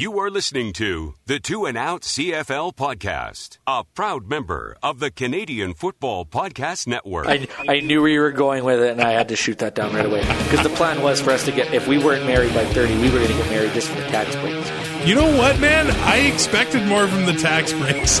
You 0.00 0.18
are 0.20 0.30
listening 0.30 0.72
to 0.72 1.12
the 1.26 1.38
Two 1.38 1.66
and 1.66 1.76
Out 1.76 2.00
CFL 2.00 2.74
podcast, 2.74 3.58
a 3.66 3.84
proud 3.84 4.30
member 4.30 4.74
of 4.82 4.98
the 4.98 5.10
Canadian 5.10 5.74
Football 5.74 6.24
Podcast 6.24 6.86
Network. 6.86 7.26
I, 7.26 7.46
I 7.68 7.80
knew 7.80 8.00
where 8.00 8.08
you 8.08 8.20
were 8.20 8.30
going 8.30 8.64
with 8.64 8.80
it, 8.80 8.92
and 8.92 9.02
I 9.02 9.10
had 9.10 9.28
to 9.28 9.36
shoot 9.36 9.58
that 9.58 9.74
down 9.74 9.92
right 9.92 10.06
away. 10.06 10.20
Because 10.20 10.62
the 10.62 10.70
plan 10.70 11.02
was 11.02 11.20
for 11.20 11.32
us 11.32 11.44
to 11.44 11.52
get, 11.52 11.74
if 11.74 11.86
we 11.86 12.02
weren't 12.02 12.24
married 12.24 12.54
by 12.54 12.64
30, 12.64 12.94
we 12.94 13.10
were 13.10 13.18
going 13.18 13.28
to 13.28 13.34
get 13.34 13.50
married 13.50 13.74
just 13.74 13.88
for 13.88 14.00
the 14.00 14.06
tax 14.06 14.34
breaks. 14.36 15.06
You 15.06 15.16
know 15.16 15.36
what, 15.36 15.60
man? 15.60 15.90
I 15.90 16.20
expected 16.32 16.86
more 16.86 17.06
from 17.06 17.26
the 17.26 17.34
tax 17.34 17.74
breaks. 17.74 18.20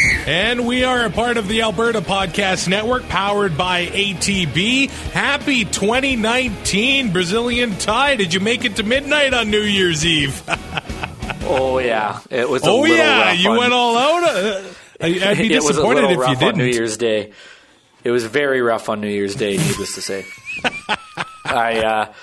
And 0.31 0.65
we 0.65 0.85
are 0.85 1.03
a 1.03 1.09
part 1.09 1.35
of 1.35 1.49
the 1.49 1.61
Alberta 1.63 1.99
Podcast 1.99 2.69
Network, 2.69 3.03
powered 3.09 3.57
by 3.57 3.87
ATB. 3.87 4.89
Happy 5.11 5.65
2019, 5.65 7.11
Brazilian 7.11 7.77
tie. 7.77 8.15
Did 8.15 8.33
you 8.33 8.39
make 8.39 8.63
it 8.63 8.77
to 8.77 8.83
midnight 8.83 9.33
on 9.33 9.51
New 9.51 9.59
Year's 9.59 10.05
Eve? 10.05 10.41
Oh, 11.43 11.79
yeah. 11.79 12.21
It 12.29 12.49
was 12.49 12.63
a 12.63 12.69
oh, 12.69 12.85
yeah. 12.85 13.29
rough 13.29 13.39
You 13.39 13.49
on- 13.51 13.57
went 13.57 13.73
all 13.73 13.97
out. 13.97 14.23
Uh, 14.23 14.63
I'd 15.01 15.37
be 15.37 15.53
it 15.53 15.61
was 15.61 15.65
a 15.65 15.81
disappointed 15.81 16.11
if 16.11 16.39
you 16.39 16.47
on 16.47 16.57
New. 16.57 16.65
Year's 16.65 16.95
Day. 16.95 17.33
It 18.03 18.11
was 18.11 18.23
very 18.25 18.61
rough 18.61 18.87
on 18.87 19.01
New 19.01 19.09
Year's 19.09 19.35
Day, 19.35 19.57
needless 19.57 19.95
to 19.95 20.01
say. 20.01 20.25
I, 21.45 21.79
uh, 21.83 22.13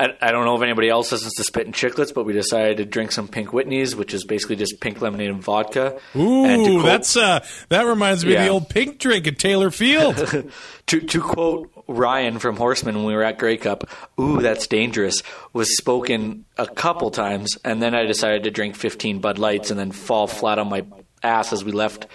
I 0.00 0.16
I 0.20 0.32
don't 0.32 0.44
know 0.46 0.56
if 0.56 0.62
anybody 0.62 0.88
else 0.88 1.12
listens 1.12 1.34
to 1.34 1.44
Spit 1.44 1.66
and 1.66 1.74
Chicklets, 1.74 2.14
but 2.14 2.24
we 2.24 2.32
decided 2.32 2.78
to 2.78 2.84
drink 2.86 3.12
some 3.12 3.28
Pink 3.28 3.50
Whitneys, 3.50 3.94
which 3.94 4.14
is 4.14 4.24
basically 4.24 4.56
just 4.56 4.80
pink 4.80 5.00
lemonade 5.00 5.30
and 5.30 5.42
vodka. 5.42 5.98
and 6.14 6.66
Ooh, 6.66 6.80
quote, 6.80 6.84
that's 6.86 7.16
uh, 7.16 7.44
that 7.68 7.82
reminds 7.82 8.24
me 8.24 8.34
of 8.34 8.42
the 8.42 8.48
old 8.48 8.68
pink 8.68 8.98
drink 8.98 9.26
at 9.26 9.38
Taylor 9.38 9.70
Field. 9.70 10.16
to 10.86 11.00
to 11.00 11.20
quote 11.20 11.70
Ryan 11.86 12.38
from 12.38 12.56
Horseman 12.56 12.96
when 12.96 13.04
we 13.04 13.14
were 13.14 13.22
at 13.22 13.38
Grey 13.38 13.58
Cup. 13.58 13.88
Ooh, 14.18 14.40
that's 14.40 14.66
dangerous. 14.66 15.22
Was 15.52 15.76
spoken 15.76 16.46
a 16.56 16.66
couple 16.66 17.10
times, 17.10 17.58
and 17.64 17.82
then 17.82 17.94
I 17.94 18.06
decided 18.06 18.44
to 18.44 18.50
drink 18.50 18.76
15 18.76 19.20
Bud 19.20 19.38
Lights 19.38 19.70
and 19.70 19.78
then 19.78 19.92
fall 19.92 20.26
flat 20.26 20.58
on 20.58 20.68
my 20.68 20.86
ass 21.22 21.52
as 21.52 21.62
we 21.62 21.72
left 21.72 22.06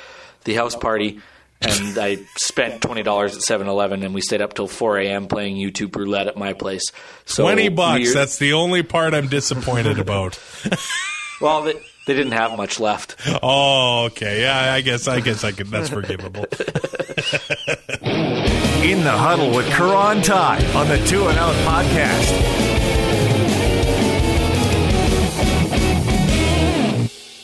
the 0.44 0.56
house 0.56 0.76
party. 0.76 1.20
And 1.68 1.98
I 1.98 2.18
spent 2.38 2.82
twenty 2.82 3.04
dollars 3.04 3.36
at 3.36 3.42
7-Eleven, 3.42 4.04
and 4.04 4.14
we 4.14 4.22
stayed 4.22 4.42
up 4.42 4.54
till 4.54 4.68
four 4.68 4.98
a.m. 5.00 5.28
playing 5.28 5.56
YouTube 5.56 5.96
roulette 5.96 6.28
at 6.28 6.38
my 6.38 6.54
place. 6.54 6.92
So 7.26 7.44
Twenty 7.44 7.70
bucks. 7.70 8.00
we're- 8.02 8.14
That's 8.14 8.38
the 8.38 8.54
only 8.54 8.84
part 8.84 9.14
I'm 9.14 9.28
disappointed 9.28 9.98
about. 10.00 10.40
well, 11.42 11.64
they, 11.64 11.74
they 12.08 12.14
didn't 12.14 12.34
have 12.34 12.56
much 12.58 12.80
left. 12.80 13.16
Oh, 13.42 14.06
okay. 14.12 14.42
Yeah, 14.42 14.74
I 14.74 14.82
guess. 14.82 15.08
I 15.08 15.20
guess 15.22 15.44
I 15.44 15.52
could. 15.52 15.68
That's 15.68 15.90
forgivable. 15.90 16.46
In 18.86 19.04
the 19.04 19.12
huddle 19.12 19.50
with 19.56 19.66
Kura 19.74 20.22
Ty 20.22 20.64
on 20.76 20.88
the 20.88 20.98
Two 21.08 21.28
and 21.28 21.38
Out 21.40 21.56
podcast. 21.66 22.56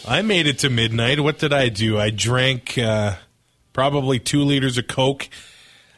I 0.07 0.21
made 0.23 0.45
it 0.45 0.59
to 0.59 0.69
midnight. 0.69 1.19
What 1.21 1.39
did 1.39 1.53
I 1.53 1.69
do? 1.69 1.97
I 1.97 2.09
drank 2.09 2.77
uh, 2.77 3.15
probably 3.73 4.19
two 4.19 4.43
liters 4.43 4.77
of 4.77 4.87
Coke, 4.87 5.29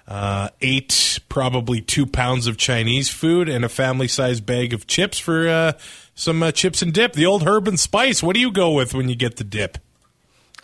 uh, 0.07 0.49
ate 0.61 1.19
probably 1.29 1.81
two 1.81 2.05
pounds 2.05 2.47
of 2.47 2.57
Chinese 2.57 3.09
food, 3.09 3.49
and 3.49 3.63
a 3.65 3.69
family-sized 3.69 4.45
bag 4.45 4.73
of 4.73 4.87
chips 4.87 5.17
for 5.19 5.47
uh, 5.47 5.73
some 6.15 6.43
uh, 6.43 6.51
chips 6.51 6.81
and 6.81 6.93
dip. 6.93 7.13
The 7.13 7.25
old 7.25 7.43
herb 7.47 7.67
and 7.67 7.79
spice. 7.79 8.21
What 8.21 8.33
do 8.35 8.39
you 8.39 8.51
go 8.51 8.71
with 8.71 8.93
when 8.93 9.09
you 9.09 9.15
get 9.15 9.37
the 9.37 9.43
dip? 9.43 9.77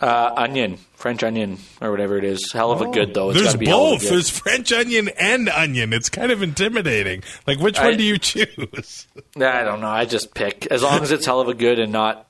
Uh, 0.00 0.32
onion, 0.34 0.78
French 0.94 1.22
onion, 1.22 1.58
or 1.82 1.90
whatever 1.90 2.16
it 2.16 2.24
is. 2.24 2.52
Hell 2.52 2.72
of 2.72 2.80
a 2.80 2.86
good 2.86 3.12
though. 3.12 3.30
It's 3.30 3.40
There's 3.42 3.56
be 3.56 3.66
hell 3.66 3.88
of 3.88 3.92
a 3.92 3.94
both. 3.96 4.08
There's 4.08 4.30
French 4.30 4.72
onion 4.72 5.10
and 5.18 5.50
onion. 5.50 5.92
It's 5.92 6.08
kind 6.08 6.32
of 6.32 6.42
intimidating. 6.42 7.22
Like, 7.46 7.58
which 7.58 7.78
I- 7.78 7.88
one 7.88 7.96
do 7.98 8.04
you 8.04 8.16
choose? 8.16 9.06
I 9.36 9.62
don't 9.62 9.82
know. 9.82 9.88
I 9.88 10.06
just 10.06 10.32
pick 10.32 10.66
as 10.68 10.82
long 10.82 11.02
as 11.02 11.10
it's 11.12 11.26
hell 11.26 11.40
of 11.40 11.48
a 11.48 11.54
good 11.54 11.78
and 11.78 11.92
not 11.92 12.26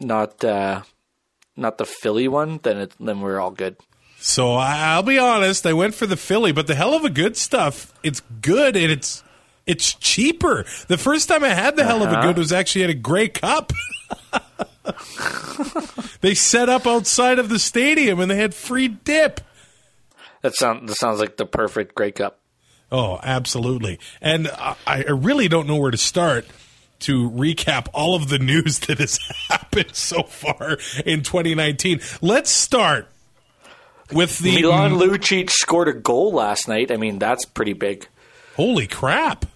not 0.00 0.44
uh, 0.44 0.82
not 1.56 1.78
the 1.78 1.86
Philly 1.86 2.28
one. 2.28 2.60
Then 2.62 2.76
it, 2.76 2.92
then 3.00 3.22
we're 3.22 3.40
all 3.40 3.52
good. 3.52 3.76
So 4.24 4.52
I'll 4.54 5.02
be 5.02 5.18
honest, 5.18 5.66
I 5.66 5.72
went 5.72 5.94
for 5.96 6.06
the 6.06 6.16
Philly, 6.16 6.52
but 6.52 6.68
the 6.68 6.74
hell 6.76 6.94
of 6.94 7.04
a 7.04 7.10
good 7.10 7.36
stuff. 7.36 7.92
It's 8.04 8.20
good 8.40 8.76
and 8.76 8.90
it's 8.90 9.22
it's 9.66 9.94
cheaper. 9.94 10.64
The 10.88 10.96
first 10.98 11.28
time 11.28 11.42
I 11.44 11.48
had 11.50 11.76
the 11.76 11.84
hell 11.84 12.02
of 12.02 12.10
a 12.10 12.12
Uh-huh. 12.18 12.26
good 12.28 12.38
was 12.38 12.52
actually 12.52 12.84
at 12.84 12.90
a 12.90 12.94
Grey 12.94 13.28
Cup. 13.28 13.72
they 16.20 16.34
set 16.34 16.68
up 16.68 16.86
outside 16.86 17.38
of 17.38 17.48
the 17.48 17.58
stadium 17.58 18.20
and 18.20 18.30
they 18.30 18.36
had 18.36 18.54
free 18.54 18.88
dip. 18.88 19.40
That 20.42 20.54
sounds 20.54 20.88
that 20.88 20.96
sounds 20.96 21.20
like 21.20 21.36
the 21.36 21.46
perfect 21.46 21.94
Grey 21.94 22.12
Cup. 22.12 22.38
Oh, 22.90 23.18
absolutely. 23.22 23.98
And 24.20 24.48
I, 24.48 24.76
I 24.86 24.98
really 25.10 25.48
don't 25.48 25.66
know 25.66 25.76
where 25.76 25.90
to 25.90 25.96
start 25.96 26.44
to 27.00 27.30
recap 27.30 27.88
all 27.92 28.14
of 28.14 28.28
the 28.28 28.38
news 28.52 28.80
that 28.80 28.98
has 28.98 29.18
happened 29.48 29.94
so 29.94 30.22
far 30.24 30.78
in 31.04 31.22
2019. 31.22 32.00
Let's 32.20 32.50
start 32.50 33.08
with 34.14 34.38
the 34.38 34.62
Milan 34.62 34.92
Lucic 34.92 35.50
scored 35.50 35.88
a 35.88 35.92
goal 35.92 36.32
last 36.32 36.68
night. 36.68 36.90
I 36.90 36.96
mean, 36.96 37.18
that's 37.18 37.44
pretty 37.44 37.72
big. 37.72 38.06
Holy 38.56 38.86
crap. 38.86 39.46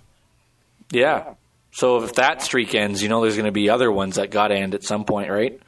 Yeah. 0.91 1.35
So 1.73 2.03
if 2.03 2.15
that 2.15 2.43
streak 2.43 2.75
ends, 2.75 3.03
you 3.03 3.09
know 3.09 3.21
there's 3.21 3.37
going 3.37 3.47
to 3.47 3.53
be 3.53 3.69
other 3.69 3.93
ones 3.93 4.17
that 4.17 4.31
got 4.31 4.49
to 4.49 4.55
end 4.55 4.75
at 4.75 4.83
some 4.83 5.05
point, 5.05 5.31
right? 5.31 5.61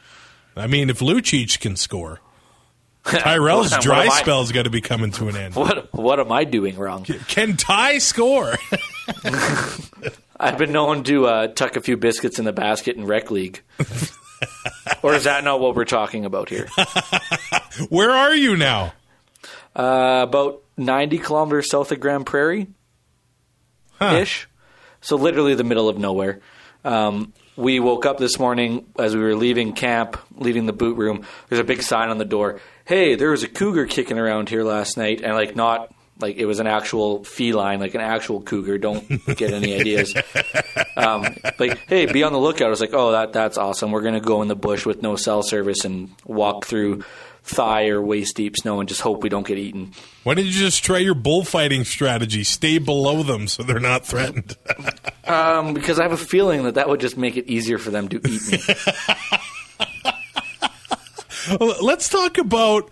I 0.56 0.66
mean, 0.66 0.90
if 0.90 1.00
Lucic 1.00 1.60
can 1.60 1.76
score, 1.76 2.20
Tyrell's 3.04 3.76
dry 3.78 4.08
spell's 4.08 4.52
got 4.52 4.64
to 4.64 4.70
be 4.70 4.80
coming 4.80 5.10
to 5.12 5.28
an 5.28 5.36
end. 5.36 5.54
What 5.54 5.92
what 5.94 6.20
am 6.20 6.32
I 6.32 6.44
doing 6.44 6.76
wrong? 6.76 7.04
Can 7.04 7.56
Ty 7.56 7.98
score? 7.98 8.54
I've 10.40 10.58
been 10.58 10.72
known 10.72 11.04
to 11.04 11.26
uh, 11.26 11.46
tuck 11.48 11.76
a 11.76 11.80
few 11.80 11.96
biscuits 11.96 12.38
in 12.38 12.44
the 12.44 12.52
basket 12.52 12.96
in 12.96 13.06
rec 13.06 13.30
league. 13.30 13.62
or 15.02 15.14
is 15.14 15.24
that 15.24 15.44
not 15.44 15.60
what 15.60 15.74
we're 15.74 15.84
talking 15.84 16.24
about 16.24 16.48
here? 16.48 16.68
Where 17.88 18.10
are 18.10 18.34
you 18.34 18.56
now? 18.56 18.92
Uh, 19.74 20.24
about 20.26 20.62
90 20.76 21.18
kilometers 21.18 21.70
south 21.70 21.92
of 21.92 22.00
Grande 22.00 22.26
Prairie 22.26 22.68
ish. 24.00 24.48
So, 25.00 25.16
literally 25.16 25.54
the 25.54 25.64
middle 25.64 25.88
of 25.88 25.98
nowhere. 25.98 26.40
Um, 26.84 27.32
we 27.56 27.80
woke 27.80 28.06
up 28.06 28.18
this 28.18 28.38
morning 28.38 28.86
as 28.98 29.14
we 29.14 29.22
were 29.22 29.34
leaving 29.34 29.72
camp, 29.72 30.16
leaving 30.36 30.66
the 30.66 30.72
boot 30.72 30.96
room. 30.96 31.24
There's 31.48 31.60
a 31.60 31.64
big 31.64 31.82
sign 31.82 32.08
on 32.08 32.18
the 32.18 32.24
door. 32.24 32.60
Hey, 32.84 33.16
there 33.16 33.30
was 33.30 33.42
a 33.42 33.48
cougar 33.48 33.86
kicking 33.86 34.18
around 34.18 34.48
here 34.48 34.62
last 34.62 34.96
night, 34.96 35.20
and 35.22 35.34
like 35.34 35.56
not 35.56 35.92
like 36.20 36.36
it 36.36 36.46
was 36.46 36.58
an 36.60 36.66
actual 36.66 37.24
feline, 37.24 37.80
like 37.80 37.94
an 37.94 38.00
actual 38.00 38.42
cougar. 38.42 38.78
Don't 38.78 39.06
get 39.36 39.52
any 39.52 39.74
ideas. 39.74 40.14
Um, 40.96 41.36
like, 41.60 41.78
hey, 41.86 42.06
be 42.06 42.24
on 42.24 42.32
the 42.32 42.40
lookout. 42.40 42.66
I 42.66 42.70
was 42.70 42.80
like, 42.80 42.92
oh, 42.92 43.12
that 43.12 43.32
that's 43.32 43.56
awesome. 43.56 43.92
We're 43.92 44.02
gonna 44.02 44.20
go 44.20 44.42
in 44.42 44.48
the 44.48 44.56
bush 44.56 44.84
with 44.84 45.00
no 45.00 45.14
cell 45.14 45.44
service 45.44 45.84
and 45.84 46.10
walk 46.26 46.66
through 46.66 47.04
thigh 47.44 47.88
or 47.88 48.02
waist 48.02 48.36
deep 48.36 48.56
snow 48.56 48.80
and 48.80 48.88
just 48.88 49.00
hope 49.00 49.22
we 49.22 49.28
don't 49.28 49.46
get 49.46 49.58
eaten. 49.58 49.92
Why 50.24 50.34
didn't 50.34 50.48
you 50.48 50.58
just 50.58 50.84
try 50.84 50.98
your 50.98 51.14
bullfighting 51.14 51.84
strategy? 51.84 52.44
Stay 52.44 52.78
below 52.78 53.22
them 53.22 53.46
so 53.48 53.62
they're 53.62 53.80
not 53.80 54.06
threatened. 54.06 54.56
Um, 55.28 55.74
because 55.74 56.00
I 56.00 56.04
have 56.04 56.12
a 56.12 56.16
feeling 56.16 56.62
that 56.62 56.76
that 56.76 56.88
would 56.88 57.00
just 57.00 57.18
make 57.18 57.36
it 57.36 57.46
easier 57.48 57.76
for 57.76 57.90
them 57.90 58.08
to 58.08 58.16
eat 58.16 58.50
me. 58.50 58.58
Let's 61.82 62.08
talk 62.08 62.38
about, 62.38 62.90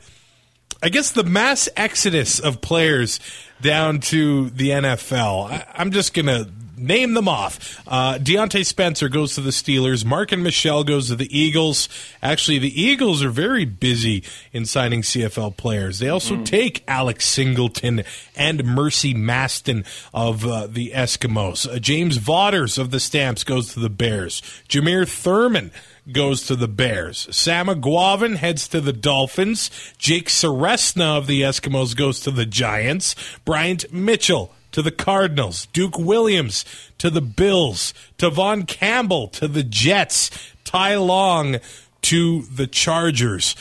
I 0.82 0.88
guess, 0.88 1.12
the 1.12 1.24
mass 1.24 1.68
exodus 1.76 2.38
of 2.38 2.60
players 2.60 3.20
down 3.60 4.00
to 4.00 4.50
the 4.50 4.70
NFL. 4.70 5.50
I, 5.50 5.66
I'm 5.74 5.90
just 5.90 6.14
going 6.14 6.26
to 6.26 6.50
name 6.76 7.14
them 7.14 7.28
off. 7.28 7.82
Uh, 7.86 8.18
Diontae 8.18 8.64
Spencer 8.64 9.08
goes 9.08 9.34
to 9.34 9.40
the 9.40 9.50
Steelers. 9.50 10.04
Marken 10.04 10.42
Michel 10.42 10.84
goes 10.84 11.08
to 11.08 11.16
the 11.16 11.36
Eagles. 11.36 11.88
Actually, 12.22 12.58
the 12.58 12.80
Eagles 12.80 13.22
are 13.22 13.30
very 13.30 13.64
busy 13.64 14.22
in 14.52 14.66
signing 14.66 15.02
CFL 15.02 15.56
players. 15.56 15.98
They 15.98 16.08
also 16.08 16.42
take 16.44 16.84
Alex 16.86 17.26
Singleton 17.26 18.04
and 18.34 18.64
Mercy 18.64 19.14
Maston 19.14 19.84
of 20.12 20.46
uh, 20.46 20.66
the 20.66 20.90
Eskimos. 20.90 21.66
Uh, 21.68 21.78
James 21.78 22.18
Vaughters 22.18 22.78
of 22.78 22.90
the 22.90 23.00
Stamps 23.00 23.44
goes 23.44 23.72
to 23.74 23.80
the 23.80 23.90
Bears. 23.90 24.42
Jameer 24.68 25.08
Thurman 25.08 25.70
goes 26.12 26.46
to 26.46 26.56
the 26.56 26.68
Bears. 26.68 27.28
Sam 27.30 27.66
Eguavoen 27.66 28.36
heads 28.36 28.68
to 28.68 28.80
the 28.80 28.92
Dolphins. 28.92 29.70
Jake 29.98 30.28
Ceresna 30.28 31.18
of 31.18 31.26
the 31.26 31.42
Eskimos 31.42 31.96
goes 31.96 32.20
to 32.20 32.30
the 32.30 32.46
Giants. 32.46 33.14
Bryant 33.44 33.92
Mitchell 33.92 34.52
to 34.72 34.82
the 34.82 34.90
Cardinals. 34.90 35.66
Duke 35.72 35.98
Williams 35.98 36.64
to 36.98 37.10
the 37.10 37.20
Bills. 37.20 37.94
Tevaughn 38.18 38.66
Campbell 38.66 39.28
to 39.28 39.48
the 39.48 39.62
Jets. 39.62 40.30
Ty 40.64 40.96
Long 40.96 41.56
to 42.02 42.42
the 42.42 42.66
Chargers. 42.66 43.56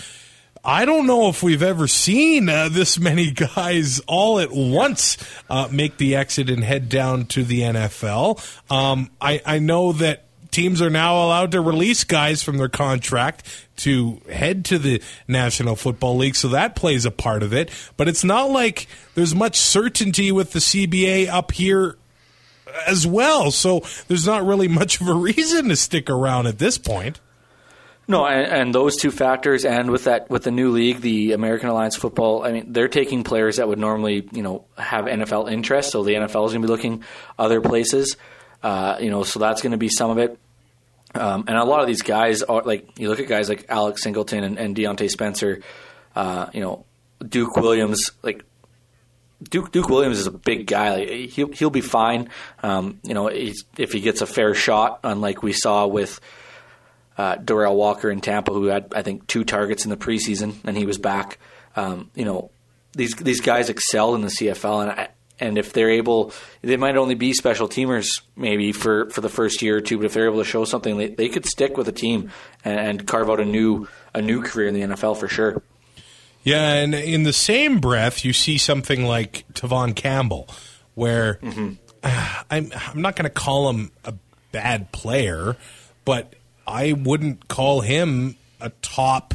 I 0.65 0.85
don't 0.85 1.05
know 1.05 1.29
if 1.29 1.43
we've 1.43 1.61
ever 1.61 1.87
seen 1.87 2.49
uh, 2.49 2.69
this 2.69 2.99
many 2.99 3.29
guys 3.55 3.99
all 4.07 4.39
at 4.39 4.51
once 4.51 5.17
uh, 5.49 5.67
make 5.71 5.97
the 5.97 6.15
exit 6.15 6.49
and 6.49 6.63
head 6.63 6.89
down 6.89 7.27
to 7.27 7.43
the 7.43 7.61
NFL. 7.61 8.71
Um, 8.71 9.11
I, 9.21 9.41
I 9.45 9.59
know 9.59 9.93
that 9.93 10.24
teams 10.55 10.81
are 10.81 10.89
now 10.89 11.17
allowed 11.17 11.51
to 11.51 11.59
release 11.59 12.05
guys 12.05 12.41
from 12.41 12.57
their 12.57 12.69
contract 12.69 13.45
to 13.75 14.21
head 14.31 14.63
to 14.65 14.79
the 14.79 15.01
National 15.27 15.75
Football 15.75 16.15
League, 16.15 16.35
so 16.35 16.47
that 16.47 16.75
plays 16.75 17.05
a 17.05 17.11
part 17.11 17.43
of 17.43 17.53
it. 17.53 17.69
But 17.97 18.07
it's 18.07 18.23
not 18.23 18.49
like 18.49 18.87
there's 19.15 19.35
much 19.35 19.57
certainty 19.57 20.31
with 20.31 20.53
the 20.53 20.59
CBA 20.59 21.27
up 21.27 21.51
here 21.51 21.97
as 22.87 23.05
well, 23.05 23.51
so 23.51 23.83
there's 24.07 24.25
not 24.25 24.45
really 24.45 24.69
much 24.69 25.01
of 25.01 25.09
a 25.09 25.13
reason 25.13 25.67
to 25.67 25.75
stick 25.75 26.09
around 26.09 26.47
at 26.47 26.57
this 26.57 26.77
point. 26.77 27.19
No, 28.07 28.25
and, 28.25 28.51
and, 28.51 28.75
those 28.75 28.95
two 28.97 29.09
factors, 29.09 29.65
and 29.65 29.89
with 29.89 30.03
that, 30.03 30.29
with 30.29 30.43
the 30.43 30.51
new 30.51 30.69
league, 30.69 31.01
the 31.01 31.31
American 31.31 31.69
Alliance 31.69 31.95
Football, 31.95 32.43
I 32.43 32.51
mean, 32.51 32.71
they're 32.71 32.87
taking 32.87 33.23
players 33.23 33.57
that 33.57 33.67
would 33.67 33.79
normally, 33.79 34.29
you 34.31 34.43
know, 34.43 34.65
have 34.77 35.05
NFL 35.05 35.51
interest. 35.51 35.91
So 35.91 36.03
the 36.03 36.13
NFL 36.13 36.45
is 36.45 36.53
going 36.53 36.61
to 36.61 36.67
be 36.67 36.71
looking 36.71 37.03
other 37.39 37.61
places, 37.61 38.15
uh, 38.61 38.97
you 39.01 39.09
know, 39.09 39.23
so 39.23 39.39
that's 39.39 39.63
going 39.63 39.71
to 39.71 39.79
be 39.79 39.89
some 39.89 40.11
of 40.11 40.19
it. 40.19 40.37
Um, 41.15 41.45
and 41.47 41.57
a 41.57 41.63
lot 41.63 41.81
of 41.81 41.87
these 41.87 42.01
guys 42.01 42.43
are 42.43 42.61
like 42.63 42.99
you 42.99 43.09
look 43.09 43.19
at 43.19 43.27
guys 43.27 43.49
like 43.49 43.65
Alex 43.69 44.03
Singleton 44.03 44.43
and, 44.43 44.57
and 44.59 44.75
Diontae 44.75 45.09
Spencer, 45.09 45.61
uh, 46.15 46.47
you 46.53 46.61
know, 46.61 46.85
Duke 47.27 47.55
Williams. 47.55 48.11
Like 48.21 48.43
Duke 49.41 49.71
Duke 49.71 49.89
Williams 49.89 50.19
is 50.19 50.27
a 50.27 50.31
big 50.31 50.67
guy. 50.67 50.95
Like, 50.95 51.09
he'll 51.29 51.51
he'll 51.51 51.69
be 51.69 51.81
fine. 51.81 52.29
Um, 52.63 52.99
you 53.03 53.13
know, 53.13 53.27
if 53.27 53.91
he 53.91 53.99
gets 53.99 54.21
a 54.21 54.27
fair 54.27 54.53
shot, 54.53 54.99
unlike 55.03 55.43
we 55.43 55.53
saw 55.53 55.87
with 55.87 56.19
uh, 57.17 57.37
Derel 57.37 57.75
Walker 57.75 58.09
in 58.09 58.21
Tampa, 58.21 58.53
who 58.53 58.65
had 58.65 58.93
I 58.95 59.01
think 59.01 59.27
two 59.27 59.43
targets 59.43 59.85
in 59.85 59.89
the 59.89 59.97
preseason, 59.97 60.55
and 60.63 60.77
he 60.77 60.85
was 60.85 60.97
back. 60.97 61.39
Um, 61.75 62.11
you 62.15 62.25
know, 62.25 62.51
these 62.93 63.15
these 63.15 63.41
guys 63.41 63.69
excel 63.69 64.15
in 64.15 64.21
the 64.21 64.27
CFL, 64.27 64.83
and 64.83 64.91
I, 64.91 65.09
and 65.39 65.57
if 65.57 65.73
they're 65.73 65.89
able, 65.89 66.31
they 66.61 66.77
might 66.77 66.95
only 66.95 67.15
be 67.15 67.33
special 67.33 67.67
teamers 67.67 68.21
maybe 68.35 68.71
for, 68.71 69.09
for 69.09 69.21
the 69.21 69.29
first 69.29 69.61
year 69.61 69.77
or 69.77 69.81
two. 69.81 69.97
But 69.97 70.05
if 70.05 70.13
they're 70.13 70.27
able 70.27 70.39
to 70.39 70.45
show 70.45 70.65
something, 70.65 70.97
they, 70.97 71.07
they 71.09 71.29
could 71.29 71.45
stick 71.45 71.77
with 71.77 71.87
a 71.87 71.91
team 71.91 72.31
and, 72.63 72.79
and 72.79 73.07
carve 73.07 73.29
out 73.29 73.39
a 73.39 73.45
new 73.45 73.87
a 74.13 74.21
new 74.21 74.41
career 74.41 74.67
in 74.67 74.73
the 74.73 74.81
NFL 74.81 75.17
for 75.17 75.27
sure. 75.27 75.61
Yeah, 76.43 76.73
and 76.73 76.93
in 76.93 77.23
the 77.23 77.33
same 77.33 77.79
breath, 77.79 78.23
you 78.23 78.31
see 78.31 78.57
something 78.57 79.03
like 79.03 79.45
Tevaughn 79.53 79.95
Campbell, 79.95 80.47
where 80.93 81.35
mm-hmm. 81.35 81.73
uh, 82.03 82.43
I'm 82.49 82.71
I'm 82.73 83.01
not 83.01 83.15
going 83.15 83.25
to 83.25 83.29
call 83.29 83.69
him 83.69 83.91
a 84.05 84.13
bad 84.51 84.91
player, 84.91 85.57
but 86.05 86.33
I 86.65 86.93
wouldn't 86.93 87.47
call 87.47 87.81
him 87.81 88.37
a 88.61 88.69
top. 88.81 89.33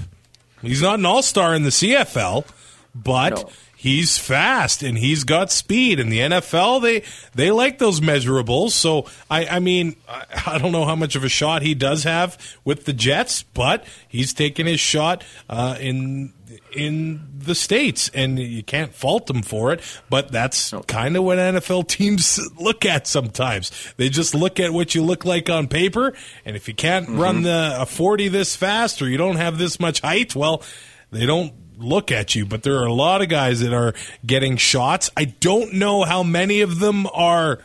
He's 0.63 0.83
not 0.83 0.99
an 0.99 1.07
all 1.07 1.23
star 1.23 1.55
in 1.55 1.63
the 1.65 1.71
CFL, 1.71 2.47
but. 2.95 3.31
No 3.31 3.51
he's 3.81 4.19
fast 4.19 4.83
and 4.83 4.99
he's 4.99 5.25
got 5.25 5.51
speed. 5.51 5.99
And 5.99 6.13
the 6.13 6.19
NFL, 6.19 6.83
they 6.83 7.03
they 7.35 7.51
like 7.51 7.79
those 7.79 8.01
measurables. 8.01 8.73
So 8.73 9.07
I, 9.31 9.47
I 9.47 9.59
mean, 9.59 9.97
I, 10.07 10.25
I, 10.47 10.59
don't 10.59 10.71
know 10.71 10.85
how 10.85 10.97
much 10.97 11.17
of 11.17 11.25
a 11.25 11.31
shot 11.31 11.63
he 11.63 11.75
does 11.75 12.05
have 12.05 12.37
with 12.63 12.85
the 12.85 12.93
Jets, 12.93 13.43
but 13.43 13.85
he's 14.07 14.35
taking 14.35 14.67
his 14.67 14.81
shot 14.81 15.25
uh, 15.49 15.79
in 15.81 16.35
in 16.77 17.27
the 17.39 17.55
states, 17.55 18.11
and 18.13 18.39
you 18.39 18.63
can't 18.63 18.93
fault 18.95 19.27
them 19.27 19.43
for 19.43 19.73
it. 19.73 19.81
But 20.11 20.31
that's 20.31 20.75
kind 20.87 21.17
of 21.17 21.25
what 21.25 21.39
NFL 21.39 21.89
teams 21.89 22.39
look 22.61 22.85
at 22.85 23.07
sometimes. 23.07 23.73
They 23.97 24.11
just 24.11 24.35
look 24.35 24.61
at 24.61 24.73
what 24.73 24.95
you 24.95 25.03
look 25.03 25.25
like 25.25 25.49
on 25.49 25.69
paper, 25.69 26.13
and 26.45 26.55
if 26.55 26.69
you 26.69 26.75
can't 26.75 27.07
mm-hmm. 27.07 27.19
run 27.19 27.43
the 27.45 27.77
a 27.79 27.87
forty 27.87 28.29
this 28.29 28.57
fast 28.57 29.01
or 29.01 29.09
you 29.09 29.17
don't 29.17 29.37
have 29.37 29.57
this 29.57 29.81
much 29.81 30.03
height, 30.03 30.37
well, 30.37 30.63
they 31.11 31.25
don't 31.25 31.55
look 31.81 32.13
at 32.13 32.35
you, 32.35 32.47
but 32.47 32.63
there 32.63 32.77
are 32.77 32.87
a 32.87 32.93
lot 32.93 33.23
of 33.23 33.29
guys 33.29 33.61
that 33.61 33.73
are 33.73 33.95
getting 34.25 34.57
shots. 34.57 35.11
I 35.17 35.25
don't 35.25 35.75
know 35.75 36.05
how 36.05 36.23
many 36.23 36.61
of 36.61 36.79
them 36.79 37.07
are 37.09 37.59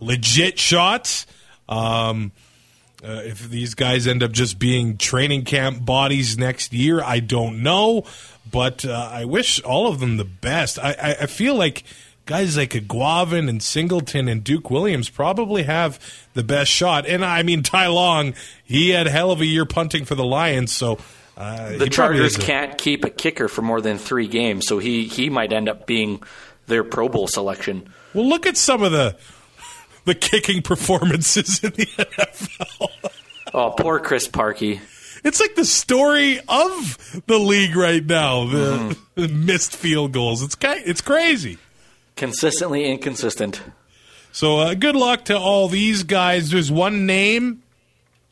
legit 0.00 0.58
shots. 0.58 1.26
Um, 1.68 2.32
uh, 3.02 3.22
if 3.24 3.48
these 3.48 3.74
guys 3.74 4.06
end 4.06 4.22
up 4.22 4.32
just 4.32 4.58
being 4.58 4.96
training 4.96 5.44
camp 5.44 5.84
bodies 5.84 6.36
next 6.36 6.72
year, 6.72 7.02
I 7.02 7.20
don't 7.20 7.62
know. 7.62 8.04
But 8.50 8.84
uh, 8.84 9.10
I 9.12 9.24
wish 9.24 9.62
all 9.62 9.86
of 9.86 10.00
them 10.00 10.16
the 10.16 10.24
best. 10.24 10.78
I, 10.78 10.96
I, 11.00 11.10
I 11.22 11.26
feel 11.26 11.54
like 11.54 11.84
guys 12.26 12.56
like 12.56 12.70
Eguavoen 12.70 13.48
and 13.48 13.62
Singleton 13.62 14.28
and 14.28 14.42
Duke 14.42 14.70
Williams 14.70 15.08
probably 15.08 15.62
have 15.64 15.98
the 16.34 16.42
best 16.42 16.70
shot. 16.70 17.06
And 17.06 17.24
I 17.24 17.42
mean, 17.42 17.62
Ty 17.62 17.86
Long, 17.88 18.34
he 18.64 18.90
had 18.90 19.06
hell 19.06 19.30
of 19.30 19.40
a 19.40 19.46
year 19.46 19.64
punting 19.64 20.04
for 20.04 20.14
the 20.14 20.24
Lions, 20.24 20.72
so 20.72 20.98
uh, 21.38 21.78
the 21.78 21.88
Chargers 21.88 22.36
can't 22.36 22.76
keep 22.76 23.04
a 23.04 23.10
kicker 23.10 23.46
for 23.46 23.62
more 23.62 23.80
than 23.80 23.96
three 23.96 24.26
games, 24.26 24.66
so 24.66 24.78
he, 24.78 25.04
he 25.04 25.30
might 25.30 25.52
end 25.52 25.68
up 25.68 25.86
being 25.86 26.20
their 26.66 26.82
Pro 26.82 27.08
Bowl 27.08 27.28
selection. 27.28 27.88
Well, 28.12 28.28
look 28.28 28.44
at 28.44 28.56
some 28.56 28.82
of 28.82 28.90
the 28.90 29.16
the 30.04 30.16
kicking 30.16 30.62
performances 30.62 31.62
in 31.62 31.70
the 31.70 31.86
NFL. 31.86 33.10
oh, 33.54 33.70
poor 33.70 34.00
Chris 34.00 34.26
Parkey. 34.26 34.80
It's 35.24 35.40
like 35.40 35.54
the 35.54 35.64
story 35.64 36.40
of 36.48 37.22
the 37.26 37.38
league 37.38 37.76
right 37.76 38.04
now. 38.04 38.46
The, 38.46 38.56
mm-hmm. 38.56 39.00
the 39.20 39.28
missed 39.28 39.76
field 39.76 40.12
goals. 40.12 40.42
It's 40.42 40.56
it's 40.60 41.00
crazy. 41.00 41.58
Consistently 42.16 42.84
inconsistent. 42.84 43.62
So 44.32 44.58
uh, 44.58 44.74
good 44.74 44.96
luck 44.96 45.26
to 45.26 45.38
all 45.38 45.68
these 45.68 46.02
guys. 46.02 46.50
There's 46.50 46.70
one 46.70 47.06
name 47.06 47.62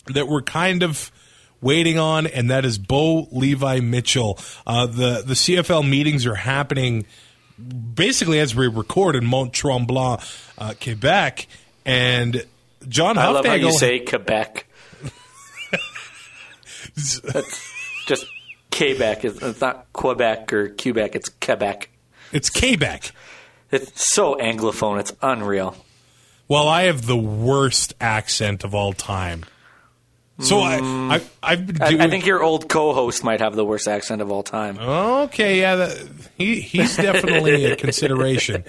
that 0.06 0.26
we're 0.26 0.43
kind 0.43 0.82
of 0.82 1.12
waiting 1.61 1.99
on, 1.99 2.26
and 2.26 2.50
that 2.50 2.64
is 2.64 2.79
Bo 2.79 3.29
Levi 3.32 3.81
Mitchell. 3.81 4.38
Uh, 4.67 4.87
the 4.87 5.23
the 5.25 5.35
CFL 5.35 5.88
meetings 5.88 6.26
are 6.26 6.35
happening 6.35 7.06
basically 7.94 8.38
as 8.41 8.55
we 8.55 8.67
record 8.69 9.17
in 9.17 9.25
Mont 9.25 9.53
Tremblant, 9.53 10.20
uh, 10.58 10.75
Quebec, 10.81 11.47
and 11.85 12.44
John. 12.88 13.19
I 13.19 13.29
love 13.29 13.44
how 13.47 13.55
you 13.55 13.73
say 13.73 14.00
Quebec. 14.00 14.67
just 18.06 18.26
Quebec. 18.70 19.25
It's 19.25 19.61
not 19.61 19.93
Quebec 19.93 20.53
or 20.53 20.69
Quebec. 20.70 21.17
It's 21.17 21.29
Quebec. 21.29 21.91
It's 22.32 22.50
Quebec. 22.50 23.12
It's 23.70 24.05
so 24.05 24.35
anglophone. 24.37 25.00
It's 25.00 25.12
unreal. 25.23 25.76
Well, 26.49 26.69
I 26.69 26.85
have 26.85 27.06
the 27.06 27.17
worst 27.17 27.94
accent 28.00 28.62
of 28.62 28.75
all 28.75 28.93
time. 28.93 29.44
So 30.38 30.56
mm, 30.56 31.10
I, 31.10 31.16
I, 31.16 31.22
I've 31.42 31.66
been 31.66 31.76
doing, 31.76 32.00
I, 32.00 32.04
I, 32.04 32.10
think 32.10 32.26
your 32.26 32.42
old 32.42 32.68
co-host 32.68 33.24
might 33.24 33.40
have 33.40 33.56
the 33.56 33.64
worst 33.64 33.88
accent 33.88 34.20
of 34.20 34.31
all 34.31 34.43
time. 34.43 34.78
Okay, 34.78 35.60
yeah, 35.60 35.76
that, 35.76 36.08
he 36.36 36.60
he's 36.60 36.94
definitely 36.96 37.64
a 37.64 37.76
consideration. 37.84 38.64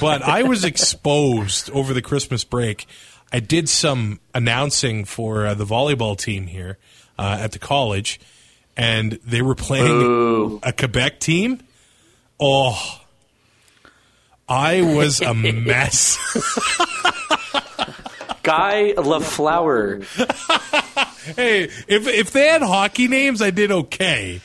But 0.00 0.22
I 0.22 0.42
was 0.42 0.64
exposed 0.64 1.70
over 1.70 1.94
the 1.94 2.02
Christmas 2.02 2.42
break. 2.42 2.86
I 3.32 3.38
did 3.38 3.68
some 3.68 4.18
announcing 4.34 5.04
for 5.04 5.46
uh, 5.46 5.54
the 5.54 5.64
volleyball 5.64 6.18
team 6.18 6.48
here 6.48 6.78
uh, 7.16 7.38
at 7.40 7.52
the 7.52 7.60
college, 7.60 8.20
and 8.76 9.12
they 9.24 9.40
were 9.40 9.54
playing 9.54 10.02
Ooh. 10.02 10.60
a 10.64 10.72
Quebec 10.72 11.20
team. 11.20 11.60
Oh, 12.40 13.00
I 14.48 14.82
was 14.82 15.20
a 15.20 15.32
mess. 15.32 16.18
Guy 18.42 18.92
Lafleur. 18.96 20.04
hey, 21.36 21.64
if 21.64 22.06
if 22.06 22.30
they 22.32 22.48
had 22.48 22.62
hockey 22.62 23.08
names, 23.08 23.42
I 23.42 23.50
did 23.50 23.70
okay. 23.70 24.40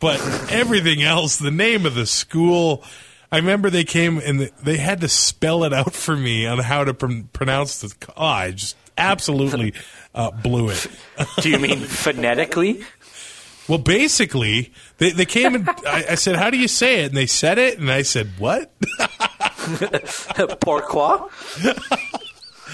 But 0.00 0.20
everything 0.52 1.02
else, 1.02 1.36
the 1.36 1.50
name 1.50 1.86
of 1.86 1.94
the 1.94 2.06
school, 2.06 2.84
I 3.32 3.38
remember 3.38 3.70
they 3.70 3.84
came 3.84 4.18
and 4.18 4.50
they 4.62 4.76
had 4.76 5.00
to 5.00 5.08
spell 5.08 5.64
it 5.64 5.72
out 5.72 5.94
for 5.94 6.16
me 6.16 6.46
on 6.46 6.58
how 6.58 6.84
to 6.84 6.94
pr- 6.94 7.22
pronounce 7.32 7.80
the. 7.80 7.94
Oh, 8.16 8.24
I 8.24 8.50
just 8.50 8.76
absolutely 8.98 9.74
uh, 10.14 10.30
blew 10.30 10.68
it. 10.70 10.86
Do 11.40 11.50
you 11.50 11.58
mean 11.58 11.80
phonetically? 11.80 12.84
Well, 13.68 13.78
basically, 13.78 14.72
they, 14.98 15.10
they 15.10 15.24
came 15.24 15.54
and 15.54 15.68
I, 15.86 16.04
I, 16.10 16.14
said, 16.16 16.36
"How 16.36 16.50
do 16.50 16.58
you 16.58 16.68
say 16.68 17.04
it?" 17.04 17.06
And 17.06 17.16
they 17.16 17.26
said 17.26 17.58
it, 17.58 17.78
and 17.78 17.90
I 17.90 18.02
said, 18.02 18.28
"What?" 18.38 18.70
Pourquoi? 20.60 21.30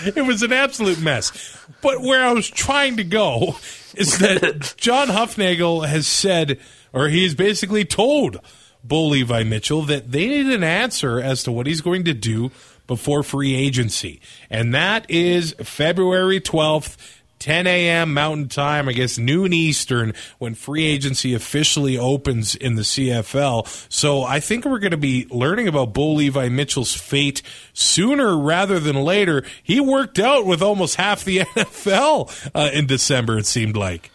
it 0.16 0.25
was 0.25 0.42
an 0.42 0.52
absolute 0.52 1.00
mess. 1.00 1.57
But 1.83 2.00
where 2.00 2.25
I 2.25 2.33
was 2.33 2.49
trying 2.49 2.97
to 2.97 3.04
go 3.04 3.57
is 3.95 4.19
that 4.19 4.75
John 4.76 5.09
Hufnagel 5.09 5.87
has 5.87 6.07
said, 6.07 6.59
or 6.92 7.09
he's 7.09 7.35
basically 7.35 7.85
told 7.85 8.40
Bo 8.83 9.07
Levi 9.07 9.42
Mitchell 9.45 9.83
that 9.83 10.11
they 10.11 10.26
need 10.26 10.47
an 10.47 10.64
answer 10.64 11.21
as 11.21 11.42
to 11.45 11.52
what 11.52 11.66
he's 11.66 11.80
going 11.80 12.04
to 12.04 12.14
do 12.14 12.50
before 12.87 13.23
free 13.23 13.54
agency. 13.54 14.21
And 14.49 14.75
that 14.75 15.09
is 15.09 15.54
February 15.61 16.40
12th 16.40 16.97
10 17.40 17.66
a.m. 17.66 18.14
Mountain 18.14 18.49
Time, 18.49 18.88
I 18.88 18.92
guess 18.92 19.18
noon 19.18 19.52
Eastern, 19.52 20.12
when 20.38 20.54
free 20.54 20.85
agency 20.85 21.35
officially 21.35 21.99
opens 21.99 22.54
in 22.54 22.76
the 22.76 22.82
CFL. 22.82 23.66
So 23.90 24.23
I 24.23 24.40
think 24.40 24.64
we're 24.64 24.78
going 24.78 24.90
to 24.92 24.97
be 24.97 25.26
learning 25.30 25.66
about 25.66 25.92
Bo 25.94 26.12
Levi 26.12 26.49
Mitchell's 26.50 26.94
fate 26.94 27.42
sooner 27.73 28.38
rather 28.38 28.78
than 28.78 28.97
later. 28.97 29.42
He 29.62 29.80
worked 29.80 30.18
out 30.18 30.47
with 30.47 30.62
almost 30.62 30.97
half 30.97 31.25
the 31.25 31.38
NFL 31.56 32.50
uh, 32.54 32.70
in 32.73 32.87
December, 32.87 33.38
it 33.38 33.47
seemed 33.47 33.76
like. 33.76 34.11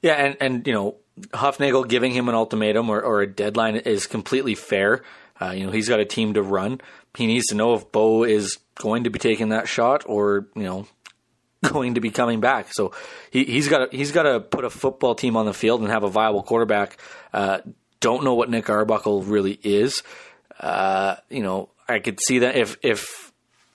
Yeah, 0.00 0.14
and 0.14 0.36
and 0.40 0.66
you 0.66 0.72
know 0.72 0.96
Hufnagel 1.32 1.88
giving 1.88 2.12
him 2.12 2.28
an 2.28 2.34
ultimatum 2.34 2.90
or, 2.90 3.00
or 3.00 3.22
a 3.22 3.26
deadline 3.26 3.76
is 3.76 4.06
completely 4.06 4.54
fair. 4.54 5.02
Uh, 5.40 5.50
you 5.50 5.66
know 5.66 5.72
he's 5.72 5.88
got 5.88 5.98
a 5.98 6.04
team 6.04 6.34
to 6.34 6.42
run. 6.42 6.80
He 7.16 7.26
needs 7.26 7.46
to 7.46 7.54
know 7.54 7.74
if 7.74 7.90
Bo 7.90 8.24
is 8.24 8.58
going 8.74 9.04
to 9.04 9.10
be 9.10 9.18
taking 9.18 9.48
that 9.48 9.66
shot 9.66 10.04
or 10.06 10.46
you 10.54 10.62
know 10.62 10.86
going 11.72 11.94
to 11.94 12.00
be 12.00 12.10
coming 12.10 12.40
back. 12.40 12.68
So 12.72 12.92
he, 13.30 13.44
he's 13.44 13.68
got 13.68 13.92
he's 13.92 14.12
got 14.12 14.24
to 14.24 14.40
put 14.40 14.64
a 14.64 14.70
football 14.70 15.14
team 15.14 15.36
on 15.36 15.46
the 15.46 15.54
field 15.54 15.80
and 15.80 15.90
have 15.90 16.04
a 16.04 16.08
viable 16.08 16.42
quarterback. 16.42 16.98
Uh, 17.32 17.58
don't 18.00 18.24
know 18.24 18.34
what 18.34 18.50
Nick 18.50 18.68
Arbuckle 18.68 19.22
really 19.22 19.58
is. 19.62 20.02
Uh, 20.58 21.16
you 21.30 21.42
know, 21.42 21.70
I 21.88 21.98
could 21.98 22.18
see 22.20 22.40
that 22.40 22.56
if 22.56 22.76
if 22.82 23.32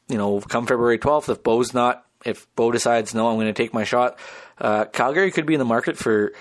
you 0.08 0.18
know 0.18 0.40
come 0.40 0.68
February 0.68 0.98
twelfth, 0.98 1.30
if 1.30 1.44
Bo's 1.44 1.74
not, 1.74 2.06
if 2.26 2.48
Bo 2.56 2.72
decides 2.72 3.14
no, 3.14 3.28
I'm 3.28 3.36
going 3.36 3.48
to 3.48 3.54
take 3.54 3.74
my 3.74 3.84
shot. 3.84 4.20
Uh, 4.58 4.86
Calgary 4.86 5.32
could 5.32 5.46
be 5.46 5.54
in 5.54 5.60
the 5.60 5.66
market 5.66 5.98
for 5.98 6.34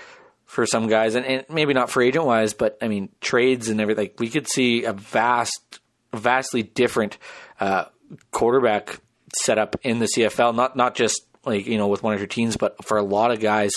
for 0.45 0.65
some 0.65 0.89
guys, 0.89 1.15
and, 1.15 1.27
and 1.27 1.45
maybe 1.51 1.75
not 1.75 1.91
for 1.91 2.03
agent 2.03 2.25
wise, 2.25 2.55
but 2.55 2.79
I 2.81 2.89
mean 2.89 3.11
trades 3.21 3.69
and 3.69 3.81
everything. 3.81 4.11
We 4.19 4.31
could 4.31 4.49
see 4.49 4.85
a 4.85 4.93
vast, 4.93 5.81
vastly 6.13 6.63
different 6.63 7.19
uh, 7.61 7.85
quarterback 8.31 8.99
setup 9.37 9.77
in 9.83 9.99
the 9.99 10.07
CFL. 10.07 10.55
Not 10.55 10.77
not 10.77 10.95
just 10.95 11.23
like 11.49 11.67
you 11.67 11.79
know 11.79 11.89
with 11.89 12.03
one 12.03 12.15
or 12.15 12.19
two 12.19 12.27
teams, 12.27 12.57
but 12.57 12.85
for 12.85 12.97
a 12.99 13.03
lot 13.03 13.31
of 13.31 13.41
guys. 13.41 13.73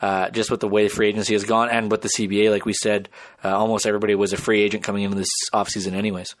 Uh, 0.00 0.28
just 0.28 0.50
with 0.50 0.60
the 0.60 0.68
way 0.68 0.82
the 0.82 0.90
free 0.90 1.08
agency 1.08 1.32
has 1.32 1.44
gone 1.44 1.70
and 1.70 1.90
with 1.90 2.02
the 2.02 2.08
CBA, 2.10 2.50
like 2.50 2.66
we 2.66 2.74
said, 2.74 3.08
uh, 3.42 3.56
almost 3.56 3.86
everybody 3.86 4.14
was 4.14 4.34
a 4.34 4.36
free 4.36 4.60
agent 4.60 4.82
coming 4.84 5.02
into 5.02 5.16
this 5.16 5.30
offseason 5.54 5.94
anyways. 5.94 6.34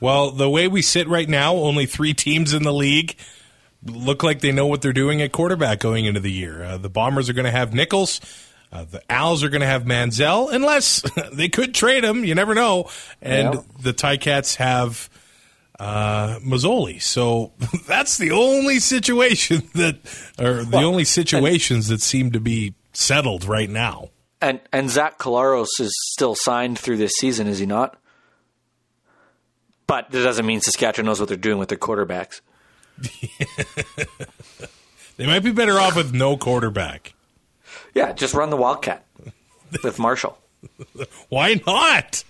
Well, 0.00 0.32
the 0.32 0.50
way 0.50 0.68
we 0.68 0.82
sit 0.82 1.08
right 1.08 1.28
now, 1.28 1.54
only 1.54 1.86
three 1.86 2.12
teams 2.12 2.52
in 2.52 2.62
the 2.62 2.74
league 2.74 3.16
look 3.86 4.22
like 4.22 4.40
they 4.40 4.52
know 4.52 4.66
what 4.66 4.82
they're 4.82 4.92
doing 4.92 5.22
at 5.22 5.32
quarterback 5.32 5.78
going 5.80 6.04
into 6.04 6.20
the 6.20 6.32
year. 6.32 6.62
Uh, 6.62 6.76
the 6.76 6.90
Bombers 6.90 7.30
are 7.30 7.32
going 7.32 7.46
to 7.46 7.50
have 7.50 7.72
Nichols. 7.72 8.20
Uh, 8.70 8.84
the 8.84 9.00
Als 9.08 9.42
are 9.42 9.48
going 9.48 9.60
to 9.62 9.66
have 9.66 9.84
Manziel, 9.84 10.52
unless 10.52 11.02
they 11.32 11.48
could 11.48 11.74
trade 11.74 12.04
him. 12.04 12.22
You 12.22 12.34
never 12.34 12.54
know. 12.54 12.90
And 13.22 13.54
Yeah. 13.54 13.60
the 13.80 13.94
Ticats 13.94 14.56
have 14.56 15.08
uh, 15.78 16.38
Masoli. 16.40 17.00
So 17.02 17.52
that's 17.86 18.18
the 18.18 18.30
only 18.32 18.78
situation 18.80 19.62
that, 19.74 19.98
or 20.38 20.64
the 20.64 20.76
Well, 20.76 20.86
only 20.86 21.04
situations 21.04 21.88
that 21.88 22.00
seem 22.00 22.32
to 22.32 22.40
be 22.40 22.74
settled 22.92 23.44
right 23.44 23.70
now. 23.70 24.10
And 24.40 24.60
and 24.72 24.90
Zach 24.90 25.18
Collaros 25.18 25.68
is 25.80 25.92
still 26.12 26.34
signed 26.34 26.78
through 26.78 26.98
this 26.98 27.12
season, 27.18 27.46
is 27.46 27.58
he 27.58 27.66
not? 27.66 27.98
But 29.86 30.10
that 30.10 30.22
doesn't 30.22 30.44
mean 30.44 30.60
Saskatchewan 30.60 31.06
knows 31.06 31.20
what 31.20 31.28
they're 31.28 31.38
doing 31.38 31.58
with 31.58 31.68
their 31.68 31.78
quarterbacks. 31.78 32.40
They 35.16 35.26
might 35.26 35.42
be 35.42 35.50
better 35.50 35.78
off 35.80 35.96
with 35.96 36.12
no 36.12 36.36
quarterback. 36.36 37.14
Yeah, 37.94 38.12
just 38.12 38.34
run 38.34 38.50
the 38.50 38.56
Wildcat 38.56 39.06
with 39.82 39.98
Marshall. 39.98 40.36
Why 41.28 41.60
not? 41.66 42.24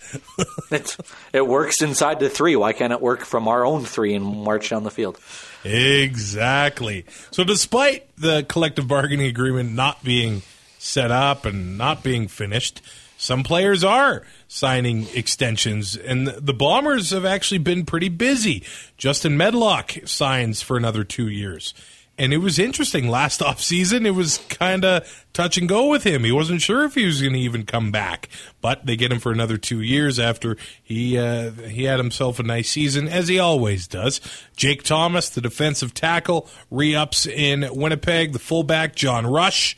It 1.32 1.46
works 1.46 1.82
inside 1.82 2.18
the 2.18 2.28
three. 2.28 2.56
Why 2.56 2.72
can't 2.72 2.92
it 2.92 3.00
work 3.00 3.24
from 3.24 3.46
our 3.46 3.64
own 3.64 3.84
three 3.84 4.14
and 4.14 4.24
march 4.24 4.70
down 4.70 4.84
the 4.84 4.90
field? 4.90 5.18
Exactly. 5.64 7.04
So, 7.30 7.44
despite 7.44 8.08
the 8.16 8.44
collective 8.48 8.88
bargaining 8.88 9.26
agreement 9.26 9.72
not 9.72 10.02
being 10.02 10.42
set 10.78 11.10
up 11.10 11.44
and 11.44 11.76
not 11.78 12.02
being 12.02 12.28
finished, 12.28 12.80
some 13.18 13.42
players 13.42 13.82
are 13.84 14.22
signing 14.48 15.06
extensions, 15.14 15.96
and 15.96 16.28
the 16.28 16.54
Bombers 16.54 17.10
have 17.10 17.24
actually 17.24 17.58
been 17.58 17.84
pretty 17.84 18.08
busy. 18.08 18.62
Justin 18.96 19.36
Medlock 19.36 20.06
signs 20.06 20.62
for 20.62 20.76
another 20.76 21.04
two 21.04 21.28
years. 21.28 21.74
And 22.18 22.32
it 22.32 22.38
was 22.38 22.58
interesting. 22.58 23.08
Last 23.08 23.40
offseason, 23.42 24.06
it 24.06 24.12
was 24.12 24.38
kind 24.48 24.84
of 24.86 25.24
touch 25.34 25.58
and 25.58 25.68
go 25.68 25.88
with 25.88 26.04
him. 26.04 26.24
He 26.24 26.32
wasn't 26.32 26.62
sure 26.62 26.84
if 26.84 26.94
he 26.94 27.04
was 27.04 27.20
going 27.20 27.34
to 27.34 27.38
even 27.38 27.66
come 27.66 27.90
back, 27.92 28.28
but 28.62 28.86
they 28.86 28.96
get 28.96 29.12
him 29.12 29.18
for 29.20 29.32
another 29.32 29.58
two 29.58 29.82
years 29.82 30.18
after 30.18 30.56
he 30.82 31.18
uh, 31.18 31.50
he 31.50 31.84
had 31.84 31.98
himself 31.98 32.38
a 32.38 32.42
nice 32.42 32.70
season, 32.70 33.06
as 33.06 33.28
he 33.28 33.38
always 33.38 33.86
does. 33.86 34.20
Jake 34.56 34.82
Thomas, 34.82 35.28
the 35.28 35.42
defensive 35.42 35.92
tackle, 35.92 36.48
re-ups 36.70 37.26
in 37.26 37.68
Winnipeg. 37.74 38.32
The 38.32 38.38
fullback, 38.38 38.94
John 38.94 39.26
Rush. 39.26 39.76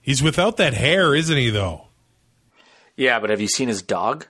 He's 0.00 0.22
without 0.22 0.56
that 0.58 0.74
hair, 0.74 1.14
isn't 1.16 1.36
he, 1.36 1.50
though? 1.50 1.88
Yeah, 2.96 3.18
but 3.18 3.30
have 3.30 3.40
you 3.40 3.48
seen 3.48 3.68
his 3.68 3.82
dog? 3.82 4.26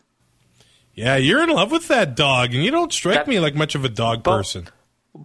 Yeah, 0.94 1.16
you're 1.16 1.42
in 1.42 1.50
love 1.50 1.70
with 1.70 1.88
that 1.88 2.16
dog, 2.16 2.54
and 2.54 2.64
you 2.64 2.70
don't 2.70 2.92
strike 2.92 3.16
That- 3.16 3.28
me 3.28 3.40
like 3.40 3.54
much 3.54 3.74
of 3.74 3.84
a 3.84 3.88
dog 3.88 4.22
Bo- 4.22 4.38
person. 4.38 4.68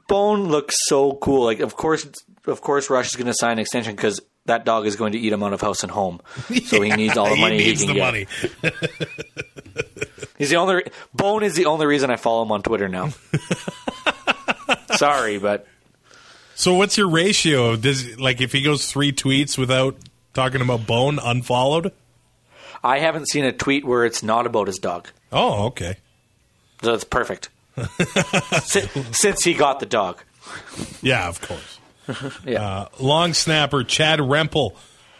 Bone 0.08 0.46
looks 0.50 0.75
so 0.88 1.13
cool. 1.13 1.46
Like, 1.46 1.60
of 1.60 1.75
course, 1.75 2.08
of 2.46 2.62
course, 2.62 2.89
Rush 2.89 3.08
is 3.08 3.15
going 3.15 3.27
to 3.27 3.34
sign 3.34 3.54
an 3.54 3.60
extension 3.60 3.96
because 3.96 4.22
that 4.46 4.65
dog 4.65 4.86
is 4.86 4.96
going 4.96 5.13
to 5.13 5.20
eat 5.20 5.34
him 5.34 5.44
out 5.44 5.54
of 5.54 5.62
house 5.62 5.84
and 5.84 5.92
home. 5.92 6.22
So 6.65 6.82
he 6.82 6.92
needs 6.96 7.18
all 7.18 7.30
the 7.30 7.36
money 7.36 7.58
he, 7.60 7.65
needs 7.65 7.82
can 7.84 7.88
the 7.89 7.94
get. 7.96 8.06
money. 8.06 8.27
He's 10.38 10.50
the 10.50 10.58
only 10.58 10.84
Bone 11.13 11.44
is 11.44 11.56
the 11.56 11.65
only 11.68 11.86
reason 11.86 12.10
I 12.12 12.18
follow 12.18 12.44
him 12.44 12.51
on 12.51 12.62
Twitter 12.62 12.89
now. 12.89 13.12
Sorry, 14.96 15.38
but 15.38 15.68
So 16.56 16.74
what's 16.75 16.98
your 16.98 17.10
ratio? 17.10 17.75
Does 17.75 18.18
like 18.20 18.42
if 18.42 18.51
he 18.51 18.62
goes 18.62 18.92
three 18.92 19.12
tweets 19.12 19.58
without 19.58 19.98
talking 20.34 20.62
about 20.62 20.86
Bone 20.86 21.20
unfollowed? 21.20 21.92
I 22.84 23.00
haven't 23.00 23.30
seen 23.30 23.46
a 23.46 23.51
tweet 23.51 23.86
where 23.86 24.06
it's 24.06 24.24
not 24.24 24.46
about 24.46 24.68
his 24.68 24.77
dog. 24.77 25.10
Oh, 25.32 25.65
okay. 25.68 25.98
So 26.84 26.94
it's 26.94 27.04
perfect. 27.04 27.50
Since, 28.63 29.17
since 29.17 29.44
he 29.44 29.53
got 29.53 29.79
the 29.79 29.86
dog. 29.86 30.22
Yeah, 31.01 31.27
of 31.27 31.41
course. 31.41 31.79
Yeah. 32.46 32.62
Uh, 32.62 32.88
long 33.00 33.34
snapper 33.34 33.84
Chad 33.84 34.20
Rempel 34.20 34.75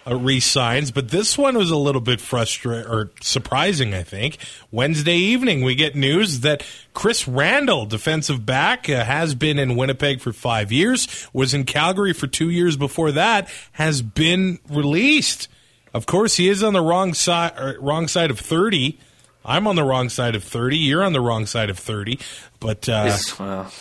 uh, 0.06 0.16
re-signs, 0.16 0.92
but 0.92 1.10
this 1.10 1.36
one 1.36 1.58
was 1.58 1.72
a 1.72 1.76
little 1.76 2.00
bit 2.00 2.22
frustrating 2.22 2.86
or 2.88 3.10
surprising. 3.22 3.96
I 3.96 4.04
think 4.04 4.38
Wednesday 4.70 5.16
evening 5.16 5.64
we 5.64 5.74
get 5.74 5.96
news 5.96 6.42
that 6.42 6.64
Chris 6.94 7.28
Randall, 7.28 7.88
defensive 7.88 8.46
back, 8.46 8.88
uh, 8.88 9.04
has 9.04 9.34
been 9.34 9.58
in 9.58 9.76
Winnipeg 9.76 10.22
for 10.22 10.32
five 10.32 10.72
years, 10.72 11.28
was 11.34 11.56
in 11.56 11.64
Calgary 11.64 12.14
for 12.14 12.28
two 12.28 12.52
years 12.52 12.78
before 12.78 13.12
that, 13.14 13.50
has 13.72 14.04
been 14.04 14.60
released. 14.70 15.48
Of 15.92 16.06
course, 16.06 16.36
he 16.36 16.50
is 16.50 16.62
on 16.62 16.74
the 16.74 16.82
wrong 16.82 17.16
side, 17.16 17.78
wrong 17.80 18.08
side 18.08 18.30
of 18.30 18.40
thirty. 18.40 19.00
I'm 19.46 19.68
on 19.68 19.76
the 19.76 19.84
wrong 19.84 20.10
side 20.10 20.36
of 20.36 20.44
thirty. 20.44 20.78
You're 20.78 21.04
on 21.04 21.14
the 21.14 21.22
wrong 21.22 21.46
side 21.46 21.70
of 21.70 21.78
thirty. 21.78 22.20
But 22.60 22.90
uh, 22.90 23.16
well, 23.40 23.72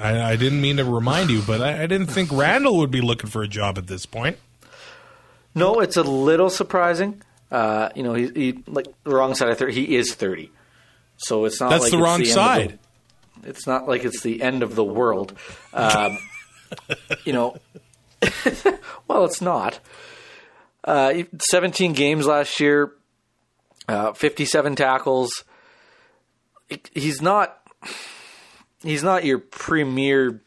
I, 0.00 0.32
I 0.32 0.36
didn't 0.36 0.60
mean 0.60 0.78
to 0.78 0.84
remind 0.84 1.30
you, 1.30 1.42
but 1.46 1.60
I, 1.60 1.82
I 1.82 1.86
didn't 1.86 2.06
think 2.08 2.30
Randall 2.32 2.78
would 2.78 2.90
be 2.90 3.00
looking 3.00 3.28
for 3.30 3.42
a 3.42 3.48
job 3.48 3.76
at 3.78 3.86
this 3.86 4.06
point. 4.06 4.38
no, 5.54 5.80
it's 5.80 5.96
a 5.96 6.02
little 6.02 6.50
surprising. 6.50 7.22
Uh, 7.50 7.90
you 7.94 8.02
know, 8.02 8.14
he, 8.14 8.28
he 8.34 8.64
like 8.66 8.86
the 9.04 9.14
wrong 9.14 9.34
side 9.34 9.48
of 9.50 9.58
thirty. 9.58 9.72
He 9.74 9.96
is 9.96 10.14
thirty, 10.14 10.50
so 11.18 11.44
it's 11.44 11.60
not. 11.60 11.70
That's 11.70 11.84
like 11.84 11.90
the 11.92 11.98
it's 11.98 12.04
wrong 12.04 12.20
of 12.22 12.26
side. 12.26 12.70
the- 12.70 12.78
it's 13.48 13.66
not 13.66 13.86
like 13.86 14.04
it's 14.04 14.20
the 14.22 14.42
end 14.42 14.62
of 14.62 14.74
the 14.74 14.84
world. 14.84 15.32
Um, 15.72 16.18
you 17.24 17.32
know, 17.32 17.56
well, 19.06 19.24
it's 19.24 19.40
not. 19.40 19.78
Uh, 20.84 21.22
17 21.50 21.92
games 21.92 22.26
last 22.26 22.60
year, 22.60 22.92
uh, 23.88 24.12
57 24.12 24.76
tackles. 24.76 25.44
He's 26.94 27.22
not. 27.22 27.56
He's 28.82 29.02
not 29.02 29.24
your 29.24 29.38
premier 29.38 30.40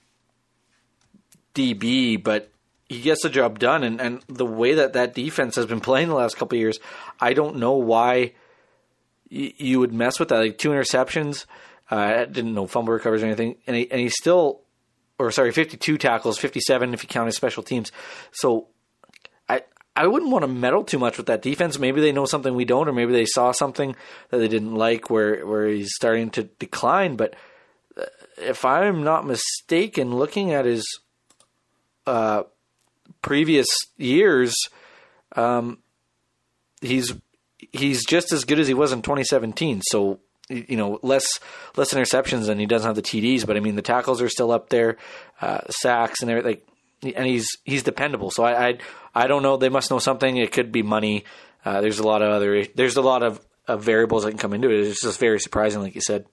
DB, 1.53 2.21
but 2.21 2.51
he 2.87 3.01
gets 3.01 3.23
the 3.23 3.29
job 3.29 3.59
done. 3.59 3.83
And, 3.83 3.99
and 3.99 4.21
the 4.27 4.45
way 4.45 4.75
that 4.75 4.93
that 4.93 5.13
defense 5.13 5.55
has 5.55 5.65
been 5.65 5.81
playing 5.81 6.07
the 6.07 6.15
last 6.15 6.37
couple 6.37 6.57
years, 6.57 6.79
I 7.19 7.33
don't 7.33 7.57
know 7.57 7.73
why 7.73 8.33
y- 9.31 9.53
you 9.57 9.79
would 9.79 9.93
mess 9.93 10.19
with 10.19 10.29
that. 10.29 10.39
Like 10.39 10.57
two 10.57 10.69
interceptions, 10.69 11.45
uh, 11.91 11.95
I 11.95 12.25
didn't 12.25 12.53
know 12.53 12.67
fumble 12.67 12.93
recovers 12.93 13.23
or 13.23 13.25
anything, 13.25 13.57
and 13.67 13.75
he, 13.75 13.91
and 13.91 13.99
he 13.99 14.09
still, 14.09 14.61
or 15.19 15.31
sorry, 15.31 15.51
fifty-two 15.51 15.97
tackles, 15.97 16.37
fifty-seven 16.37 16.93
if 16.93 17.03
you 17.03 17.09
count 17.09 17.27
his 17.27 17.35
special 17.35 17.63
teams. 17.63 17.91
So 18.31 18.67
I 19.95 20.07
wouldn't 20.07 20.31
want 20.31 20.43
to 20.43 20.47
meddle 20.47 20.83
too 20.83 20.99
much 20.99 21.17
with 21.17 21.27
that 21.27 21.41
defense. 21.41 21.77
Maybe 21.77 21.99
they 21.99 22.11
know 22.11 22.25
something 22.25 22.55
we 22.55 22.65
don't, 22.65 22.87
or 22.87 22.93
maybe 22.93 23.11
they 23.11 23.25
saw 23.25 23.51
something 23.51 23.95
that 24.29 24.37
they 24.37 24.47
didn't 24.47 24.75
like 24.75 25.09
where 25.09 25.45
where 25.45 25.67
he's 25.67 25.93
starting 25.95 26.29
to 26.31 26.43
decline. 26.43 27.17
But 27.17 27.35
uh, 27.97 28.05
if 28.37 28.63
I'm 28.63 29.03
not 29.03 29.25
mistaken, 29.25 30.15
looking 30.15 30.53
at 30.53 30.65
his 30.65 30.85
uh, 32.07 32.43
previous 33.21 33.67
years, 33.97 34.55
um, 35.35 35.79
he's 36.79 37.13
he's 37.71 38.05
just 38.05 38.31
as 38.31 38.45
good 38.45 38.59
as 38.59 38.67
he 38.67 38.73
was 38.73 38.93
in 38.93 39.01
2017. 39.01 39.81
So 39.83 40.19
you 40.49 40.77
know, 40.77 40.99
less 41.01 41.27
less 41.75 41.93
interceptions 41.93 42.49
and 42.49 42.59
he 42.59 42.65
doesn't 42.65 42.87
have 42.87 42.95
the 42.95 43.01
TDs, 43.01 43.45
but 43.45 43.57
I 43.57 43.59
mean 43.59 43.75
the 43.75 43.81
tackles 43.81 44.21
are 44.21 44.29
still 44.29 44.51
up 44.51 44.69
there, 44.69 44.97
uh, 45.41 45.61
sacks 45.69 46.21
and 46.21 46.31
everything. 46.31 46.61
And 47.15 47.25
he's 47.25 47.47
he's 47.63 47.83
dependable. 47.83 48.31
So 48.31 48.43
I, 48.43 48.67
I 48.69 48.77
I 49.13 49.27
don't 49.27 49.43
know. 49.43 49.57
They 49.57 49.69
must 49.69 49.91
know 49.91 49.99
something. 49.99 50.37
It 50.37 50.51
could 50.51 50.71
be 50.71 50.83
money. 50.83 51.25
Uh, 51.63 51.81
there's 51.81 51.99
a 51.99 52.03
lot 52.03 52.21
of 52.21 52.29
other 52.31 52.65
there's 52.75 52.97
a 52.97 53.01
lot 53.01 53.23
of, 53.23 53.39
of 53.67 53.83
variables 53.83 54.23
that 54.23 54.31
can 54.31 54.39
come 54.39 54.53
into 54.53 54.69
it. 54.69 54.87
It's 54.87 55.01
just 55.01 55.19
very 55.19 55.39
surprising, 55.39 55.81
like 55.81 55.95
you 55.95 56.01
said. 56.01 56.25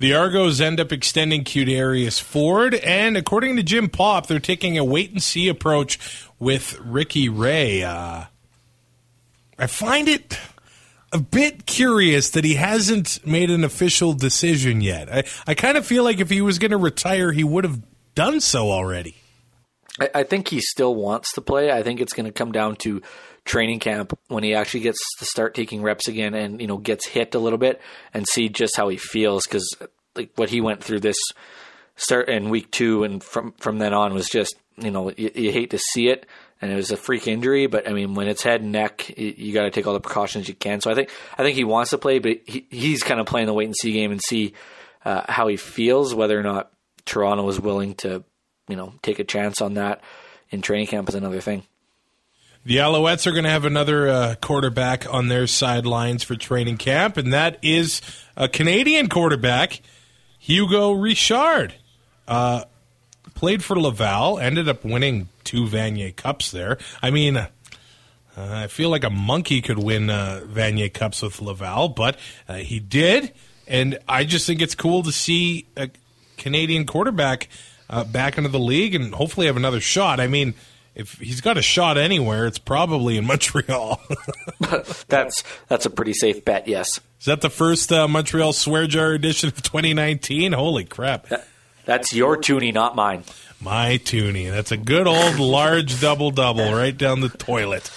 The 0.00 0.14
Argos 0.14 0.60
end 0.60 0.78
up 0.78 0.92
extending 0.92 1.42
Qdarius 1.42 2.20
Ford, 2.22 2.74
and 2.74 3.16
according 3.16 3.56
to 3.56 3.64
Jim 3.64 3.88
Popp, 3.88 4.28
they're 4.28 4.38
taking 4.38 4.78
a 4.78 4.84
wait 4.84 5.10
and 5.10 5.20
see 5.20 5.48
approach 5.48 5.98
with 6.38 6.78
Ricky 6.78 7.28
Ray. 7.28 7.82
Uh, 7.82 8.24
I 9.58 9.66
find 9.66 10.08
it 10.08 10.38
a 11.12 11.18
bit 11.18 11.66
curious 11.66 12.30
that 12.30 12.44
he 12.44 12.54
hasn't 12.54 13.26
made 13.26 13.50
an 13.50 13.64
official 13.64 14.12
decision 14.12 14.80
yet. 14.82 15.12
I, 15.12 15.24
I 15.48 15.54
kind 15.54 15.76
of 15.76 15.84
feel 15.84 16.04
like 16.04 16.20
if 16.20 16.30
he 16.30 16.42
was 16.42 16.60
going 16.60 16.70
to 16.70 16.76
retire, 16.76 17.32
he 17.32 17.42
would 17.42 17.64
have 17.64 17.80
done 18.14 18.40
so 18.40 18.70
already. 18.70 19.16
I, 20.00 20.10
I 20.14 20.22
think 20.22 20.48
he 20.48 20.60
still 20.60 20.94
wants 20.94 21.32
to 21.34 21.40
play. 21.40 21.70
I 21.70 21.82
think 21.82 22.00
it's 22.00 22.12
going 22.12 22.26
to 22.26 22.32
come 22.32 22.52
down 22.52 22.76
to 22.76 23.02
training 23.44 23.80
camp 23.80 24.18
when 24.28 24.44
he 24.44 24.54
actually 24.54 24.80
gets 24.80 24.98
to 25.18 25.24
start 25.24 25.54
taking 25.54 25.82
reps 25.82 26.06
again 26.06 26.34
and 26.34 26.60
you 26.60 26.66
know 26.66 26.76
gets 26.76 27.08
hit 27.08 27.34
a 27.34 27.38
little 27.38 27.58
bit 27.58 27.80
and 28.12 28.28
see 28.28 28.48
just 28.48 28.76
how 28.76 28.88
he 28.88 28.98
feels 28.98 29.44
because 29.44 29.66
like 30.14 30.30
what 30.36 30.50
he 30.50 30.60
went 30.60 30.84
through 30.84 31.00
this 31.00 31.16
start 31.96 32.28
in 32.28 32.50
week 32.50 32.70
two 32.70 33.04
and 33.04 33.24
from 33.24 33.52
from 33.52 33.78
then 33.78 33.94
on 33.94 34.12
was 34.12 34.28
just 34.28 34.54
you 34.76 34.90
know 34.90 35.10
you, 35.16 35.30
you 35.34 35.50
hate 35.50 35.70
to 35.70 35.78
see 35.78 36.08
it 36.08 36.26
and 36.60 36.70
it 36.70 36.74
was 36.74 36.90
a 36.90 36.96
freak 36.96 37.26
injury 37.26 37.66
but 37.66 37.88
I 37.88 37.94
mean 37.94 38.14
when 38.14 38.28
it's 38.28 38.42
head 38.42 38.60
and 38.60 38.70
neck 38.70 39.16
you, 39.16 39.34
you 39.36 39.54
got 39.54 39.62
to 39.62 39.70
take 39.70 39.86
all 39.86 39.94
the 39.94 40.00
precautions 40.00 40.46
you 40.46 40.54
can 40.54 40.82
so 40.82 40.90
I 40.90 40.94
think 40.94 41.10
I 41.38 41.42
think 41.42 41.56
he 41.56 41.64
wants 41.64 41.90
to 41.90 41.98
play 41.98 42.18
but 42.18 42.40
he, 42.44 42.66
he's 42.68 43.02
kind 43.02 43.18
of 43.18 43.26
playing 43.26 43.46
the 43.46 43.54
wait 43.54 43.64
and 43.64 43.76
see 43.76 43.92
game 43.92 44.12
and 44.12 44.20
see 44.20 44.52
uh, 45.06 45.22
how 45.26 45.46
he 45.48 45.56
feels 45.56 46.14
whether 46.14 46.38
or 46.38 46.42
not 46.42 46.70
Toronto 47.06 47.48
is 47.48 47.58
willing 47.58 47.94
to 47.94 48.22
you 48.68 48.76
know 48.76 48.94
take 49.02 49.18
a 49.18 49.24
chance 49.24 49.60
on 49.60 49.74
that 49.74 50.00
in 50.50 50.62
training 50.62 50.86
camp 50.86 51.08
is 51.08 51.14
another 51.14 51.40
thing. 51.40 51.64
The 52.64 52.76
Alouettes 52.76 53.26
are 53.26 53.32
going 53.32 53.44
to 53.44 53.50
have 53.50 53.64
another 53.64 54.08
uh, 54.08 54.34
quarterback 54.40 55.12
on 55.12 55.28
their 55.28 55.46
sidelines 55.46 56.22
for 56.22 56.36
training 56.36 56.76
camp, 56.76 57.16
and 57.16 57.32
that 57.32 57.58
is 57.62 58.02
a 58.36 58.48
Canadian 58.48 59.08
quarterback, 59.08 59.80
Hugo 60.38 60.92
Richard. 60.92 61.74
Uh, 62.26 62.64
played 63.34 63.64
for 63.64 63.78
Laval, 63.78 64.38
ended 64.38 64.68
up 64.68 64.84
winning 64.84 65.28
two 65.44 65.64
Vanier 65.64 66.14
Cups 66.14 66.50
there. 66.50 66.76
I 67.00 67.10
mean, 67.10 67.38
uh, 67.38 67.48
I 68.36 68.66
feel 68.66 68.90
like 68.90 69.04
a 69.04 69.10
monkey 69.10 69.62
could 69.62 69.78
win 69.78 70.10
uh, 70.10 70.42
Vanier 70.44 70.92
Cups 70.92 71.22
with 71.22 71.40
Laval, 71.40 71.88
but 71.88 72.18
uh, 72.48 72.56
he 72.56 72.80
did, 72.80 73.32
and 73.66 73.98
I 74.08 74.24
just 74.24 74.46
think 74.46 74.60
it's 74.60 74.74
cool 74.74 75.02
to 75.04 75.12
see 75.12 75.66
a 75.76 75.88
Canadian 76.36 76.84
quarterback 76.84 77.48
uh, 77.90 78.04
back 78.04 78.38
into 78.38 78.50
the 78.50 78.58
league 78.58 78.94
and 78.94 79.14
hopefully 79.14 79.46
have 79.46 79.56
another 79.56 79.80
shot. 79.80 80.20
I 80.20 80.26
mean, 80.26 80.54
if 80.94 81.14
he's 81.14 81.40
got 81.40 81.56
a 81.56 81.62
shot 81.62 81.96
anywhere, 81.96 82.46
it's 82.46 82.58
probably 82.58 83.16
in 83.16 83.26
Montreal. 83.26 84.00
that's 85.08 85.44
that's 85.68 85.86
a 85.86 85.90
pretty 85.90 86.12
safe 86.12 86.44
bet. 86.44 86.68
Yes. 86.68 87.00
Is 87.20 87.26
that 87.26 87.40
the 87.40 87.50
first 87.50 87.92
uh, 87.92 88.06
Montreal 88.06 88.52
swear 88.52 88.86
jar 88.86 89.12
edition 89.12 89.48
of 89.48 89.62
2019? 89.62 90.52
Holy 90.52 90.84
crap! 90.84 91.28
That, 91.28 91.48
that's 91.84 92.12
your 92.12 92.36
toonie, 92.36 92.72
not 92.72 92.94
mine. 92.94 93.24
My 93.60 93.96
toonie. 93.96 94.48
That's 94.48 94.70
a 94.72 94.76
good 94.76 95.06
old 95.06 95.38
large 95.38 96.00
double 96.00 96.30
double 96.30 96.72
right 96.72 96.96
down 96.96 97.20
the 97.20 97.28
toilet. 97.28 97.90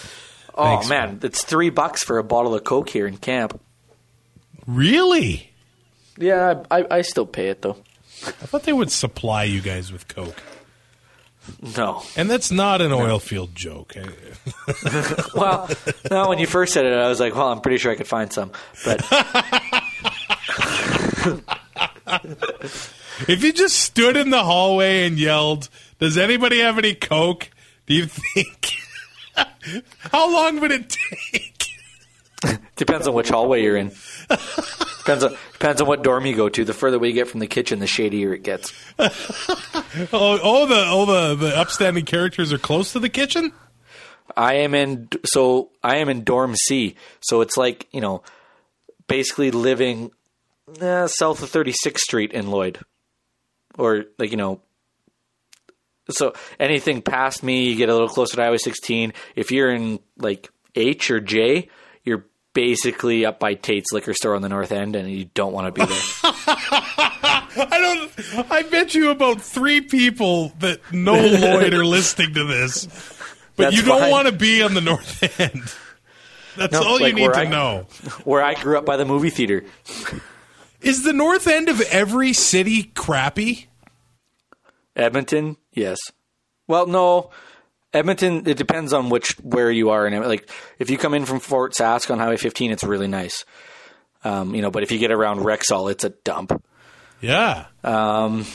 Oh 0.56 0.64
Thanks, 0.64 0.90
man, 0.90 1.10
man, 1.10 1.20
it's 1.24 1.44
three 1.44 1.70
bucks 1.70 2.04
for 2.04 2.18
a 2.18 2.24
bottle 2.24 2.56
of 2.56 2.64
Coke 2.64 2.90
here 2.90 3.08
in 3.08 3.18
camp. 3.18 3.60
Really? 4.66 5.52
Yeah, 6.18 6.64
I, 6.70 6.86
I 6.90 7.02
still 7.02 7.26
pay 7.26 7.50
it 7.50 7.62
though. 7.62 7.78
I 8.24 8.46
thought 8.46 8.64
they 8.64 8.74
would 8.74 8.92
supply 8.92 9.44
you 9.44 9.62
guys 9.62 9.92
with 9.92 10.08
Coke. 10.08 10.42
No. 11.76 12.04
And 12.16 12.30
that's 12.30 12.52
not 12.52 12.82
an 12.82 12.92
oil 12.92 13.20
field 13.20 13.56
joke. 13.56 13.96
well, 15.36 15.70
no, 16.10 16.30
when 16.30 16.40
you 16.40 16.48
first 16.48 16.74
said 16.74 16.86
it, 16.86 16.94
I 16.94 17.08
was 17.08 17.20
like, 17.20 17.36
well, 17.36 17.52
I'm 17.52 17.62
pretty 17.62 17.78
sure 17.78 17.92
I 17.92 17.96
could 17.96 18.08
find 18.08 18.32
some. 18.32 18.52
But. 18.86 19.02
if 23.28 23.44
you 23.44 23.54
just 23.54 23.80
stood 23.80 24.18
in 24.18 24.30
the 24.30 24.44
hallway 24.44 25.08
and 25.08 25.18
yelled, 25.18 25.70
Does 26.00 26.18
anybody 26.18 26.60
have 26.60 26.78
any 26.78 26.94
Coke? 26.94 27.50
Do 27.88 27.96
you 27.96 28.06
think. 28.06 28.74
How 30.12 30.32
long 30.32 30.60
would 30.60 30.72
it 30.72 30.90
take? 30.90 31.68
Depends 32.76 33.08
on 33.08 33.14
which 33.14 33.30
hallway 33.30 33.64
you're 33.64 33.78
in. 33.78 33.92
Depends 35.20 35.24
on 35.24 35.38
depends 35.54 35.82
on 35.82 35.88
what 35.88 36.04
dorm 36.04 36.26
you 36.26 36.36
go 36.36 36.50
to. 36.50 36.64
The 36.64 36.74
further 36.74 37.04
you 37.06 37.14
get 37.14 37.28
from 37.28 37.40
the 37.40 37.48
kitchen, 37.48 37.80
the 37.80 37.88
shadier 37.88 38.34
it 38.34 38.44
gets. 38.44 38.74
oh, 39.00 39.10
oh, 40.14 40.66
the 40.66 40.86
all 40.86 41.06
the 41.06 41.36
the 41.36 41.58
upstanding 41.58 42.06
characters 42.06 42.54
are 42.54 42.58
close 42.58 42.94
to 42.94 43.00
the 43.00 43.10
kitchen. 43.10 43.52
I 44.36 44.56
am 44.56 44.74
in 44.74 45.10
so 45.26 45.72
I 45.84 45.98
am 45.98 46.10
in 46.10 46.24
dorm 46.24 46.56
C. 46.56 46.96
So 47.20 47.42
it's 47.42 47.58
like 47.58 47.88
you 47.92 48.02
know, 48.02 48.24
basically 49.08 49.52
living 49.52 50.12
uh, 50.80 51.08
south 51.08 51.44
of 51.44 51.52
36th 51.52 51.98
Street 51.98 52.32
in 52.32 52.50
Lloyd, 52.50 52.80
or 53.78 54.06
like 54.18 54.32
you 54.32 54.38
know. 54.38 54.62
So 56.10 56.34
anything 56.60 57.02
past 57.02 57.44
me, 57.44 57.70
you 57.70 57.76
get 57.76 57.88
a 57.88 57.94
little 57.94 58.10
closer 58.10 58.36
to 58.36 58.42
Highway 58.42 58.58
16. 58.58 59.14
If 59.36 59.52
you're 59.52 59.72
in 59.72 60.00
like 60.18 60.50
H 60.76 61.12
or 61.12 61.22
J, 61.22 61.70
you're 62.04 62.26
basically 62.54 63.26
up 63.26 63.40
by 63.40 63.54
Tate's 63.54 63.92
liquor 63.92 64.14
store 64.14 64.36
on 64.36 64.42
the 64.42 64.50
north 64.50 64.72
end, 64.72 64.96
and 64.96 65.10
you 65.10 65.26
don't 65.34 65.54
want 65.54 65.74
to 65.74 65.82
be 65.82 65.86
there. 65.86 66.02
I 67.54 67.78
don't. 67.80 68.52
I 68.52 68.64
bet 68.64 68.96
you 68.96 69.12
about 69.12 69.42
three 69.42 69.82
people 69.82 70.50
that 70.60 70.94
know 70.94 71.16
Lloyd 71.16 71.74
are 71.74 71.86
listening 71.86 72.34
to 72.36 72.46
this, 72.46 72.86
but 73.56 73.64
That's 73.66 73.78
you 73.78 73.84
don't 73.84 74.10
want 74.10 74.28
to 74.28 74.32
be 74.32 74.62
on 74.62 74.74
the 74.74 74.82
north 74.82 75.40
end. 75.40 75.74
That's 76.58 76.74
no, 76.74 76.84
all 76.84 77.00
like 77.00 77.14
you 77.14 77.28
need 77.28 77.34
to 77.34 77.40
I, 77.40 77.46
know. 77.46 77.80
Where 78.24 78.44
I 78.44 78.56
grew 78.56 78.78
up 78.78 78.86
by 78.86 78.98
the 78.98 79.06
movie 79.06 79.30
theater. 79.30 79.64
Is 80.82 81.04
the 81.04 81.14
north 81.14 81.48
end 81.48 81.70
of 81.70 81.80
every 81.82 82.34
city 82.34 82.84
crappy? 82.84 83.68
Edmonton, 84.96 85.58
yes. 85.72 85.98
Well, 86.68 86.88
no. 86.88 87.30
Edmonton, 87.94 88.48
it 88.48 88.58
depends 88.58 88.94
on 88.94 89.10
which 89.10 89.34
where 89.40 89.70
you 89.70 89.90
are, 89.90 90.06
and 90.06 90.26
like 90.26 90.50
if 90.80 90.90
you 90.90 90.98
come 90.98 91.14
in 91.14 91.26
from 91.26 91.40
Fort 91.40 91.74
Sask 91.74 92.10
on 92.10 92.20
Highway 92.20 92.38
15, 92.38 92.72
it's 92.72 92.84
really 92.84 93.08
nice. 93.08 93.44
Um, 94.24 94.56
you 94.56 94.62
know, 94.62 94.72
but 94.72 94.84
if 94.84 94.92
you 94.92 95.00
get 95.00 95.12
around 95.12 95.40
Rexall, 95.40 95.92
it's 95.92 96.04
a 96.04 96.10
dump. 96.10 96.64
Yeah. 97.20 97.66
Um, 97.84 98.46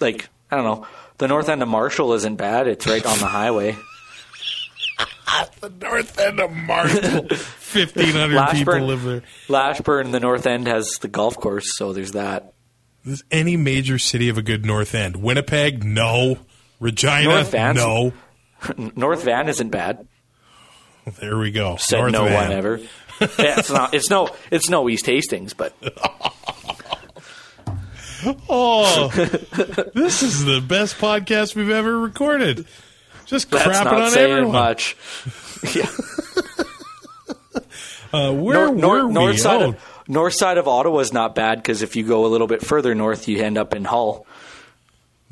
like 0.00 0.28
I 0.50 0.56
don't 0.56 0.64
know, 0.64 0.86
the 1.18 1.28
north 1.28 1.48
end 1.48 1.62
of 1.62 1.68
Marshall 1.68 2.12
isn't 2.14 2.36
bad. 2.36 2.66
It's 2.66 2.86
right 2.86 3.04
on 3.04 3.18
the 3.18 3.26
highway. 3.26 3.76
the 5.60 5.70
north 5.70 6.18
end 6.18 6.40
of 6.40 6.50
Marshall, 6.50 7.28
fifteen 7.36 8.12
hundred 8.14 8.48
people 8.50 8.80
live 8.80 9.04
there. 9.04 9.22
Lashburn, 9.48 10.10
the 10.10 10.20
north 10.20 10.46
end 10.46 10.66
has 10.66 10.98
the 11.00 11.08
golf 11.08 11.36
course, 11.36 11.76
so 11.76 11.92
there's 11.92 12.12
that. 12.12 12.52
Is 13.04 13.24
any 13.30 13.56
major 13.56 13.98
city 13.98 14.28
of 14.28 14.38
a 14.38 14.42
good 14.42 14.64
north 14.64 14.94
end? 14.94 15.16
Winnipeg, 15.16 15.84
no. 15.84 16.38
Regina, 16.82 17.24
North 17.28 17.52
Van's, 17.52 17.76
no. 17.76 18.12
North 18.96 19.22
Van 19.22 19.48
isn't 19.48 19.70
bad. 19.70 20.04
There 21.20 21.38
we 21.38 21.52
go. 21.52 21.76
Said 21.76 22.00
North 22.00 22.12
no 22.12 22.24
Van. 22.24 22.48
one 22.48 22.52
ever. 22.52 22.78
yeah, 23.20 23.58
it's 23.58 23.70
not. 23.70 23.94
It's 23.94 24.10
no. 24.10 24.30
It's 24.50 24.68
no 24.68 24.88
East 24.88 25.06
Hastings, 25.06 25.54
but. 25.54 25.76
oh, 28.48 29.12
this 29.94 30.24
is 30.24 30.44
the 30.44 30.60
best 30.60 30.98
podcast 30.98 31.54
we've 31.54 31.70
ever 31.70 31.96
recorded. 31.96 32.66
Just 33.26 33.48
That's 33.50 33.64
crapping 33.64 33.84
not 33.84 34.02
on 34.02 34.10
saying 34.10 34.32
everyone. 34.32 34.52
Much. 34.52 34.96
Yeah. 35.74 35.88
Uh, 38.12 38.32
where 38.32 38.66
north, 38.66 38.76
north, 38.76 39.06
we? 39.06 39.12
north 39.12 39.38
side 39.38 39.62
oh. 39.62 39.68
of 39.68 40.04
north 40.08 40.34
side 40.34 40.58
of 40.58 40.68
Ottawa 40.68 40.98
is 40.98 41.12
not 41.12 41.34
bad 41.34 41.58
because 41.58 41.80
if 41.80 41.96
you 41.96 42.04
go 42.04 42.26
a 42.26 42.28
little 42.28 42.48
bit 42.48 42.60
further 42.60 42.94
north, 42.94 43.28
you 43.28 43.38
end 43.42 43.56
up 43.56 43.72
in 43.74 43.84
Hull. 43.84 44.26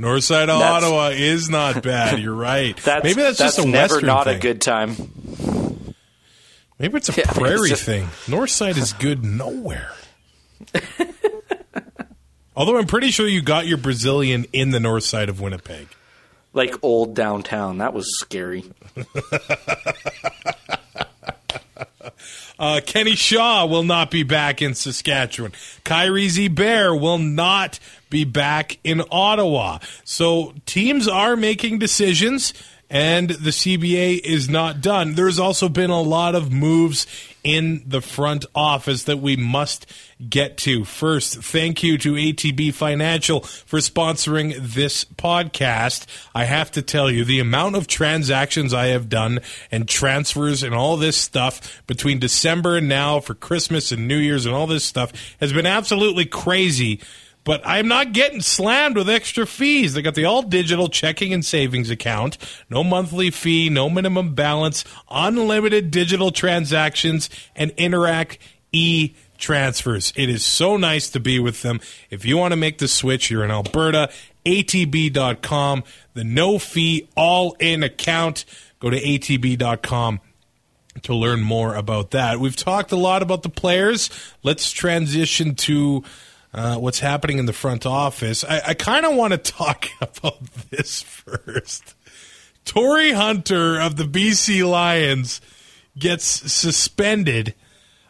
North 0.01 0.25
side 0.25 0.49
of 0.49 0.59
that's, 0.61 0.85
Ottawa 0.85 1.09
is 1.09 1.51
not 1.51 1.83
bad. 1.85 2.19
You're 2.21 2.35
right. 2.35 2.75
That's, 2.79 3.05
Maybe 3.05 3.21
that's, 3.23 3.39
that's 3.39 3.57
just 3.57 3.67
a 3.67 3.69
never 3.69 3.95
western 3.95 4.07
not 4.07 4.25
thing. 4.25 4.37
a 4.37 4.41
good 4.41 4.61
time. 4.63 4.97
Maybe 6.79 6.97
it's 6.97 7.11
a 7.11 7.13
Yeah, 7.13 7.31
prairie 7.33 7.61
it's 7.61 7.69
just- 7.69 7.85
thing. 7.85 8.09
North 8.27 8.49
side 8.51 8.79
is 8.79 8.95
good 8.95 9.23
nowhere. 9.25 9.93
Although 12.57 12.79
I'm 12.79 12.87
pretty 12.87 13.11
sure 13.11 13.27
you 13.29 13.43
got 13.43 13.67
your 13.67 13.77
Brazilian 13.79 14.47
in 14.53 14.71
the 14.71 14.81
north 14.81 15.05
side 15.05 15.29
of 15.29 15.41
Winnipeg. 15.41 15.89
Like 16.53 16.75
old 16.83 17.15
downtown. 17.15 17.79
That 17.79 17.93
was 17.95 18.19
scary. 18.19 18.65
Uh, 22.61 22.83
Kenny 22.85 23.15
Shaw 23.17 23.65
will 23.65 23.83
not 23.83 24.11
be 24.11 24.23
back 24.23 24.61
in 24.61 24.75
Saskatchewan. 24.75 25.53
Kyrie 25.83 26.29
Z. 26.29 26.49
Bear 26.49 26.95
will 26.95 27.17
not 27.17 27.81
be 28.11 28.25
back 28.25 28.79
in 28.85 29.03
Ottawa. 29.11 29.79
So 30.05 30.53
teams 30.67 31.09
are 31.09 31.37
making 31.37 31.79
decisions, 31.79 32.53
and 32.91 33.31
the 33.31 33.49
CBA 33.49 34.21
is 34.21 34.51
not 34.51 34.83
done. 34.83 35.15
There's 35.15 35.39
also 35.39 35.71
been 35.71 35.89
a 35.89 36.03
lot 36.03 36.35
of 36.35 36.53
moves 36.53 37.07
in 37.43 37.83
the 37.87 38.01
front 38.01 38.45
office 38.55 39.05
that 39.05 39.19
we 39.19 39.37
must 39.37 39.87
get 40.29 40.57
to. 40.59 40.85
First, 40.85 41.43
thank 41.43 41.83
you 41.83 41.97
to 41.99 42.15
ATB 42.15 42.75
Financial 42.75 43.41
for 43.41 43.79
sponsoring 43.79 44.55
this 44.59 45.05
podcast. 45.05 46.07
I 46.35 46.45
have 46.45 46.71
to 46.73 46.83
tell 46.83 47.11
you, 47.11 47.25
the 47.25 47.41
amount 47.41 47.77
of 47.77 47.87
transactions 47.87 48.75
I 48.75 48.87
have 48.87 49.09
done 49.09 49.41
and 49.71 49.89
transfers 49.89 50.63
and 50.63 50.75
all 50.75 50.97
this 50.97 51.17
stuff 51.17 51.83
between 51.87 52.19
December 52.19 52.77
and 52.77 52.89
now 52.89 53.21
for 53.21 53.35
Christmas 53.35 53.93
and 53.93 54.07
New 54.07 54.19
Year's 54.19 54.47
and 54.47 54.55
all 54.55 54.67
this 54.67 54.85
stuff 54.85 55.13
has 55.41 55.53
been 55.53 55.67
absolutely 55.67 56.27
crazy 56.27 57.01
but 57.45 57.63
I'm 57.65 57.89
not 57.89 58.13
getting 58.13 58.41
slammed 58.41 58.97
with 58.97 59.09
extra 59.09 59.47
fees. 59.47 59.95
They 59.95 60.03
got 60.03 60.15
the 60.15 60.25
all 60.25 60.43
digital 60.43 60.89
checking 60.89 61.33
and 61.33 61.45
savings 61.45 61.91
account, 61.91 62.37
no 62.69 62.85
monthly 62.85 63.31
fee, 63.31 63.69
no 63.69 63.89
minimum 63.89 64.35
balance, 64.35 64.85
unlimited 65.11 65.91
digital 65.91 66.31
transactions, 66.31 67.31
and 67.57 67.75
Interac 67.77 68.39
e 68.73 69.15
transfers. 69.39 70.13
It 70.17 70.29
is 70.29 70.45
so 70.45 70.77
nice 70.77 71.09
to 71.11 71.21
be 71.21 71.39
with 71.39 71.63
them. 71.63 71.81
If 72.11 72.25
you 72.25 72.37
want 72.37 72.53
to 72.53 72.57
make 72.57 72.79
the 72.79 72.89
switch, 72.89 73.31
you're 73.31 73.45
in 73.45 73.51
Alberta, 73.51 74.11
atb.com, 74.45 75.85
the 76.15 76.25
no 76.25 76.59
fee, 76.59 77.09
all 77.17 77.57
in 77.59 77.83
account. 77.83 78.45
Go 78.79 78.91
to 78.91 79.01
atb.com 79.01 80.21
to 81.03 81.15
learn 81.15 81.41
more 81.41 81.75
about 81.75 82.11
that. 82.11 82.41
We've 82.41 82.57
talked 82.57 82.93
a 82.93 82.97
lot 82.97 83.23
about 83.23 83.43
the 83.43 83.49
players. 83.49 84.11
Let's 84.43 84.71
transition 84.71 85.55
to 85.57 86.05
uh, 86.53 86.77
what's 86.77 87.01
happening 87.01 87.39
in 87.39 87.47
the 87.47 87.53
front 87.53 87.87
office. 87.87 88.45
I, 88.45 88.61
I 88.69 88.75
kind 88.75 89.07
of 89.07 89.15
want 89.17 89.33
to 89.33 89.39
talk 89.39 89.89
about 90.01 90.43
this 90.71 91.03
first. 91.03 91.95
Tory 92.65 93.13
Hunter 93.13 93.81
of 93.81 93.97
the 93.97 94.05
BC 94.05 94.69
Lions 94.69 95.41
gets 95.99 96.25
suspended 96.25 97.55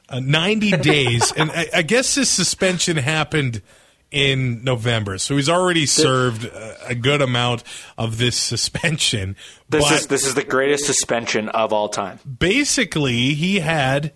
uh, 0.09 0.21
90 0.21 0.71
days, 0.79 1.33
and 1.33 1.51
I, 1.51 1.69
I 1.77 1.83
guess 1.83 2.15
this 2.15 2.29
suspension 2.29 2.97
happened 2.97 3.63
in 4.11 4.65
November, 4.65 5.19
so 5.19 5.37
he's 5.37 5.49
already 5.49 5.87
served 5.87 6.45
a, 6.45 6.89
a 6.89 6.95
good 6.97 7.23
amount 7.23 7.63
of 7.97 8.19
this 8.19 8.37
suspension. 8.37 9.37
This 9.69 9.85
but 9.85 9.93
is 9.93 10.07
this 10.09 10.27
is 10.27 10.35
the 10.35 10.43
greatest 10.43 10.85
suspension 10.85 11.49
of 11.51 11.73
all 11.73 11.89
time. 11.89 12.19
basically, 12.39 13.35
he 13.35 13.61
had 13.61 14.13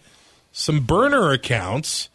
some 0.51 0.81
burner 0.81 1.31
accounts, 1.31 2.09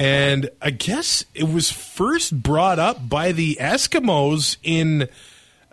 and 0.00 0.48
I 0.62 0.70
guess 0.70 1.26
it 1.34 1.44
was 1.44 1.70
first 1.70 2.42
brought 2.42 2.78
up 2.78 3.06
by 3.06 3.32
the 3.32 3.58
Eskimos 3.60 4.56
in 4.62 5.10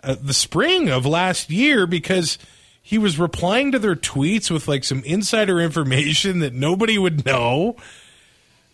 uh, 0.02 0.16
the 0.20 0.34
spring 0.34 0.90
of 0.90 1.06
last 1.06 1.48
year 1.48 1.86
because 1.86 2.36
he 2.82 2.98
was 2.98 3.18
replying 3.18 3.72
to 3.72 3.78
their 3.78 3.96
tweets 3.96 4.50
with 4.50 4.68
like 4.68 4.84
some 4.84 5.02
insider 5.04 5.58
information 5.58 6.40
that 6.40 6.52
nobody 6.52 6.98
would 6.98 7.24
know. 7.24 7.76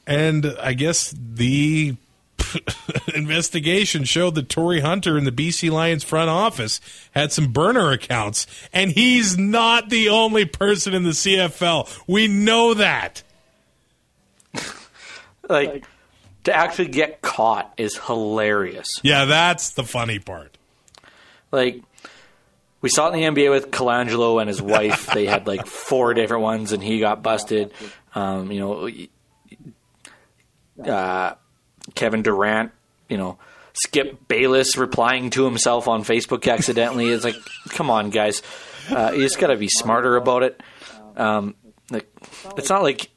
And 0.09 0.57
I 0.61 0.73
guess 0.73 1.15
the 1.17 1.95
investigation 3.15 4.03
showed 4.03 4.35
that 4.35 4.49
Tory 4.49 4.81
Hunter 4.81 5.17
in 5.17 5.23
the 5.23 5.31
BC 5.31 5.71
Lions 5.71 6.03
front 6.03 6.31
office 6.31 6.81
had 7.13 7.31
some 7.31 7.53
burner 7.53 7.93
accounts, 7.93 8.49
and 8.73 8.91
he's 8.91 9.39
not 9.39 9.89
the 9.89 10.09
only 10.09 10.47
person 10.47 10.95
in 10.95 11.05
the 11.05 11.11
CFL. 11.11 12.03
We 12.09 12.27
know 12.27 12.75
that. 12.75 13.23
Like 15.49 15.85
to 16.45 16.55
actually 16.55 16.89
get 16.89 17.21
caught 17.23 17.73
is 17.77 17.97
hilarious. 17.97 19.01
Yeah, 19.03 19.25
that's 19.25 19.71
the 19.71 19.85
funny 19.85 20.19
part. 20.19 20.57
Like 21.51 21.83
we 22.81 22.91
saw 22.91 23.09
it 23.09 23.17
in 23.17 23.35
the 23.35 23.43
NBA 23.43 23.51
with 23.51 23.71
Colangelo 23.71 24.41
and 24.41 24.49
his 24.49 24.61
wife. 24.61 25.07
they 25.15 25.27
had 25.27 25.47
like 25.47 25.67
four 25.67 26.15
different 26.15 26.43
ones, 26.43 26.73
and 26.73 26.83
he 26.83 27.01
got 27.01 27.23
busted. 27.23 27.73
Um, 28.15 28.53
you 28.53 28.61
know, 28.61 28.91
uh, 30.85 31.35
Kevin 31.95 32.23
Durant. 32.23 32.73
You 33.09 33.19
know, 33.19 33.39
Skip 33.75 34.29
Bayless 34.29 34.77
replying 34.77 35.31
to 35.31 35.45
himself 35.45 35.89
on 35.89 36.05
Facebook 36.05 36.51
accidentally. 36.51 37.09
It's 37.09 37.25
like, 37.25 37.37
come 37.71 37.91
on, 37.91 38.11
guys, 38.11 38.43
uh, 38.91 39.13
you 39.15 39.23
just 39.23 39.39
got 39.39 39.49
to 39.49 39.57
be 39.57 39.69
smarter 39.69 40.17
about 40.17 40.43
it. 40.43 40.61
Um, 41.17 41.55
like, 41.91 42.09
it's 42.57 42.71
not 42.71 42.83
like 42.83 43.09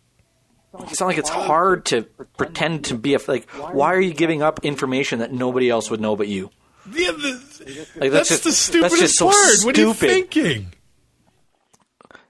it's 0.83 0.99
not 0.99 1.07
like 1.07 1.17
it's 1.17 1.29
hard 1.29 1.85
to 1.87 2.03
pretend 2.37 2.85
to 2.85 2.95
be 2.95 3.15
a 3.15 3.19
like. 3.27 3.49
Why 3.51 3.93
are 3.93 4.01
you 4.01 4.13
giving 4.13 4.41
up 4.41 4.63
information 4.63 5.19
that 5.19 5.31
nobody 5.31 5.69
else 5.69 5.89
would 5.89 6.01
know 6.01 6.15
but 6.15 6.27
you? 6.27 6.49
Yeah, 6.91 7.11
the, 7.11 7.87
Like 7.95 8.11
that's, 8.11 8.29
just, 8.29 8.43
the 8.43 8.51
stupidest 8.51 8.91
that's 8.91 9.01
just 9.01 9.17
so 9.17 9.25
part. 9.29 9.65
What 9.65 9.77
are 9.77 9.81
you 9.81 9.93
stupid. 9.93 10.09
thinking? 10.09 10.73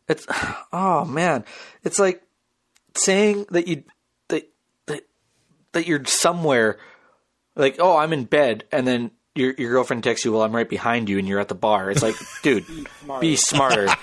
It's 0.08 0.26
oh 0.72 1.06
man, 1.06 1.46
it's 1.84 2.00
like 2.00 2.24
saying 2.96 3.46
that 3.52 3.68
you 3.68 3.84
that 4.30 4.50
that 4.88 5.02
that 5.74 5.88
you're 5.88 6.06
somewhere, 6.06 6.78
like 7.56 7.78
oh 7.80 7.98
I'm 7.98 8.14
in 8.14 8.24
bed, 8.24 8.64
and 8.72 8.88
then 8.88 9.12
your 9.36 9.54
your 9.58 9.72
girlfriend 9.72 10.04
texts 10.04 10.26
you, 10.26 10.32
well 10.32 10.44
I'm 10.44 10.56
right 10.56 10.70
behind 10.70 11.10
you, 11.10 11.20
and 11.20 11.28
you're 11.28 11.40
at 11.40 11.50
the 11.50 11.56
bar. 11.56 11.92
It's 11.92 12.02
like, 12.02 12.16
dude, 12.42 12.66
be 13.20 13.36
smarter. 13.36 13.88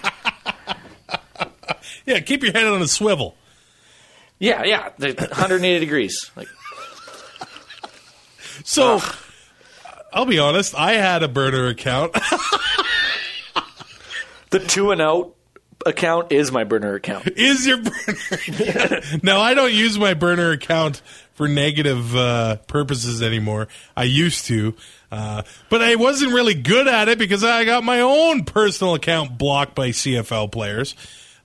Yeah, 2.07 2.20
keep 2.20 2.42
your 2.42 2.52
head 2.52 2.66
on 2.66 2.83
a 2.83 2.88
swivel. 2.88 3.35
Yeah, 4.38 4.64
yeah, 4.64 4.90
the 4.98 5.14
180 5.14 5.80
degrees. 5.80 6.30
Like 6.36 6.48
So, 8.64 9.00
I'll 10.12 10.26
be 10.26 10.38
honest. 10.38 10.74
I 10.74 10.92
had 10.92 11.22
a 11.22 11.28
burner 11.28 11.68
account. 11.68 12.12
the 14.50 14.60
two 14.60 14.90
and 14.90 15.02
out 15.02 15.34
account 15.86 16.32
is 16.32 16.50
my 16.52 16.64
burner 16.64 16.94
account. 16.94 17.28
is 17.36 17.66
your 17.66 17.78
burner 17.78 18.18
account. 18.30 19.22
no, 19.22 19.40
I 19.40 19.54
don't 19.54 19.72
use 19.72 19.98
my 19.98 20.14
burner 20.14 20.50
account 20.52 21.02
for 21.34 21.48
negative 21.48 22.14
uh, 22.14 22.56
purposes 22.68 23.22
anymore. 23.22 23.68
I 23.96 24.04
used 24.04 24.46
to. 24.46 24.74
Uh, 25.10 25.42
but 25.68 25.82
I 25.82 25.96
wasn't 25.96 26.32
really 26.32 26.54
good 26.54 26.88
at 26.88 27.08
it 27.08 27.18
because 27.18 27.44
I 27.44 27.64
got 27.64 27.84
my 27.84 28.00
own 28.00 28.44
personal 28.44 28.94
account 28.94 29.36
blocked 29.36 29.74
by 29.74 29.90
CFL 29.90 30.50
players. 30.50 30.94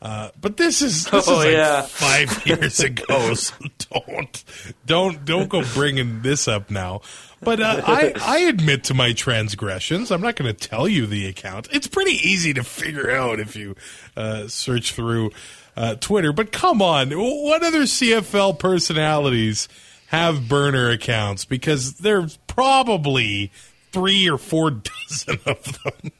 Uh, 0.01 0.29
but 0.39 0.55
this 0.55 0.81
is 0.81 1.05
this 1.05 1.27
Oh, 1.27 1.41
is 1.41 1.45
like 1.45 1.53
yeah. 1.53 1.81
five 1.81 2.45
years 2.47 2.79
ago, 2.79 3.33
so 3.33 3.53
don't 3.91 4.43
don't 4.85 5.25
don't 5.25 5.49
go 5.49 5.61
bringing 5.73 6.21
this 6.21 6.47
up 6.47 6.71
now. 6.71 7.01
But 7.41 7.59
uh, 7.59 7.81
I 7.85 8.13
I 8.21 8.37
admit 8.39 8.85
to 8.85 8.93
my 8.93 9.11
transgressions. 9.13 10.09
I'm 10.11 10.21
not 10.21 10.35
going 10.37 10.53
to 10.53 10.67
tell 10.67 10.87
you 10.87 11.05
the 11.05 11.25
account. 11.27 11.67
It's 11.71 11.87
pretty 11.87 12.11
easy 12.13 12.53
to 12.53 12.63
figure 12.63 13.11
out 13.11 13.39
if 13.41 13.55
you 13.57 13.75
uh, 14.15 14.47
search 14.47 14.93
through 14.93 15.31
uh, 15.75 15.95
Twitter. 15.95 16.31
But 16.31 16.51
come 16.53 16.81
on, 16.81 17.11
what 17.11 17.61
other 17.63 17.81
CFL 17.81 18.57
personalities 18.57 19.67
have 20.07 20.47
burner 20.47 20.89
accounts? 20.91 21.43
Because 21.43 21.95
there's 21.95 22.37
probably 22.47 23.51
three 23.91 24.29
or 24.29 24.37
four 24.37 24.71
dozen 25.09 25.39
of 25.45 25.63
them. 25.83 26.11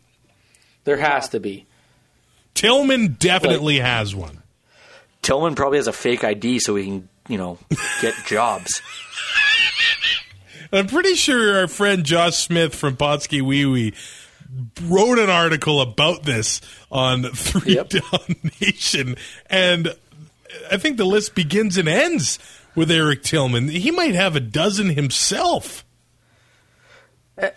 There 0.84 0.98
has 0.98 1.30
to 1.30 1.40
be. 1.40 1.66
Tillman 2.54 3.16
definitely 3.20 3.80
has 3.80 4.14
one. 4.16 4.42
Tillman 5.22 5.56
probably 5.56 5.78
has 5.78 5.88
a 5.88 5.94
fake 5.94 6.24
ID 6.24 6.60
so 6.60 6.76
he 6.76 6.86
can 6.86 7.10
you 7.28 7.38
know 7.38 7.58
get 8.02 8.14
jobs. 8.26 8.82
I'm 10.72 10.88
pretty 10.88 11.16
sure 11.16 11.60
our 11.60 11.68
friend 11.68 12.04
Josh 12.04 12.36
Smith 12.36 12.76
from 12.76 12.96
Potsky 12.96 13.42
Wee 13.42 13.66
Wee 13.66 13.94
wrote 14.84 15.20
an 15.20 15.30
article 15.30 15.82
about 15.82 16.24
this 16.24 16.62
on 16.92 17.24
Three 17.34 17.76
Yep. 17.76 17.90
Down 17.90 18.36
Nation, 18.62 19.16
and 19.48 19.96
I 20.72 20.78
think 20.78 20.98
the 20.98 21.06
list 21.06 21.34
begins 21.36 21.78
and 21.78 21.88
ends 21.88 22.40
with 22.76 22.92
Eric 22.92 23.24
Tillman. 23.24 23.70
He 23.70 23.92
might 23.92 24.16
have 24.16 24.36
a 24.36 24.40
dozen 24.40 24.90
himself. 24.90 25.86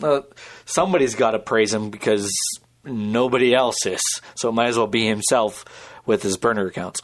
Uh, 0.00 0.20
somebody's 0.64 1.16
got 1.16 1.32
to 1.32 1.40
praise 1.40 1.74
him 1.74 1.90
because 1.90 2.30
nobody 2.84 3.54
else 3.54 3.86
is. 3.86 4.02
So 4.34 4.48
it 4.48 4.52
might 4.52 4.68
as 4.68 4.76
well 4.76 4.86
be 4.86 5.06
himself 5.06 5.64
with 6.06 6.22
his 6.22 6.36
burner 6.36 6.66
accounts. 6.66 7.00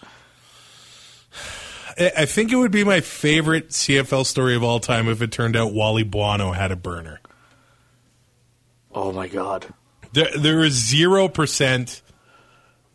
I 1.96 2.24
think 2.24 2.50
it 2.50 2.56
would 2.56 2.72
be 2.72 2.82
my 2.82 3.00
favorite 3.00 3.68
CFL 3.68 4.26
story 4.26 4.56
of 4.56 4.64
all 4.64 4.80
time 4.80 5.08
if 5.08 5.22
it 5.22 5.30
turned 5.30 5.54
out 5.54 5.72
Wally 5.72 6.02
Buono 6.02 6.50
had 6.50 6.72
a 6.72 6.76
burner. 6.76 7.20
Oh 8.92 9.12
my 9.12 9.28
god. 9.28 9.66
There, 10.12 10.28
there 10.36 10.64
is 10.64 10.72
zero 10.72 11.28
percent 11.28 12.02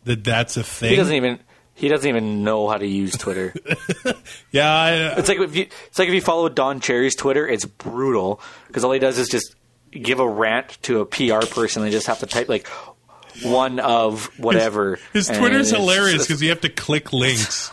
that 0.04 0.24
that's 0.24 0.56
a 0.56 0.62
thing. 0.62 0.90
He 0.90 0.96
doesn't 0.96 1.14
even 1.14 1.38
he 1.74 1.88
doesn't 1.88 2.08
even 2.08 2.44
know 2.44 2.68
how 2.68 2.76
to 2.76 2.86
use 2.86 3.16
Twitter. 3.16 3.54
yeah, 4.50 4.70
I, 4.70 4.92
it's 5.18 5.28
like 5.28 5.38
if 5.38 5.56
you 5.56 5.66
it's 5.86 5.98
like 5.98 6.08
if 6.08 6.14
you 6.14 6.20
follow 6.20 6.48
Don 6.48 6.80
Cherry's 6.80 7.14
Twitter, 7.14 7.48
it's 7.48 7.64
brutal 7.64 8.40
because 8.66 8.84
all 8.84 8.92
he 8.92 8.98
does 8.98 9.18
is 9.18 9.28
just 9.28 9.54
give 9.90 10.20
a 10.20 10.28
rant 10.28 10.78
to 10.82 11.00
a 11.00 11.06
PR 11.06 11.46
person. 11.46 11.82
They 11.82 11.90
just 11.90 12.06
have 12.06 12.20
to 12.20 12.26
type 12.26 12.48
like 12.48 12.66
one 13.42 13.78
of 13.80 14.26
whatever. 14.38 14.98
His 15.12 15.28
and 15.28 15.38
Twitter's 15.38 15.70
hilarious 15.70 16.26
because 16.26 16.42
you 16.42 16.50
have 16.50 16.60
to 16.62 16.68
click 16.68 17.12
links 17.12 17.70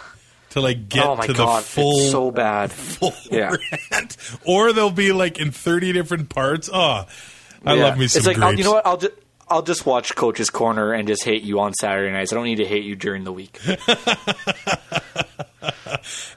to 0.51 0.61
like 0.61 0.87
get 0.89 1.05
oh 1.05 1.15
to 1.21 1.33
god, 1.33 1.63
the 1.63 1.67
full 1.67 2.09
so 2.09 2.31
bad. 2.31 2.71
full 2.71 3.13
Yeah. 3.31 3.55
rant, 3.91 4.17
or 4.45 4.73
they'll 4.73 4.91
be 4.91 5.11
like 5.11 5.39
in 5.39 5.51
thirty 5.51 5.91
different 5.93 6.29
parts. 6.29 6.69
Oh, 6.71 7.05
I 7.65 7.73
Yeah. 7.73 7.83
love 7.85 7.97
me 7.97 8.07
some 8.07 8.19
It's 8.19 8.27
like 8.27 8.37
grapes. 8.37 8.57
You 8.59 8.63
know 8.65 8.73
what? 8.73 8.85
I'll 8.85 8.97
just 8.97 9.13
I'll 9.49 9.61
just 9.61 9.85
watch 9.85 10.15
Coach's 10.15 10.49
Corner 10.49 10.93
and 10.93 11.07
just 11.07 11.23
hate 11.23 11.43
you 11.43 11.59
on 11.59 11.73
Saturday 11.73 12.11
nights. 12.11 12.33
I 12.33 12.35
don't 12.35 12.45
need 12.45 12.57
to 12.57 12.65
hate 12.65 12.83
you 12.83 12.95
during 12.95 13.23
the 13.23 13.31
week. 13.31 13.59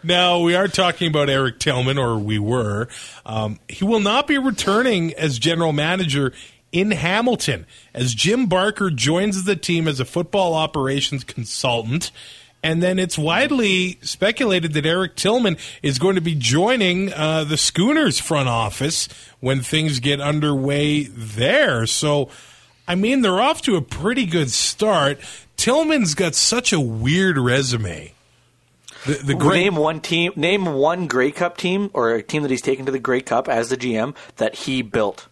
Now 0.03 0.41
we 0.41 0.55
are 0.55 0.69
talking 0.69 1.09
about 1.09 1.29
Eric 1.29 1.59
Tillman, 1.59 1.99
or 1.99 2.19
we 2.19 2.39
were. 2.39 2.89
Um, 3.27 3.59
he 3.69 3.85
will 3.85 4.01
not 4.01 4.27
be 4.27 4.39
returning 4.39 5.13
as 5.15 5.39
general 5.39 5.73
manager 5.73 6.33
in 6.73 6.91
Hamilton 6.93 7.67
as 7.95 8.15
Jim 8.15 8.47
Barker 8.47 8.91
joins 8.91 9.45
the 9.45 9.57
team 9.57 9.87
as 9.87 10.01
a 10.01 10.05
football 10.05 10.55
operations 10.55 11.25
consultant. 11.25 12.11
And 12.63 12.83
then 12.83 12.99
it's 12.99 13.17
widely 13.17 13.99
speculated 14.03 14.75
that 14.75 14.85
Eric 14.85 15.17
Tillman 15.17 15.57
is 15.83 15.99
going 15.99 16.17
to 16.17 16.21
be 16.21 16.35
joining 16.35 17.13
uh, 17.13 17.45
the 17.45 17.57
Schooners 17.57 18.19
front 18.19 18.49
office 18.51 19.09
when 19.41 19.61
things 19.61 19.99
get 19.99 20.21
underway 20.21 21.05
there. 21.05 21.87
So, 21.87 22.29
I 22.91 22.97
mean, 22.97 23.23
they're 23.23 23.41
off 23.41 23.63
to 23.63 23.77
a 23.77 23.83
pretty 23.83 24.27
good 24.27 24.51
start. 24.51 25.21
Tillman's 25.57 26.17
got 26.17 26.35
such 26.35 26.73
a 26.73 26.81
weird 26.81 27.39
resume. 27.39 28.15
The, 29.07 29.13
the 29.13 29.35
great, 29.35 29.61
name 29.61 29.77
one 29.77 30.01
team. 30.01 30.33
Name 30.35 30.67
one 30.67 31.07
Grey 31.07 31.31
Cup 31.31 31.57
team 31.57 31.91
or 31.95 32.11
a 32.11 32.21
team 32.21 32.43
that 32.43 32.51
he's 32.51 32.63
taken 32.63 32.87
to 32.87 32.91
the 32.91 32.99
Grey 32.99 33.21
Cup 33.21 33.49
as 33.49 33.69
the 33.69 33.77
GM 33.77 34.17
that 34.39 34.57
he 34.57 34.83
built. 34.83 35.29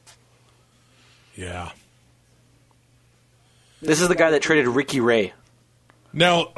yeah. 1.34 1.72
This 3.82 4.00
is 4.00 4.06
the 4.06 4.14
guy 4.14 4.30
that 4.30 4.40
traded 4.40 4.68
Ricky 4.68 5.00
Ray. 5.00 5.32
Now, 6.12 6.52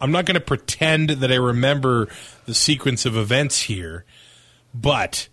I'm 0.00 0.12
not 0.12 0.24
going 0.24 0.36
to 0.36 0.40
pretend 0.40 1.10
that 1.10 1.32
I 1.32 1.36
remember 1.36 2.06
the 2.46 2.54
sequence 2.54 3.04
of 3.06 3.16
events 3.16 3.62
here, 3.62 4.04
but 4.72 5.26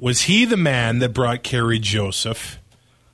was 0.00 0.22
he 0.22 0.46
the 0.46 0.56
man 0.56 0.98
that 0.98 1.10
brought 1.10 1.44
Kerry 1.44 1.78
Joseph 1.78 2.59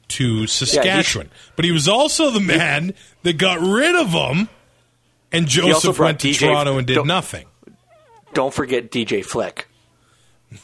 to 0.08 0.46
Saskatchewan? 0.46 1.30
but 1.56 1.64
he 1.64 1.72
was 1.72 1.88
also 1.88 2.30
the 2.30 2.40
man 2.40 2.94
that 3.22 3.38
got 3.38 3.60
rid 3.60 3.94
of 3.94 4.08
him, 4.10 4.48
and 5.32 5.46
Joseph 5.48 5.98
went 5.98 6.20
to 6.20 6.28
DJ 6.28 6.38
Toronto 6.48 6.78
and 6.78 6.86
did 6.86 6.94
don't- 6.94 7.06
nothing. 7.06 7.46
Don't 8.34 8.52
forget 8.52 8.90
DJ 8.90 9.24
Flick. 9.24 9.66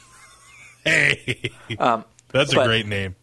Hey, 0.85 1.53
that's 2.33 2.53
a 2.53 2.61
Um, 2.61 2.67
great 2.67 2.87
name. 2.87 3.15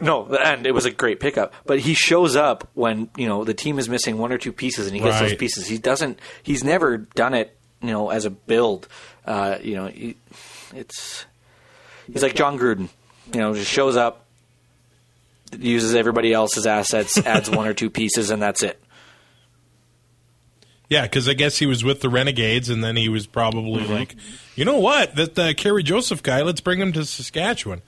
No, 0.00 0.26
and 0.34 0.66
it 0.66 0.72
was 0.72 0.86
a 0.86 0.90
great 0.90 1.20
pickup. 1.20 1.52
But 1.66 1.78
he 1.80 1.92
shows 1.94 2.34
up 2.36 2.68
when 2.74 3.10
you 3.16 3.28
know 3.28 3.44
the 3.44 3.52
team 3.54 3.78
is 3.78 3.88
missing 3.88 4.16
one 4.18 4.32
or 4.32 4.38
two 4.38 4.52
pieces, 4.52 4.86
and 4.86 4.96
he 4.96 5.02
gets 5.02 5.20
those 5.20 5.34
pieces. 5.34 5.66
He 5.66 5.76
doesn't. 5.78 6.18
He's 6.42 6.64
never 6.64 6.96
done 6.96 7.34
it, 7.34 7.54
you 7.82 7.90
know, 7.90 8.08
as 8.08 8.24
a 8.24 8.30
build. 8.30 8.88
Uh, 9.26 9.58
you 9.62 9.74
know, 9.76 9.86
he, 9.88 10.16
it's 10.74 11.26
he's 12.10 12.22
like 12.22 12.34
Jon 12.34 12.58
Gruden. 12.58 12.88
You 13.34 13.40
know, 13.40 13.54
just 13.54 13.70
shows 13.70 13.96
up, 13.96 14.21
uses 15.58 15.94
everybody 15.94 16.32
else's 16.32 16.66
assets, 16.66 17.18
adds 17.26 17.50
one 17.50 17.66
or 17.68 17.74
two 17.74 17.90
pieces, 17.90 18.30
and 18.30 18.40
that's 18.42 18.62
it. 18.62 18.82
Yeah, 20.88 21.02
because 21.02 21.28
I 21.28 21.32
guess 21.34 21.56
he 21.58 21.66
was 21.66 21.82
with 21.82 22.00
the 22.02 22.10
Renegades, 22.10 22.68
and 22.68 22.84
then 22.84 22.96
he 22.96 23.08
was 23.08 23.26
probably 23.26 23.82
Mm-hmm. 23.82 23.92
like, 23.92 24.16
you 24.56 24.64
know 24.66 24.78
what, 24.78 25.14
that 25.16 25.38
uh, 25.38 25.54
Kerry 25.54 25.82
Joseph 25.82 26.22
guy, 26.22 26.42
let's 26.42 26.60
bring 26.60 26.78
him 26.80 26.92
to 26.92 27.04
Saskatchewan. 27.06 27.80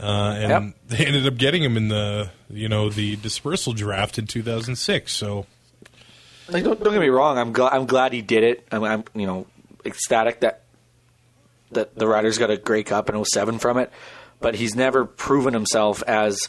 Uh, 0.00 0.36
and 0.38 0.50
Yep. 0.66 0.74
they 0.98 1.06
ended 1.06 1.26
up 1.26 1.36
getting 1.36 1.62
him 1.62 1.76
in 1.76 1.88
the 1.88 2.30
you 2.50 2.68
know 2.68 2.90
the 2.90 3.16
dispersal 3.16 3.72
draft 3.72 4.18
in 4.18 4.26
2006. 4.26 5.10
So 5.12 5.46
Like, 6.48 6.64
don't, 6.64 6.82
don't 6.82 6.92
get 6.92 7.00
me 7.00 7.08
wrong. 7.08 7.38
I'm 7.38 7.52
glad. 7.52 7.72
I'm 7.72 7.86
glad 7.86 8.12
he 8.12 8.20
did 8.20 8.44
it. 8.44 8.66
I'm, 8.70 8.84
I'm 8.84 9.04
you 9.14 9.26
know 9.26 9.46
ecstatic 9.86 10.40
that 10.40 10.62
that 11.72 11.94
the 11.96 12.06
Riders 12.06 12.36
got 12.38 12.50
a 12.50 12.56
Grey 12.58 12.82
Cup 12.82 13.08
in 13.10 13.22
07 13.24 13.58
from 13.58 13.78
it. 13.78 13.90
But 14.40 14.54
he's 14.54 14.74
never 14.74 15.04
proven 15.04 15.54
himself 15.54 16.02
as 16.06 16.48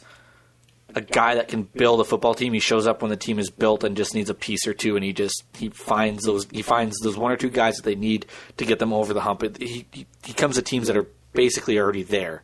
a 0.96 1.02
guy 1.02 1.36
that 1.36 1.48
can 1.48 1.64
build 1.64 2.00
a 2.02 2.04
football 2.04 2.34
team. 2.34 2.54
He 2.54 2.60
shows 2.60 2.88
up 2.88 3.02
when 3.02 3.10
the 3.10 3.18
team 3.18 3.40
is 3.40 3.50
built 3.50 3.84
and 3.84 3.96
just 3.96 4.14
needs 4.14 4.30
a 4.30 4.34
piece 4.34 4.68
or 4.68 4.74
two, 4.74 4.96
and 4.96 5.04
he 5.04 5.14
just 5.14 5.44
he 5.56 5.70
finds 5.70 6.24
those 6.24 6.48
he 6.52 6.62
finds 6.62 6.98
those 7.00 7.18
one 7.18 7.32
or 7.32 7.38
two 7.38 7.50
guys 7.50 7.76
that 7.76 7.84
they 7.84 7.96
need 7.96 8.26
to 8.58 8.66
get 8.66 8.80
them 8.80 8.94
over 8.94 9.14
the 9.14 9.22
hump. 9.22 9.44
He 9.60 9.86
he, 9.92 10.08
he 10.24 10.34
comes 10.34 10.56
to 10.56 10.62
teams 10.62 10.88
that 10.88 10.98
are 10.98 11.08
basically 11.34 11.78
already 11.78 12.04
there. 12.04 12.44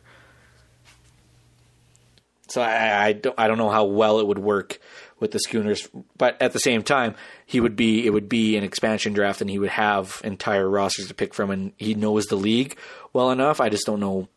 So 2.48 2.62
I, 2.62 3.06
I 3.06 3.12
don't 3.12 3.34
I 3.38 3.48
don't 3.48 3.58
know 3.58 3.70
how 3.70 3.84
well 3.84 4.20
it 4.20 4.26
would 4.26 4.38
work 4.38 4.78
with 5.18 5.30
the 5.30 5.38
Schooners, 5.38 5.88
but 6.18 6.40
at 6.42 6.52
the 6.52 6.58
same 6.58 6.82
time, 6.82 7.14
he 7.46 7.60
would 7.60 7.76
be 7.76 8.06
it 8.06 8.10
would 8.10 8.28
be 8.28 8.56
an 8.56 8.64
expansion 8.64 9.14
draft, 9.14 9.40
and 9.40 9.48
he 9.48 9.58
would 9.58 9.70
have 9.70 10.20
entire 10.22 10.68
rosters 10.68 11.08
to 11.08 11.14
pick 11.14 11.34
from, 11.34 11.50
and 11.50 11.72
he 11.76 11.94
knows 11.94 12.26
the 12.26 12.36
league 12.36 12.78
well 13.12 13.30
enough. 13.30 13.60
I 13.60 13.68
just 13.68 13.86
don't 13.86 14.00
know 14.00 14.28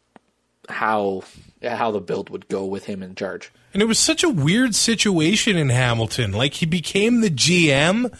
how 0.70 1.24
how 1.64 1.92
the 1.92 2.00
build 2.00 2.30
would 2.30 2.48
go 2.48 2.66
with 2.66 2.86
him 2.86 3.02
in 3.02 3.16
charge. 3.16 3.52
and 3.74 3.82
it 3.82 3.86
was 3.86 3.98
such 4.00 4.24
a 4.24 4.30
weird 4.30 4.76
situation 4.76 5.58
in 5.58 5.70
Hamilton. 5.70 6.32
Like 6.32 6.54
he 6.56 6.66
became 6.66 7.22
the 7.22 7.30
GM, 7.30 8.16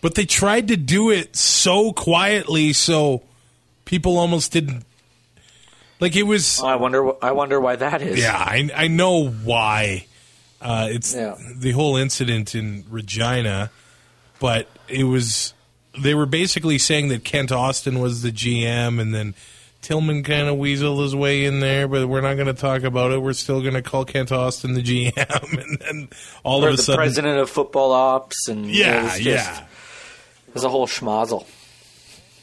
but 0.00 0.14
they 0.14 0.24
tried 0.24 0.68
to 0.68 0.76
do 0.76 1.10
it 1.10 1.34
so 1.36 1.92
quietly, 1.92 2.72
so 2.72 3.22
people 3.84 4.16
almost 4.18 4.52
didn't. 4.52 4.84
Like 6.00 6.14
it 6.14 6.22
was. 6.24 6.60
I 6.60 6.76
wonder 6.76 7.12
I 7.24 7.32
wonder 7.32 7.60
why 7.60 7.76
that 7.76 8.00
is. 8.02 8.18
Yeah, 8.20 8.36
I, 8.36 8.70
I 8.74 8.88
know 8.88 9.28
why. 9.28 10.06
Uh, 10.60 10.88
it's 10.90 11.14
Yeah. 11.14 11.36
the 11.56 11.70
whole 11.72 11.96
incident 11.96 12.54
in 12.54 12.84
Regina, 12.90 13.70
but 14.40 14.68
it 14.88 15.04
was 15.04 15.54
they 16.00 16.14
were 16.14 16.26
basically 16.26 16.78
saying 16.78 17.08
that 17.08 17.24
Kent 17.24 17.50
Austin 17.50 17.98
was 17.98 18.22
the 18.22 18.30
GM, 18.30 19.00
and 19.00 19.12
then 19.14 19.34
Tillman 19.82 20.22
kind 20.22 20.48
of 20.48 20.56
weaseled 20.56 21.02
his 21.02 21.14
way 21.14 21.44
in 21.44 21.60
there. 21.60 21.88
But 21.88 22.08
we're 22.08 22.20
not 22.20 22.34
going 22.34 22.46
to 22.48 22.54
talk 22.54 22.82
about 22.82 23.12
it. 23.12 23.22
We're 23.22 23.32
still 23.32 23.60
going 23.62 23.74
to 23.74 23.82
call 23.82 24.04
Kent 24.04 24.32
Austin 24.32 24.74
the 24.74 24.82
GM, 24.82 25.62
and 25.62 25.78
then 25.78 26.08
all 26.44 26.64
Or 26.64 26.68
of 26.68 26.74
a 26.74 26.76
the 26.76 26.82
sudden, 26.82 26.98
president 26.98 27.38
of 27.38 27.48
football 27.50 27.92
ops, 27.92 28.48
and 28.48 28.66
yeah, 28.66 29.04
was 29.04 29.12
just- 29.14 29.24
yeah. 29.26 29.60
it 30.48 30.54
was 30.54 30.64
a 30.64 30.68
whole 30.68 30.86
schmozzle. 30.86 31.46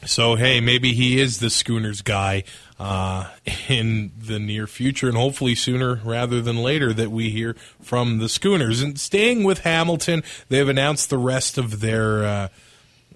So 0.04 0.36
hey, 0.36 0.60
maybe 0.60 0.92
he 0.92 1.20
is 1.20 1.40
the 1.40 1.50
Schooners 1.50 2.00
guy 2.00 2.44
uh, 2.78 3.28
in 3.68 4.12
the 4.16 4.38
near 4.38 4.68
future, 4.68 5.08
and 5.08 5.16
hopefully 5.16 5.56
sooner 5.56 6.00
rather 6.04 6.40
than 6.40 6.58
later 6.58 6.92
that 6.92 7.10
we 7.10 7.30
hear 7.30 7.56
from 7.82 8.18
the 8.18 8.28
Schooners. 8.28 8.82
And 8.82 9.00
staying 9.00 9.42
with 9.42 9.60
Hamilton, 9.60 10.22
they've 10.48 10.68
announced 10.68 11.10
the 11.10 11.18
rest 11.18 11.58
of 11.58 11.80
their. 11.80 12.24
Uh, 12.24 12.48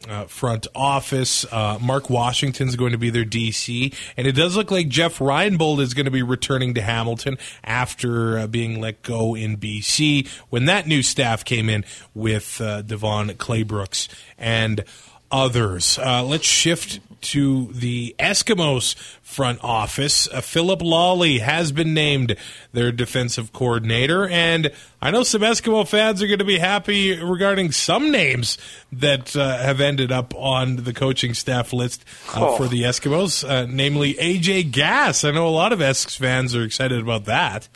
uh, 0.08 0.24
front 0.26 0.66
office. 0.74 1.44
Uh, 1.50 1.78
Mark 1.80 2.08
Washington's 2.08 2.76
going 2.76 2.92
to 2.92 2.98
be 2.98 3.10
their 3.10 3.24
DC, 3.24 3.94
and 4.16 4.26
it 4.26 4.32
does 4.32 4.56
look 4.56 4.70
like 4.70 4.88
Jeff 4.88 5.18
Reinebold 5.18 5.80
is 5.80 5.94
going 5.94 6.06
to 6.06 6.10
be 6.10 6.22
returning 6.22 6.74
to 6.74 6.82
Hamilton 6.82 7.38
after 7.64 8.38
uh, 8.38 8.46
being 8.46 8.80
let 8.80 9.02
go 9.02 9.34
in 9.34 9.56
BC 9.56 10.28
when 10.48 10.64
that 10.66 10.86
new 10.86 11.02
staff 11.02 11.44
came 11.44 11.68
in 11.68 11.84
with 12.14 12.60
uh, 12.60 12.82
DeVone 12.82 13.34
Claybrooks 13.34 14.08
and 14.38 14.84
others. 15.30 15.98
Uh, 15.98 16.22
let's 16.24 16.46
shift 16.46 17.00
to 17.22 17.66
the 17.72 18.14
Eskimos 18.18 18.94
front 19.22 19.62
office. 19.62 20.26
Uh, 20.28 20.40
Phillip 20.40 20.80
Lolley 20.80 21.40
has 21.40 21.70
been 21.70 21.92
named 21.92 22.34
their 22.72 22.90
defensive 22.90 23.52
coordinator, 23.52 24.26
and 24.26 24.70
I 25.02 25.10
know 25.10 25.22
some 25.22 25.42
Eskimo 25.42 25.86
fans 25.86 26.22
are 26.22 26.26
going 26.26 26.38
to 26.38 26.46
be 26.46 26.58
happy 26.58 27.22
regarding 27.22 27.72
some 27.72 28.10
names 28.10 28.56
that 28.90 29.36
uh, 29.36 29.58
have 29.58 29.80
ended 29.82 30.10
up 30.10 30.34
on 30.34 30.76
the 30.76 30.94
coaching 30.94 31.34
staff 31.34 31.74
list 31.74 32.04
uh, 32.34 32.48
Oh. 32.52 32.56
for 32.56 32.66
the 32.68 32.82
Eskimos, 32.84 33.46
uh, 33.46 33.66
namely 33.68 34.14
AJ 34.14 34.72
Gass. 34.72 35.22
I 35.22 35.30
know 35.30 35.46
a 35.46 35.50
lot 35.50 35.74
of 35.74 35.82
Esks 35.82 36.16
fans 36.16 36.56
are 36.56 36.64
excited 36.64 37.00
about 37.00 37.26
that. 37.26 37.68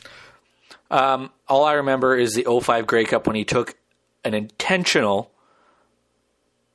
Um, 0.90 1.30
all 1.48 1.64
I 1.64 1.74
remember 1.74 2.16
is 2.16 2.34
the 2.34 2.44
05 2.48 2.86
Grey 2.86 3.04
Cup 3.04 3.26
when 3.26 3.36
he 3.36 3.44
took 3.44 3.74
an 4.24 4.32
intentional 4.32 5.30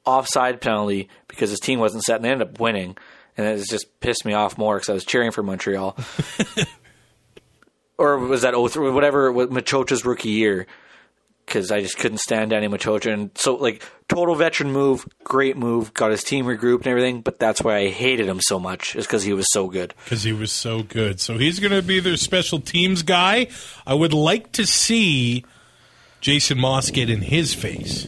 offside 0.05 0.61
penalty 0.61 1.09
because 1.27 1.49
his 1.49 1.59
team 1.59 1.79
wasn't 1.79 2.03
set 2.03 2.17
and 2.17 2.25
they 2.25 2.31
ended 2.31 2.47
up 2.47 2.59
winning. 2.59 2.97
And 3.37 3.47
it 3.47 3.69
just 3.69 3.99
pissed 4.01 4.25
me 4.25 4.33
off 4.33 4.57
more 4.57 4.75
because 4.75 4.89
I 4.89 4.93
was 4.93 5.05
cheering 5.05 5.31
for 5.31 5.43
Montreal. 5.43 5.95
or 7.97 8.17
was 8.17 8.41
that 8.41 8.53
03, 8.53 8.91
whatever, 8.91 9.27
it 9.27 9.33
was, 9.33 9.47
Maciocia's 9.49 10.05
rookie 10.05 10.29
year. 10.29 10.67
Because 11.45 11.71
I 11.71 11.81
just 11.81 11.97
couldn't 11.97 12.19
stand 12.19 12.51
Danny 12.51 12.67
Maciocia. 12.67 13.11
And 13.11 13.31
so, 13.33 13.55
like, 13.55 13.83
total 14.07 14.35
veteran 14.35 14.71
move, 14.71 15.07
great 15.23 15.57
move, 15.57 15.91
got 15.95 16.11
his 16.11 16.23
team 16.23 16.45
regrouped 16.45 16.79
and 16.79 16.87
everything. 16.87 17.21
But 17.21 17.39
that's 17.39 17.59
why 17.61 17.77
I 17.77 17.87
hated 17.89 18.27
him 18.27 18.39
so 18.39 18.59
much, 18.59 18.95
is 18.95 19.07
because 19.07 19.23
he 19.23 19.33
was 19.33 19.47
so 19.51 19.67
good. 19.67 19.95
because 20.03 20.21
he 20.21 20.31
was 20.31 20.51
so 20.51 20.83
good. 20.83 21.19
So 21.19 21.39
he's 21.39 21.59
going 21.59 21.71
to 21.71 21.81
be 21.81 21.99
their 21.99 22.17
special 22.17 22.59
teams 22.59 23.01
guy. 23.01 23.47
I 23.87 23.95
would 23.95 24.13
like 24.13 24.51
to 24.53 24.67
see 24.67 25.43
Jason 26.21 26.59
Moss 26.59 26.91
get 26.91 27.09
in 27.09 27.21
his 27.21 27.55
face. 27.55 28.07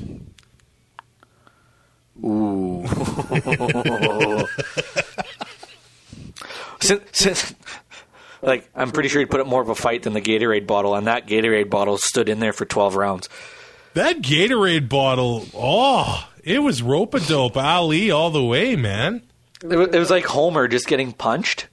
since, 6.80 7.02
since 7.12 7.56
like 8.42 8.70
I'm 8.76 8.92
pretty 8.92 9.10
sure 9.10 9.20
he'd 9.20 9.30
put 9.30 9.40
up 9.40 9.48
more 9.48 9.62
of 9.62 9.70
a 9.70 9.76
fight 9.76 10.04
than 10.04 10.14
the 10.14 10.22
Gatorade 10.22 10.68
bottle, 10.68 10.96
and 10.96 11.08
that 11.08 11.28
Gatorade 11.28 11.70
bottle 11.70 11.98
stood 11.98 12.30
in 12.30 12.40
there 12.40 12.54
for 12.54 12.66
12 12.66 12.96
rounds. 12.96 13.30
That 13.94 14.22
Gatorade 14.22 14.90
bottle, 14.90 15.46
oh, 15.54 16.28
it 16.44 16.60
was 16.60 16.82
rope 16.82 17.14
a 17.14 17.20
dope 17.20 17.58
Ali 17.58 18.12
all 18.12 18.30
the 18.30 18.44
way, 18.44 18.76
man. 18.76 19.24
It 19.64 19.76
was, 19.76 19.90
it 19.90 20.00
was 20.00 20.10
like 20.10 20.26
Homer 20.26 20.68
just 20.68 20.88
getting 20.88 21.12
punched 21.12 21.68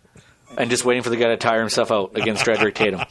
and 0.56 0.70
just 0.70 0.84
waiting 0.84 1.02
for 1.02 1.10
the 1.10 1.16
guy 1.16 1.28
to 1.28 1.36
tire 1.36 1.60
himself 1.60 1.90
out 1.90 2.16
against 2.16 2.44
Drederick 2.44 2.74
Tatum. 2.74 3.02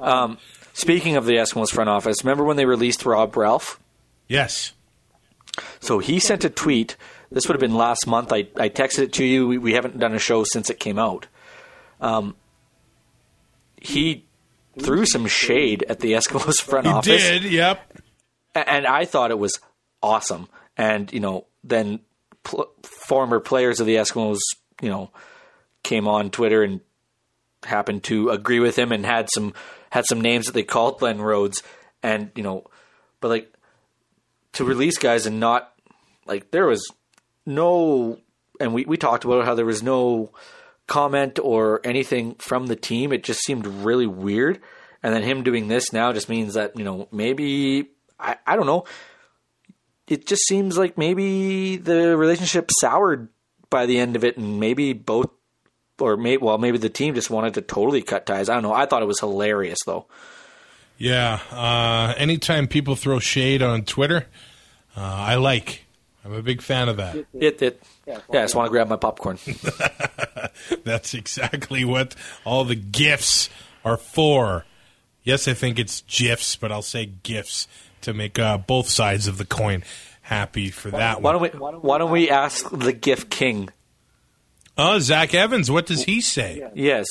Um, 0.00 0.36
speaking 0.74 1.16
of 1.16 1.24
the 1.24 1.36
Eskimos 1.36 1.70
front 1.70 1.88
office, 1.88 2.24
remember 2.24 2.44
when 2.44 2.58
they 2.58 2.66
released 2.66 3.06
Rob 3.06 3.34
Ralph? 3.36 3.80
Yes. 4.28 4.72
So 5.80 5.98
he 5.98 6.18
sent 6.18 6.44
a 6.44 6.50
tweet. 6.50 6.96
This 7.30 7.46
would 7.48 7.54
have 7.54 7.60
been 7.60 7.76
last 7.76 8.06
month. 8.06 8.32
I, 8.32 8.48
I 8.56 8.68
texted 8.68 9.00
it 9.04 9.12
to 9.14 9.24
you. 9.24 9.46
We, 9.48 9.58
we 9.58 9.72
haven't 9.74 9.98
done 9.98 10.14
a 10.14 10.18
show 10.18 10.44
since 10.44 10.70
it 10.70 10.78
came 10.80 10.98
out. 10.98 11.26
Um, 12.00 12.36
he 13.80 14.26
threw 14.80 15.06
some 15.06 15.26
shade 15.26 15.84
at 15.88 16.00
the 16.00 16.12
Eskimos 16.12 16.60
front 16.60 16.86
He 16.86 16.92
office. 16.92 17.22
did, 17.22 17.44
yep. 17.44 17.80
And 18.54 18.86
I 18.86 19.04
thought 19.04 19.30
it 19.30 19.38
was 19.38 19.58
awesome. 20.02 20.48
and 20.76 21.12
you 21.12 21.20
know 21.20 21.46
then 21.62 22.00
pl- 22.42 22.70
former 22.82 23.40
players 23.40 23.80
of 23.80 23.86
the 23.86 23.96
Eskimos, 23.96 24.38
you 24.82 24.88
know, 24.90 25.10
came 25.82 26.06
on 26.08 26.30
Twitter 26.30 26.62
and 26.62 26.80
happened 27.64 28.04
to 28.04 28.28
agree 28.30 28.60
with 28.60 28.76
him 28.78 28.92
and 28.92 29.04
had 29.06 29.28
some 29.32 29.54
had 29.90 30.04
some 30.06 30.20
names 30.20 30.46
that 30.46 30.52
they 30.52 30.62
called 30.62 30.98
Glenn 30.98 31.20
Rhodes, 31.20 31.62
and 32.02 32.30
you 32.34 32.42
know, 32.42 32.64
but 33.20 33.28
like 33.28 33.53
to 34.54 34.64
release 34.64 34.98
guys 34.98 35.26
and 35.26 35.38
not 35.38 35.72
like 36.26 36.50
there 36.50 36.66
was 36.66 36.86
no, 37.46 38.18
and 38.58 38.74
we 38.74 38.84
we 38.84 38.96
talked 38.96 39.24
about 39.24 39.44
how 39.44 39.54
there 39.54 39.66
was 39.66 39.82
no 39.82 40.32
comment 40.86 41.38
or 41.42 41.80
anything 41.84 42.34
from 42.36 42.66
the 42.66 42.76
team. 42.76 43.12
It 43.12 43.24
just 43.24 43.40
seemed 43.40 43.66
really 43.66 44.06
weird. 44.06 44.60
And 45.02 45.14
then 45.14 45.22
him 45.22 45.42
doing 45.42 45.68
this 45.68 45.92
now 45.92 46.12
just 46.14 46.30
means 46.30 46.54
that, 46.54 46.78
you 46.78 46.84
know, 46.84 47.08
maybe, 47.12 47.90
I, 48.18 48.36
I 48.46 48.56
don't 48.56 48.64
know. 48.64 48.84
It 50.06 50.26
just 50.26 50.46
seems 50.46 50.78
like 50.78 50.96
maybe 50.96 51.76
the 51.76 52.16
relationship 52.16 52.70
soured 52.80 53.28
by 53.68 53.84
the 53.84 53.98
end 53.98 54.16
of 54.16 54.24
it, 54.24 54.38
and 54.38 54.60
maybe 54.60 54.94
both, 54.94 55.28
or 55.98 56.16
maybe, 56.16 56.42
well, 56.42 56.56
maybe 56.56 56.78
the 56.78 56.88
team 56.88 57.14
just 57.14 57.28
wanted 57.28 57.54
to 57.54 57.60
totally 57.60 58.00
cut 58.00 58.24
ties. 58.24 58.48
I 58.48 58.54
don't 58.54 58.62
know. 58.62 58.72
I 58.72 58.86
thought 58.86 59.02
it 59.02 59.06
was 59.06 59.20
hilarious, 59.20 59.78
though. 59.84 60.06
Yeah. 61.04 61.38
Uh, 61.52 62.14
anytime 62.16 62.66
people 62.66 62.96
throw 62.96 63.18
shade 63.18 63.60
on 63.60 63.82
Twitter, 63.82 64.26
uh, 64.96 65.00
I 65.00 65.34
like. 65.34 65.84
I'm 66.24 66.32
a 66.32 66.40
big 66.40 66.62
fan 66.62 66.88
of 66.88 66.96
that. 66.96 67.16
It, 67.34 67.60
it, 67.60 67.82
yeah, 68.06 68.20
I 68.30 68.36
just 68.36 68.54
want 68.54 68.68
to 68.68 68.70
grab 68.70 68.88
my 68.88 68.96
popcorn. 68.96 69.38
That's 70.84 71.12
exactly 71.12 71.84
what 71.84 72.14
all 72.46 72.64
the 72.64 72.74
gifts 72.74 73.50
are 73.84 73.98
for. 73.98 74.64
Yes, 75.22 75.46
I 75.46 75.52
think 75.52 75.78
it's 75.78 76.00
GIFs, 76.08 76.56
but 76.56 76.72
I'll 76.72 76.80
say 76.80 77.04
gifts 77.04 77.68
to 78.00 78.14
make 78.14 78.38
uh, 78.38 78.56
both 78.56 78.88
sides 78.88 79.26
of 79.26 79.36
the 79.36 79.44
coin 79.44 79.84
happy 80.22 80.70
for 80.70 80.90
that 80.92 81.20
Why 81.20 81.34
one. 81.34 81.50
don't 81.50 81.60
we, 81.62 81.78
why 81.80 81.98
don't 81.98 82.10
we 82.10 82.30
ask 82.30 82.70
the 82.70 82.94
gift 82.94 83.28
king? 83.28 83.68
Oh, 84.78 84.98
Zach 85.00 85.34
Evans, 85.34 85.70
what 85.70 85.84
does 85.84 86.04
he 86.04 86.22
say? 86.22 86.66
Yes. 86.74 87.06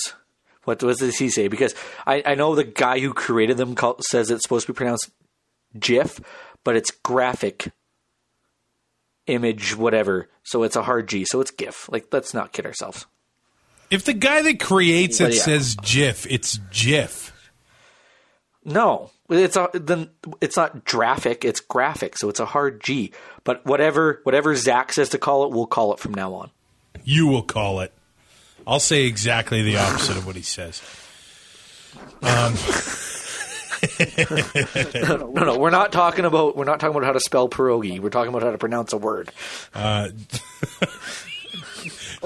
What, 0.64 0.82
what 0.84 0.98
does 0.98 1.18
he 1.18 1.30
say? 1.30 1.48
Because 1.48 1.76
I, 2.06 2.24
I 2.26 2.36
know 2.36 2.56
the 2.56 2.64
guy 2.64 3.00
who 3.00 3.14
created 3.14 3.58
them 3.58 3.76
call, 3.76 3.98
says 4.10 4.32
it's 4.32 4.44
supposed 4.44 4.66
to 4.68 4.74
be 4.74 4.78
pronounced 4.78 5.12
GIF, 5.78 6.20
but 6.64 6.76
it's 6.76 6.92
graphic 6.92 7.72
image, 9.28 9.76
whatever. 9.76 10.30
So 10.44 10.64
it's 10.64 10.76
a 10.76 10.84
hard 10.84 11.08
G. 11.08 11.26
So 11.26 11.42
it's 11.42 11.52
GIF. 11.52 11.90
Like, 11.92 12.08
let's 12.12 12.34
not 12.34 12.52
kid 12.54 12.66
ourselves. 12.66 13.06
If 13.90 14.06
the 14.06 14.14
guy 14.14 14.42
that 14.42 14.60
creates 14.60 15.22
it 15.22 15.34
yeah. 15.34 15.42
says 15.42 15.76
GIF, 15.76 16.26
it's 16.30 16.58
GIF. 16.72 17.32
No, 18.66 19.12
it's 19.30 19.58
a, 19.58 19.70
then 19.74 20.10
it's 20.40 20.56
not 20.56 20.86
graphic. 20.86 21.44
It's 21.44 21.60
graphic. 21.60 22.18
So 22.18 22.30
it's 22.30 22.40
a 22.40 22.46
hard 22.46 22.82
G. 22.82 23.12
But 23.44 23.66
whatever 23.66 24.22
whatever 24.24 24.56
Zach 24.56 24.94
says 24.94 25.10
to 25.10 25.18
call 25.18 25.44
it, 25.44 25.52
we'll 25.52 25.68
call 25.68 25.94
it 25.94 26.00
from 26.00 26.14
now 26.14 26.34
on. 26.34 26.52
You 27.04 27.28
will 27.28 27.44
call 27.44 27.82
it. 27.82 27.94
I'll 28.66 28.80
say 28.80 29.06
exactly 29.06 29.62
the 29.64 29.78
opposite 29.78 30.18
of 30.18 30.26
what 30.26 30.36
he 30.36 30.42
says. 30.42 30.82
No, 34.06 35.28
no, 35.28 35.58
we're 35.60 35.70
not 35.72 35.92
talking 35.92 36.24
about 36.26 36.56
we're 36.56 36.64
not 36.64 36.80
talking 36.80 36.96
about 36.96 37.06
how 37.06 37.12
to 37.12 37.20
spell 37.20 37.50
pierogi. 37.50 38.00
We're 38.00 38.10
talking 38.12 38.30
about 38.30 38.42
how 38.44 38.52
to 38.52 38.58
pronounce 38.58 38.94
a 38.94 38.98
word. 38.98 39.30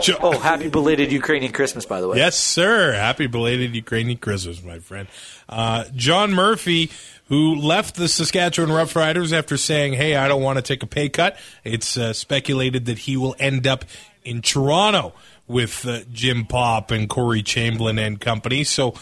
Jo- 0.02 0.18
Oh, 0.22 0.38
happy 0.38 0.70
belated 0.70 1.12
Ukrainian 1.12 1.52
Christmas, 1.52 1.86
by 1.88 2.00
the 2.02 2.08
way. 2.08 2.18
Yes, 2.18 2.38
sir. 2.38 2.94
Happy 2.94 3.26
belated 3.26 3.74
Ukrainian 3.76 4.20
Christmas, 4.20 4.62
my 4.64 4.78
friend. 4.78 5.08
Uh, 5.50 5.86
John 5.96 6.32
Murphy, 6.32 6.92
who 7.30 7.56
left 7.56 7.96
the 7.96 8.08
Saskatchewan 8.08 8.70
Roughriders 8.70 9.34
after 9.34 9.58
saying, 9.58 9.94
"Hey, 9.94 10.16
I 10.16 10.28
don't 10.28 10.44
want 10.44 10.58
to 10.58 10.62
take 10.62 10.84
a 10.84 10.88
pay 10.88 11.10
cut." 11.10 11.38
It's 11.64 11.98
uh, 11.98 12.14
speculated 12.14 12.86
that 12.86 13.00
he 13.00 13.18
will 13.18 13.36
end 13.40 13.66
up 13.66 13.84
in 14.24 14.44
Toronto 14.44 15.14
with 15.48 15.86
uh, 15.88 16.02
Jim 16.12 16.46
Popp 16.46 16.92
and 16.92 17.10
Corey 17.10 17.44
Chamberlain 17.44 17.98
and 18.00 18.20
company. 18.20 18.64
So 18.64 18.94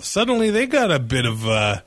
suddenly 0.00 0.50
they 0.50 0.66
got 0.66 0.90
a 0.90 0.98
bit 0.98 1.26
of 1.26 1.46
a, 1.46 1.82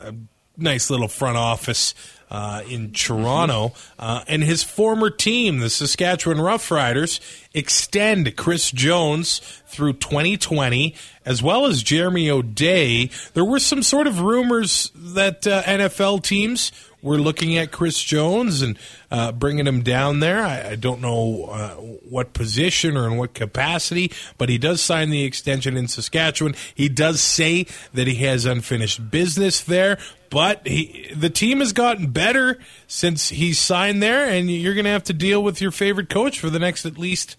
a 0.00 0.14
nice 0.56 0.90
little 0.90 1.08
front 1.08 1.36
office 1.36 1.94
uh, 2.30 2.62
in 2.68 2.92
Toronto. 2.92 3.72
Uh, 3.98 4.22
and 4.28 4.42
his 4.42 4.62
former 4.62 5.10
team, 5.10 5.58
the 5.58 5.70
Saskatchewan 5.70 6.38
Roughriders, 6.38 7.20
extend 7.54 8.36
Chris 8.36 8.70
Jones 8.70 9.38
through 9.66 9.94
2020, 9.94 10.94
as 11.24 11.42
well 11.42 11.66
as 11.66 11.82
Jeremy 11.82 12.30
O'Day. 12.30 13.10
There 13.34 13.44
were 13.44 13.58
some 13.58 13.82
sort 13.82 14.06
of 14.06 14.20
rumors 14.20 14.90
that 14.94 15.46
uh, 15.46 15.62
NFL 15.62 16.22
teams 16.22 16.72
were 17.02 17.18
looking 17.18 17.56
at 17.56 17.70
Chris 17.70 18.02
Jones 18.02 18.62
and 18.62 18.78
uh, 19.10 19.32
bringing 19.32 19.66
him 19.66 19.82
down 19.82 20.20
there. 20.20 20.42
I, 20.42 20.70
I 20.70 20.74
don't 20.76 21.00
know 21.00 21.44
uh, 21.44 21.74
what 21.74 22.32
position 22.32 22.96
or 22.96 23.06
in 23.06 23.16
what 23.16 23.34
capacity, 23.34 24.12
but 24.36 24.48
he 24.48 24.58
does 24.58 24.80
sign 24.80 25.10
the 25.10 25.24
extension 25.24 25.76
in 25.76 25.88
Saskatchewan. 25.88 26.54
He 26.74 26.88
does 26.88 27.20
say 27.20 27.66
that 27.94 28.06
he 28.06 28.16
has 28.24 28.44
unfinished 28.44 29.10
business 29.10 29.60
there, 29.60 29.98
but 30.30 30.66
he, 30.66 31.10
the 31.14 31.30
team 31.30 31.60
has 31.60 31.72
gotten 31.72 32.08
better 32.08 32.58
since 32.86 33.28
he 33.28 33.52
signed 33.52 34.02
there, 34.02 34.28
and 34.28 34.50
you're 34.50 34.74
going 34.74 34.84
to 34.84 34.90
have 34.90 35.04
to 35.04 35.12
deal 35.12 35.42
with 35.42 35.60
your 35.60 35.70
favorite 35.70 36.08
coach 36.08 36.38
for 36.38 36.50
the 36.50 36.58
next 36.58 36.84
at 36.84 36.98
least 36.98 37.36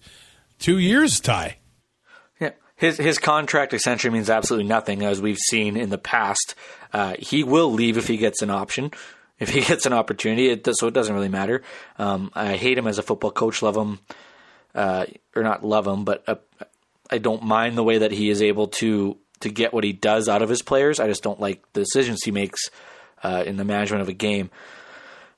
two 0.58 0.78
years, 0.78 1.20
Ty. 1.20 1.56
Yeah. 2.40 2.50
His 2.76 2.96
his 2.96 3.18
contract 3.18 3.74
essentially 3.74 4.12
means 4.12 4.30
absolutely 4.30 4.68
nothing, 4.68 5.02
as 5.02 5.20
we've 5.20 5.38
seen 5.38 5.76
in 5.76 5.90
the 5.90 5.98
past. 5.98 6.54
Uh, 6.92 7.14
he 7.18 7.44
will 7.44 7.72
leave 7.72 7.96
if 7.96 8.08
he 8.08 8.16
gets 8.16 8.42
an 8.42 8.50
option, 8.50 8.90
if 9.40 9.48
he 9.48 9.60
gets 9.66 9.86
an 9.86 9.92
opportunity. 9.92 10.48
It 10.48 10.62
does, 10.62 10.78
so 10.78 10.86
it 10.86 10.94
doesn't 10.94 11.14
really 11.14 11.28
matter. 11.28 11.62
Um, 11.98 12.30
I 12.34 12.56
hate 12.56 12.78
him 12.78 12.86
as 12.86 12.98
a 12.98 13.02
football 13.02 13.32
coach. 13.32 13.62
Love 13.62 13.76
him, 13.76 13.98
uh, 14.74 15.06
or 15.34 15.42
not 15.42 15.64
love 15.64 15.86
him, 15.86 16.04
but 16.04 16.22
uh, 16.28 16.36
I 17.10 17.18
don't 17.18 17.42
mind 17.42 17.76
the 17.76 17.82
way 17.82 17.98
that 17.98 18.12
he 18.12 18.30
is 18.30 18.42
able 18.42 18.68
to 18.68 19.16
to 19.40 19.48
get 19.48 19.72
what 19.72 19.84
he 19.84 19.92
does 19.92 20.28
out 20.28 20.42
of 20.42 20.48
his 20.48 20.62
players. 20.62 21.00
I 21.00 21.08
just 21.08 21.22
don't 21.22 21.40
like 21.40 21.64
the 21.72 21.80
decisions 21.80 22.22
he 22.22 22.30
makes 22.30 22.70
uh, 23.22 23.42
in 23.46 23.56
the 23.56 23.64
management 23.64 24.02
of 24.02 24.08
a 24.08 24.12
game. 24.12 24.50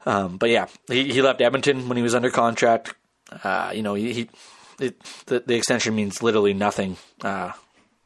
Um, 0.04 0.38
but 0.38 0.50
yeah, 0.50 0.66
he, 0.88 1.12
he 1.12 1.22
left 1.22 1.40
Edmonton 1.40 1.88
when 1.88 1.96
he 1.96 2.02
was 2.02 2.14
under 2.14 2.30
contract. 2.30 2.94
Uh, 3.44 3.70
you 3.72 3.82
know, 3.82 3.94
he, 3.94 4.12
he 4.12 4.30
it, 4.80 5.00
the, 5.26 5.44
the 5.46 5.54
extension 5.54 5.94
means 5.94 6.22
literally 6.22 6.54
nothing. 6.54 6.96
Uh, 7.22 7.52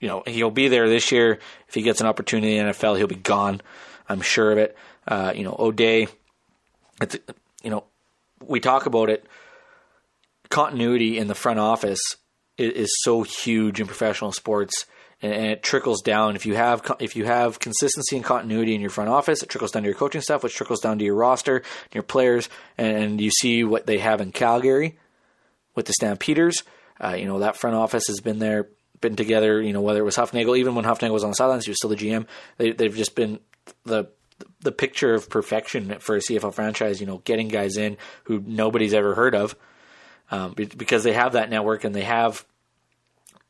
you 0.00 0.09
know, 0.09 0.22
he'll 0.26 0.50
be 0.50 0.68
there 0.68 0.88
this 0.88 1.11
year. 1.11 1.38
If 1.68 1.74
he 1.74 1.82
gets 1.82 2.00
an 2.00 2.06
opportunity 2.06 2.59
in 2.59 2.66
the 2.66 2.72
NFL, 2.72 2.98
he'll 2.98 3.06
be 3.06 3.14
gone. 3.14 3.62
I'm 4.09 4.20
sure 4.20 4.52
of 4.52 4.59
it. 4.59 4.76
Uh, 5.07 5.33
you 5.35 5.45
know, 5.45 5.55
O'Day, 5.59 6.09
it's, 7.01 7.16
you 7.62 7.71
know, 7.71 7.85
we 8.45 8.61
talk 8.61 8.87
about 8.87 9.11
it. 9.11 9.27
Continuity 10.49 11.19
in 11.19 11.29
the 11.29 11.35
front 11.35 11.59
office 11.59 12.01
is, 12.57 12.73
is 12.73 12.97
so 13.03 13.23
huge 13.23 13.81
in 13.81 13.87
professional 13.87 14.33
sports, 14.33 14.87
and, 15.21 15.33
and 15.33 15.47
it 15.47 15.62
trickles 15.62 16.03
down. 16.03 16.37
If 16.37 16.47
you 16.47 16.55
have 16.55 16.83
if 17.01 17.16
you 17.16 17.25
have 17.25 17.59
consistency 17.59 18.16
and 18.16 18.25
continuity 18.25 18.75
in 18.75 18.81
your 18.81 18.90
front 18.90 19.11
office, 19.11 19.42
it 19.42 19.49
trickles 19.49 19.73
down 19.73 19.83
to 19.83 19.88
your 19.88 19.99
coaching 19.99 20.21
staff, 20.21 20.42
which 20.42 20.55
trickles 20.55 20.81
down 20.81 20.99
to 20.99 21.05
your 21.05 21.14
roster, 21.14 21.62
your 21.92 22.03
players, 22.03 22.49
and 22.79 23.21
you 23.21 23.31
see 23.31 23.64
what 23.64 23.87
they 23.87 23.99
have 23.99 24.21
in 24.21 24.33
Calgary 24.33 24.99
with 25.75 25.87
the 25.87 25.92
Stampeders. 25.92 26.62
Uh, 27.03 27.16
you 27.19 27.27
know 27.27 27.40
that 27.40 27.57
front 27.57 27.77
office 27.77 28.07
has 28.07 28.21
been 28.21 28.38
there, 28.38 28.69
been 29.01 29.16
together. 29.16 29.61
You 29.61 29.73
know 29.73 29.83
whether 29.83 30.01
it 30.01 30.05
was 30.05 30.16
Hufnagel, 30.16 30.59
even 30.59 30.75
when 30.75 30.85
Hufnagel 30.85 31.12
was 31.12 31.25
on 31.25 31.31
the 31.31 31.37
sidelines, 31.37 31.64
he 31.64 31.71
was 31.71 31.79
still 31.79 31.90
the 31.90 31.97
GM. 31.97 32.27
They, 32.59 32.73
they've 32.73 32.95
just 32.95 33.14
been 33.14 33.40
the 33.85 34.07
the 34.61 34.72
picture 34.72 35.14
of 35.14 35.31
perfection 35.31 35.99
for 36.01 36.16
a 36.16 36.20
CFL 36.20 36.55
franchise. 36.55 37.01
You 37.01 37.07
know, 37.07 37.18
getting 37.25 37.49
guys 37.49 37.77
in 37.77 37.96
who 38.25 38.42
nobody's 38.44 38.94
ever 38.94 39.14
heard 39.14 39.35
of, 39.35 39.57
um, 40.31 40.55
because 40.55 41.05
they 41.05 41.12
have 41.12 41.33
that 41.33 41.51
network 41.51 41.85
and 41.85 41.94
they 41.94 42.05
have 42.05 42.44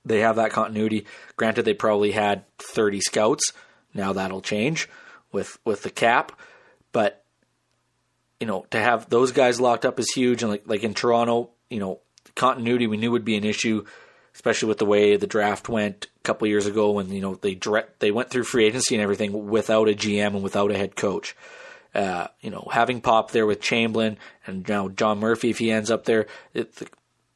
they 0.05 0.21
have 0.21 0.37
that 0.37 0.53
continuity. 0.53 1.07
Granted, 1.37 1.65
they 1.65 1.75
probably 1.75 2.13
had 2.13 2.45
thirty 2.59 3.01
scouts. 3.01 3.53
Now 3.95 4.13
that'll 4.13 4.43
change 4.43 4.89
with 5.33 5.59
with 5.65 5.83
the 5.83 5.91
cap, 5.91 6.39
but 6.93 7.25
you 8.41 8.47
know, 8.47 8.67
to 8.71 8.79
have 8.79 9.09
those 9.09 9.33
guys 9.33 9.61
locked 9.61 9.85
up 9.85 9.99
is 9.99 10.13
huge. 10.15 10.43
And 10.43 10.51
like 10.51 10.65
like 10.67 10.85
in 10.85 10.95
Toronto, 10.95 11.51
you 11.71 11.81
know, 11.81 12.01
continuity 12.35 12.87
we 12.87 12.97
knew 12.97 13.11
would 13.11 13.25
be 13.25 13.37
an 13.37 13.45
issue, 13.45 13.85
especially 14.37 14.69
with 14.69 14.77
the 14.77 14.85
way 14.85 15.17
the 15.17 15.27
draft 15.27 15.67
went 15.67 16.09
a 16.19 16.23
couple 16.23 16.47
years 16.47 16.67
ago 16.67 16.91
when 16.91 17.09
you 17.09 17.23
know 17.23 17.35
they 17.37 17.55
direct 17.55 18.01
they 18.01 18.11
went 18.11 18.29
through 18.29 18.45
free 18.45 18.67
agency 18.67 18.95
and 18.95 19.03
everything 19.03 19.49
without 19.49 19.89
a 19.89 19.95
GM 19.95 20.35
and 20.35 20.43
without 20.43 20.71
a 20.71 20.77
head 20.77 20.95
coach. 20.95 21.35
Uh, 21.95 22.27
you 22.43 22.51
know, 22.51 22.69
having 22.71 23.01
Popp 23.01 23.31
there 23.31 23.47
with 23.47 23.63
Chamberlain 23.63 24.19
and 24.47 24.69
now 24.69 24.89
John 24.89 25.19
Murphy 25.19 25.49
if 25.49 25.59
he 25.59 25.71
ends 25.71 25.91
up 25.91 26.05
there, 26.05 26.27
it, 26.53 26.71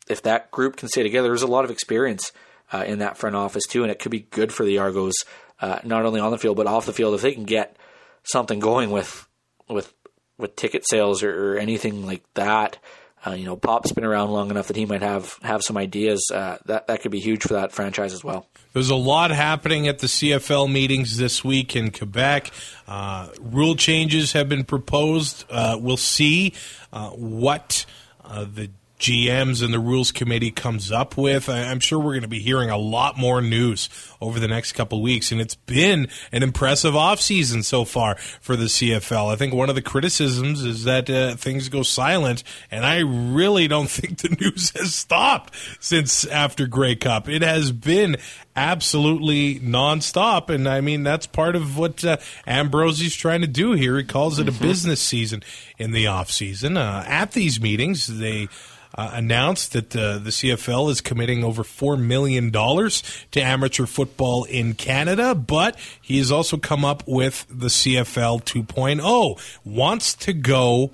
if 0.09 0.21
that 0.23 0.51
group 0.51 0.77
can 0.77 0.89
stay 0.89 1.03
together, 1.03 1.29
there's 1.29 1.41
a 1.41 1.47
lot 1.47 1.65
of 1.65 1.71
experience 1.71 2.33
uh, 2.71 2.85
in 2.87 2.99
that 2.99 3.17
front 3.17 3.35
office 3.35 3.65
too, 3.67 3.83
and 3.83 3.91
it 3.91 3.99
could 3.99 4.13
be 4.13 4.27
good 4.31 4.53
for 4.53 4.67
the 4.67 4.77
Argos, 4.77 5.15
uh, 5.63 5.79
not 5.83 6.05
only 6.05 6.21
on 6.21 6.31
the 6.31 6.39
field 6.39 6.59
but 6.59 6.67
off 6.67 6.85
the 6.85 6.93
field 6.93 7.15
if 7.15 7.23
they 7.23 7.33
can 7.33 7.45
get 7.45 7.77
something 8.25 8.61
going 8.61 8.91
with 8.91 9.27
with 9.71 9.95
with 10.37 10.55
ticket 10.55 10.85
sales 10.87 11.23
or, 11.23 11.55
or 11.55 11.59
anything 11.59 12.05
like 12.05 12.25
that. 12.35 12.79
Uh, 13.27 13.33
you 13.33 13.45
know, 13.45 13.57
Popp's 13.57 13.93
been 13.93 14.05
around 14.05 14.31
long 14.31 14.51
enough 14.51 14.69
that 14.69 14.77
he 14.77 14.87
might 14.87 15.03
have 15.03 15.39
have 15.43 15.63
some 15.63 15.77
ideas. 15.77 16.31
Uh, 16.33 16.57
that 16.65 16.87
that 16.87 17.03
could 17.03 17.11
be 17.11 17.21
huge 17.21 17.43
for 17.43 17.55
that 17.55 17.73
franchise 17.73 18.15
as 18.15 18.25
well. 18.25 18.47
There's 18.73 18.91
a 18.91 18.97
lot 18.97 19.31
happening 19.31 19.89
at 19.89 19.99
the 19.99 20.07
CFL 20.07 20.73
meetings 20.73 21.19
this 21.19 21.45
week 21.45 21.77
in 21.77 21.91
Quebec. 21.91 22.51
Uh, 22.89 23.29
rule 23.41 23.77
changes 23.77 24.33
have 24.33 24.49
been 24.49 24.65
proposed. 24.65 25.45
Uh, 25.51 25.77
we'll 25.79 25.97
see 25.99 26.55
uh, 26.93 27.11
what 27.11 27.85
uh, 28.25 28.45
the 28.45 28.71
GMs 29.01 29.65
and 29.65 29.73
the 29.73 29.79
rules 29.79 30.13
committee 30.13 30.51
comes 30.51 30.93
up 30.93 31.17
with. 31.17 31.49
I, 31.49 31.59
am 31.59 31.81
sure 31.81 31.99
we're 31.99 32.13
going 32.13 32.23
to 32.23 32.29
be 32.29 32.41
hearing 32.41 32.69
a 32.69 32.77
lot 32.77 33.17
more 33.17 33.41
news 33.41 33.89
over 34.21 34.39
the 34.39 34.47
next 34.47 34.73
couple 34.73 34.99
of 34.99 35.03
weeks, 35.03 35.33
and 35.33 35.41
it's 35.41 35.55
been 35.55 36.09
an 36.33 36.43
impressive 36.43 36.93
offseason 36.93 37.65
so 37.65 37.87
far 37.87 38.17
for 38.17 38.57
the 38.57 38.67
CFL. 38.67 39.33
I 39.33 39.37
think 39.37 39.55
one 39.55 39.71
of 39.71 39.75
the 39.75 39.83
criticisms 39.83 40.63
is 40.63 40.85
that 40.85 41.09
uh, 41.09 41.35
things 41.37 41.71
go 41.71 41.83
silent, 41.83 42.45
and 42.71 42.85
I 42.85 42.99
really 42.99 43.67
don't 43.69 43.91
think 43.91 44.19
the 44.19 44.37
news 44.39 44.71
has 44.79 44.95
stopped 44.95 45.55
since 45.81 46.27
after 46.27 46.67
Grey 46.67 46.95
Cup. 46.95 47.27
It 47.27 47.41
has 47.41 47.73
been 47.73 48.19
absolutely 48.55 49.59
nonstop, 49.61 50.51
and 50.51 50.69
I 50.69 50.83
mean 50.83 51.05
that's 51.05 51.27
part 51.27 51.57
of 51.57 51.79
what 51.79 52.05
uh, 52.05 52.19
Ambrosie's 52.47 53.17
trying 53.17 53.41
to 53.41 53.47
do 53.47 53.73
here. 53.73 53.97
He 53.97 54.05
calls 54.05 54.39
it 54.39 54.47
a 54.47 54.53
mm-hmm. 54.53 54.63
business 54.63 55.01
season 55.01 55.43
in 55.79 55.93
the 55.93 56.07
off 56.07 56.31
season. 56.31 56.77
Uh, 56.77 57.03
at 57.07 57.33
these 57.33 57.59
meetings, 57.63 58.07
they 58.07 58.49
uh, 58.95 59.11
announced 59.15 59.73
that 59.73 59.95
uh, 59.95 60.19
the 60.19 60.31
CFL 60.31 60.91
is 60.91 61.01
committing 61.01 61.45
over 61.45 61.63
$4 61.63 62.01
million 62.01 62.51
to 62.51 63.41
amateur 63.41 63.87
football 63.87 64.45
in 64.45 64.75
Canada, 64.75 65.35
but 65.35 65.79
he 66.01 66.19
has 66.19 66.33
also 66.33 66.57
come 66.57 66.85
up 66.85 67.03
with 67.07 67.47
the 67.49 67.69
CFL 67.69 68.43
2.0, 68.43 69.59
wants 69.65 70.15
to 70.15 70.33
go 70.33 70.91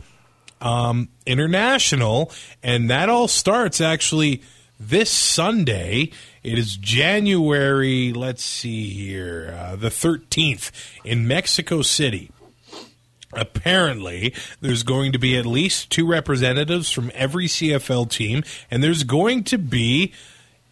um, 0.60 1.08
international, 1.26 2.32
and 2.62 2.90
that 2.90 3.08
all 3.08 3.28
starts 3.28 3.80
actually 3.80 4.42
this 4.78 5.10
Sunday. 5.10 6.10
It 6.42 6.58
is 6.58 6.76
January, 6.76 8.12
let's 8.12 8.44
see 8.44 8.90
here, 8.90 9.56
uh, 9.58 9.76
the 9.76 9.88
13th 9.88 10.70
in 11.04 11.26
Mexico 11.26 11.82
City 11.82 12.30
apparently 13.36 14.34
there's 14.60 14.82
going 14.82 15.12
to 15.12 15.18
be 15.18 15.36
at 15.36 15.46
least 15.46 15.90
two 15.90 16.06
representatives 16.06 16.90
from 16.90 17.10
every 17.14 17.46
CFL 17.46 18.10
team, 18.10 18.44
and 18.70 18.82
there's 18.82 19.04
going 19.04 19.44
to 19.44 19.58
be 19.58 20.12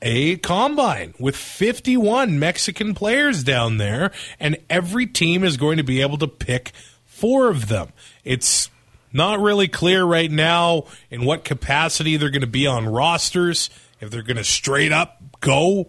a 0.02 0.36
combine 0.36 1.14
with 1.18 1.34
51 1.34 2.38
Mexican 2.38 2.94
players 2.94 3.42
down 3.42 3.78
there, 3.78 4.12
and 4.38 4.56
every 4.68 5.06
team 5.06 5.42
is 5.42 5.56
going 5.56 5.78
to 5.78 5.82
be 5.82 6.00
able 6.00 6.18
to 6.18 6.28
pick 6.28 6.72
four 7.04 7.48
of 7.48 7.68
them. 7.68 7.88
It's 8.24 8.68
not 9.12 9.40
really 9.40 9.68
clear 9.68 10.04
right 10.04 10.30
now 10.30 10.84
in 11.10 11.24
what 11.24 11.44
capacity 11.44 12.16
they're 12.16 12.30
going 12.30 12.42
to 12.42 12.46
be 12.46 12.66
on 12.66 12.86
rosters, 12.86 13.70
if 14.00 14.10
they're 14.10 14.22
going 14.22 14.36
to 14.36 14.44
straight 14.44 14.92
up 14.92 15.22
go 15.40 15.86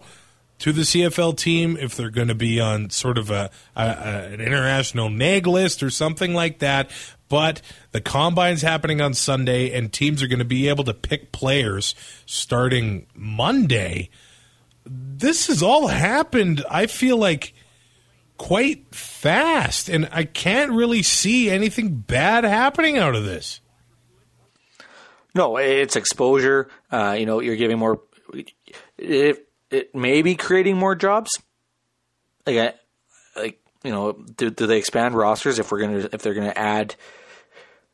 to 0.58 0.72
the 0.72 0.82
CFL 0.82 1.36
team 1.36 1.76
if 1.78 1.96
they're 1.96 2.10
going 2.10 2.28
to 2.28 2.34
be 2.34 2.60
on 2.60 2.90
sort 2.90 3.18
of 3.18 3.30
a, 3.30 3.50
a, 3.74 3.82
a, 3.82 4.32
an 4.32 4.40
international 4.40 5.10
neg 5.10 5.46
list 5.46 5.82
or 5.82 5.90
something 5.90 6.34
like 6.34 6.60
that. 6.60 6.90
But 7.28 7.60
the 7.92 8.00
combine's 8.00 8.62
happening 8.62 9.00
on 9.00 9.12
Sunday, 9.14 9.72
and 9.72 9.92
teams 9.92 10.22
are 10.22 10.28
going 10.28 10.38
to 10.38 10.44
be 10.44 10.68
able 10.68 10.84
to 10.84 10.94
pick 10.94 11.32
players 11.32 11.94
starting 12.24 13.06
Monday. 13.14 14.10
This 14.84 15.48
has 15.48 15.62
all 15.62 15.88
happened. 15.88 16.64
I 16.70 16.86
feel 16.86 17.16
like 17.16 17.52
quite 18.38 18.94
fast, 18.94 19.88
and 19.88 20.08
I 20.12 20.24
can't 20.24 20.70
really 20.72 21.02
see 21.02 21.50
anything 21.50 21.96
bad 21.96 22.44
happening 22.44 22.96
out 22.96 23.16
of 23.16 23.24
this. 23.24 23.60
No, 25.34 25.56
it's 25.58 25.96
exposure. 25.96 26.68
Uh, 26.90 27.16
you 27.18 27.26
know, 27.26 27.40
you're 27.40 27.56
giving 27.56 27.78
more. 27.78 28.00
It 29.70 29.94
may 29.94 30.22
be 30.22 30.34
creating 30.34 30.76
more 30.76 30.94
jobs. 30.94 31.30
Like, 32.46 32.76
like 33.36 33.60
you 33.82 33.90
know, 33.90 34.12
do, 34.12 34.50
do 34.50 34.66
they 34.66 34.78
expand 34.78 35.14
rosters 35.14 35.58
if 35.58 35.70
we're 35.70 35.80
gonna 35.80 36.08
if 36.12 36.22
they're 36.22 36.34
gonna 36.34 36.52
add, 36.54 36.94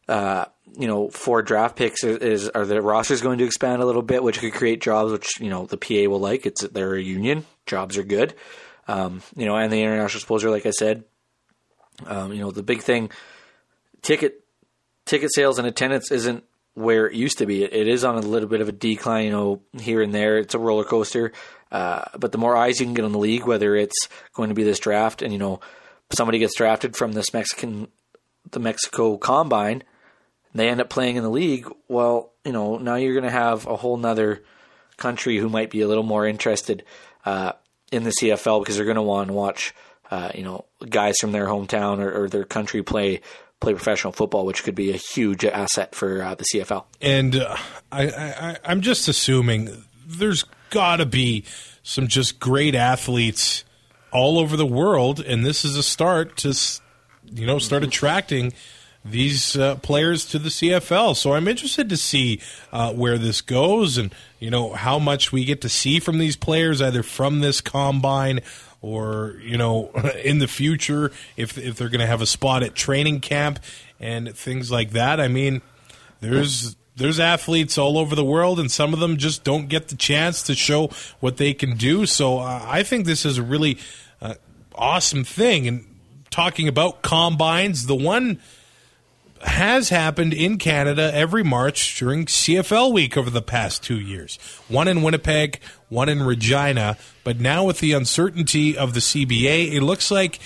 uh, 0.08 0.46
you 0.78 0.86
know, 0.86 1.08
four 1.10 1.42
draft 1.42 1.76
picks? 1.76 2.04
Is 2.04 2.48
are 2.48 2.66
the 2.66 2.80
rosters 2.80 3.22
going 3.22 3.38
to 3.38 3.44
expand 3.44 3.82
a 3.82 3.86
little 3.86 4.02
bit, 4.02 4.22
which 4.22 4.40
could 4.40 4.52
create 4.52 4.80
jobs, 4.80 5.12
which 5.12 5.40
you 5.40 5.50
know 5.50 5.66
the 5.66 5.76
PA 5.76 6.10
will 6.10 6.20
like. 6.20 6.46
It's 6.46 6.62
they're 6.62 6.94
a 6.94 7.02
union, 7.02 7.46
jobs 7.66 7.96
are 7.96 8.04
good, 8.04 8.34
um, 8.88 9.22
you 9.36 9.46
know, 9.46 9.56
and 9.56 9.72
the 9.72 9.80
international 9.80 10.18
exposure, 10.18 10.50
like 10.50 10.66
I 10.66 10.70
said, 10.70 11.04
um, 12.06 12.32
you 12.32 12.40
know, 12.40 12.50
the 12.50 12.62
big 12.62 12.82
thing, 12.82 13.10
ticket 14.02 14.44
ticket 15.04 15.32
sales 15.32 15.58
and 15.58 15.66
attendance 15.66 16.10
isn't 16.10 16.44
where 16.74 17.06
it 17.06 17.14
used 17.14 17.38
to 17.38 17.46
be. 17.46 17.64
It, 17.64 17.72
it 17.72 17.88
is 17.88 18.04
on 18.04 18.16
a 18.16 18.20
little 18.20 18.48
bit 18.48 18.60
of 18.60 18.68
a 18.68 18.72
decline, 18.72 19.26
you 19.26 19.30
know, 19.30 19.62
here 19.78 20.02
and 20.02 20.14
there. 20.14 20.38
It's 20.38 20.54
a 20.54 20.58
roller 20.58 20.84
coaster. 20.84 21.32
Uh, 21.72 22.04
but 22.18 22.30
the 22.30 22.38
more 22.38 22.54
eyes 22.54 22.78
you 22.78 22.86
can 22.86 22.94
get 22.94 23.04
on 23.04 23.12
the 23.12 23.18
league, 23.18 23.46
whether 23.46 23.74
it's 23.74 24.08
going 24.34 24.50
to 24.50 24.54
be 24.54 24.62
this 24.62 24.78
draft 24.78 25.22
and 25.22 25.32
you 25.32 25.38
know 25.38 25.58
somebody 26.12 26.38
gets 26.38 26.54
drafted 26.54 26.94
from 26.94 27.12
this 27.12 27.32
Mexican, 27.32 27.88
the 28.50 28.60
Mexico 28.60 29.16
Combine, 29.16 29.82
they 30.54 30.68
end 30.68 30.82
up 30.82 30.90
playing 30.90 31.16
in 31.16 31.22
the 31.22 31.30
league. 31.30 31.66
Well, 31.88 32.32
you 32.44 32.52
know 32.52 32.76
now 32.76 32.96
you're 32.96 33.14
going 33.14 33.24
to 33.24 33.30
have 33.30 33.66
a 33.66 33.76
whole 33.76 33.96
nother 33.96 34.42
country 34.98 35.38
who 35.38 35.48
might 35.48 35.70
be 35.70 35.80
a 35.80 35.88
little 35.88 36.04
more 36.04 36.26
interested 36.26 36.84
uh, 37.24 37.52
in 37.90 38.04
the 38.04 38.10
CFL 38.10 38.60
because 38.60 38.76
they're 38.76 38.84
going 38.84 38.96
to 38.96 39.02
want 39.02 39.28
to 39.28 39.34
watch, 39.34 39.74
uh, 40.10 40.30
you 40.34 40.42
know, 40.42 40.66
guys 40.88 41.16
from 41.20 41.32
their 41.32 41.46
hometown 41.46 41.98
or, 41.98 42.24
or, 42.24 42.28
their 42.28 42.44
country 42.44 42.82
play 42.82 43.20
play 43.60 43.72
professional 43.72 44.12
football, 44.12 44.44
which 44.44 44.64
could 44.64 44.74
be 44.74 44.90
a 44.90 44.96
huge 44.96 45.44
asset 45.44 45.94
for 45.94 46.22
uh, 46.22 46.34
the 46.34 46.44
CFL. 46.44 46.84
And 47.00 47.36
uh, 47.36 47.56
I, 47.90 48.08
I, 48.08 48.58
I'm 48.64 48.80
just 48.80 49.08
assuming 49.08 49.84
there's 50.04 50.44
got 50.72 50.96
to 50.96 51.06
be 51.06 51.44
some 51.84 52.08
just 52.08 52.40
great 52.40 52.74
athletes 52.74 53.64
all 54.12 54.38
over 54.38 54.56
the 54.56 54.66
world, 54.66 55.20
and 55.20 55.46
this 55.46 55.64
is 55.64 55.76
a 55.76 55.82
start 55.82 56.36
to, 56.38 56.54
you 57.30 57.46
know, 57.46 57.58
start 57.58 57.84
attracting 57.84 58.52
these 59.04 59.56
uh, 59.56 59.76
players 59.76 60.26
to 60.26 60.38
the 60.38 60.48
CFL. 60.48 61.16
So 61.16 61.34
I'm 61.34 61.48
interested 61.48 61.88
to 61.88 61.96
see 61.96 62.40
uh, 62.72 62.92
where 62.92 63.18
this 63.18 63.40
goes, 63.40 63.98
and 63.98 64.14
you 64.38 64.50
know 64.50 64.72
how 64.72 64.98
much 64.98 65.32
we 65.32 65.44
get 65.44 65.60
to 65.62 65.68
see 65.68 66.00
from 66.00 66.18
these 66.18 66.36
players, 66.36 66.80
either 66.82 67.02
from 67.02 67.40
this 67.40 67.60
combine 67.60 68.40
or 68.80 69.36
you 69.42 69.56
know 69.56 69.90
in 70.24 70.38
the 70.38 70.48
future 70.48 71.10
if 71.36 71.56
if 71.58 71.76
they're 71.76 71.88
going 71.88 72.00
to 72.00 72.06
have 72.06 72.22
a 72.22 72.26
spot 72.26 72.62
at 72.62 72.74
training 72.74 73.20
camp 73.20 73.60
and 73.98 74.36
things 74.36 74.70
like 74.70 74.90
that. 74.90 75.20
I 75.20 75.28
mean, 75.28 75.62
there's 76.20 76.76
there's 76.97 77.18
athletes 77.18 77.78
all 77.78 77.97
over 77.97 78.14
the 78.14 78.24
world, 78.24 78.61
and 78.61 78.70
some 78.70 78.93
of 78.93 79.01
them 79.01 79.16
just 79.16 79.45
don't 79.45 79.68
get 79.68 79.88
the 79.88 79.97
chance 79.97 80.43
to 80.45 80.55
show 80.55 80.90
what 81.20 81.38
they 81.38 81.55
can 81.55 81.76
do. 81.76 82.07
So 82.07 82.38
uh, 82.38 82.64
I 82.66 82.82
think 82.82 83.07
this 83.07 83.24
is 83.24 83.38
a 83.38 83.43
really 83.43 83.78
uh, 84.20 84.34
awesome 84.74 85.24
thing. 85.24 85.66
And 85.66 85.86
talking 86.30 86.68
about 86.68 87.03
combines, 87.03 87.86
the 87.86 87.95
one 87.95 88.40
has 89.40 89.88
happened 89.88 90.32
in 90.32 90.59
Canada 90.59 91.11
every 91.14 91.43
March 91.43 91.99
during 91.99 92.26
CFL 92.26 92.93
week 92.93 93.16
over 93.16 93.30
the 93.30 93.43
past 93.43 93.82
two 93.82 93.99
years. 93.99 94.36
One 94.68 94.86
in 94.86 95.03
Winnipeg, 95.03 95.61
one 95.88 96.09
in 96.09 96.22
Regina. 96.22 96.97
But 97.24 97.40
now, 97.40 97.64
with 97.64 97.80
the 97.80 97.93
uncertainty 97.93 98.76
of 98.76 98.95
the 98.95 99.01
CBA, 99.01 99.72
it 99.72 99.82
looks 99.82 100.11
like 100.11 100.38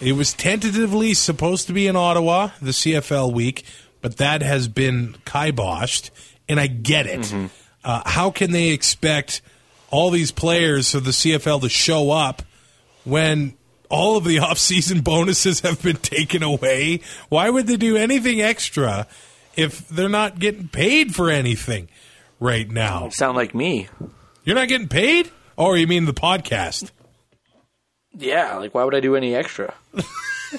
it 0.00 0.12
was 0.12 0.32
tentatively 0.32 1.14
supposed 1.14 1.66
to 1.66 1.72
be 1.72 1.86
in 1.86 1.96
Ottawa, 1.96 2.50
the 2.62 2.70
CFL 2.70 3.32
week 3.32 3.64
but 4.00 4.16
that 4.18 4.42
has 4.42 4.68
been 4.68 5.14
kiboshed, 5.24 6.10
and 6.48 6.58
I 6.58 6.66
get 6.66 7.06
it. 7.06 7.20
Mm-hmm. 7.20 7.46
Uh, 7.84 8.02
how 8.06 8.30
can 8.30 8.52
they 8.52 8.68
expect 8.68 9.42
all 9.90 10.10
these 10.10 10.30
players 10.30 10.94
of 10.94 11.04
the 11.04 11.10
CFL 11.10 11.62
to 11.62 11.68
show 11.68 12.10
up 12.10 12.42
when 13.04 13.54
all 13.88 14.16
of 14.16 14.24
the 14.24 14.36
offseason 14.38 15.02
bonuses 15.02 15.60
have 15.60 15.82
been 15.82 15.96
taken 15.96 16.42
away? 16.42 17.00
Why 17.28 17.50
would 17.50 17.66
they 17.66 17.76
do 17.76 17.96
anything 17.96 18.40
extra 18.40 19.06
if 19.56 19.88
they're 19.88 20.08
not 20.08 20.38
getting 20.38 20.68
paid 20.68 21.14
for 21.14 21.30
anything 21.30 21.88
right 22.38 22.70
now? 22.70 23.06
You 23.06 23.10
sound 23.10 23.36
like 23.36 23.54
me. 23.54 23.88
You're 24.44 24.56
not 24.56 24.68
getting 24.68 24.88
paid? 24.88 25.30
Or 25.56 25.76
you 25.76 25.86
mean 25.86 26.06
the 26.06 26.14
podcast? 26.14 26.90
Yeah, 28.16 28.56
like 28.56 28.74
why 28.74 28.84
would 28.84 28.94
I 28.94 29.00
do 29.00 29.14
any 29.14 29.34
extra? 29.34 29.74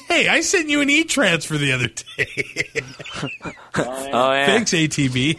hey, 0.08 0.28
I 0.28 0.42
sent 0.42 0.70
you 0.70 0.82
an 0.82 0.89
e 0.89 1.04
transfer 1.04 1.58
the 1.58 1.72
other 1.72 1.88
day. 1.88 2.28
oh, 3.76 4.34
yeah. 4.34 4.46
Thanks, 4.46 4.72
ATB. 4.72 5.38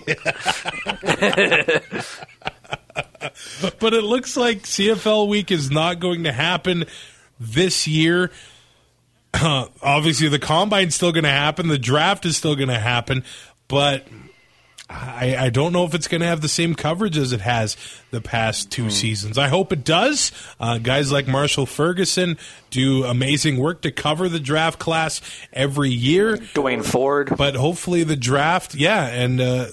but 3.78 3.94
it 3.94 4.04
looks 4.04 4.36
like 4.36 4.62
CFL 4.62 5.28
week 5.28 5.50
is 5.50 5.70
not 5.70 6.00
going 6.00 6.24
to 6.24 6.32
happen 6.32 6.84
this 7.38 7.86
year. 7.86 8.30
Uh, 9.34 9.66
obviously, 9.82 10.28
the 10.28 10.38
combine's 10.38 10.94
still 10.94 11.12
going 11.12 11.24
to 11.24 11.30
happen. 11.30 11.68
The 11.68 11.78
draft 11.78 12.26
is 12.26 12.36
still 12.36 12.56
going 12.56 12.68
to 12.68 12.78
happen. 12.78 13.24
But 13.68 14.06
I, 14.90 15.36
I, 15.38 15.50
don't 15.50 15.72
know 15.72 15.84
if 15.84 15.94
it's 15.94 16.08
going 16.08 16.20
to 16.20 16.26
have 16.26 16.42
the 16.42 16.48
same 16.48 16.74
coverage 16.74 17.16
as 17.16 17.32
it 17.32 17.40
has 17.40 17.76
the 18.10 18.20
past 18.20 18.70
two 18.70 18.86
mm. 18.86 18.92
seasons. 18.92 19.38
I 19.38 19.48
hope 19.48 19.72
it 19.72 19.84
does. 19.84 20.32
Uh, 20.60 20.78
guys 20.78 21.10
like 21.10 21.26
Marshall 21.26 21.66
Ferguson 21.66 22.36
do 22.70 23.04
amazing 23.04 23.56
work 23.56 23.82
to 23.82 23.90
cover 23.90 24.28
the 24.28 24.40
draft 24.40 24.78
class 24.78 25.20
every 25.52 25.90
year. 25.90 26.36
Duane 26.54 26.82
Forde. 26.82 27.34
But 27.36 27.54
hopefully 27.54 28.04
the 28.04 28.16
draft, 28.16 28.74
yeah, 28.74 29.06
and 29.06 29.40
uh, 29.40 29.66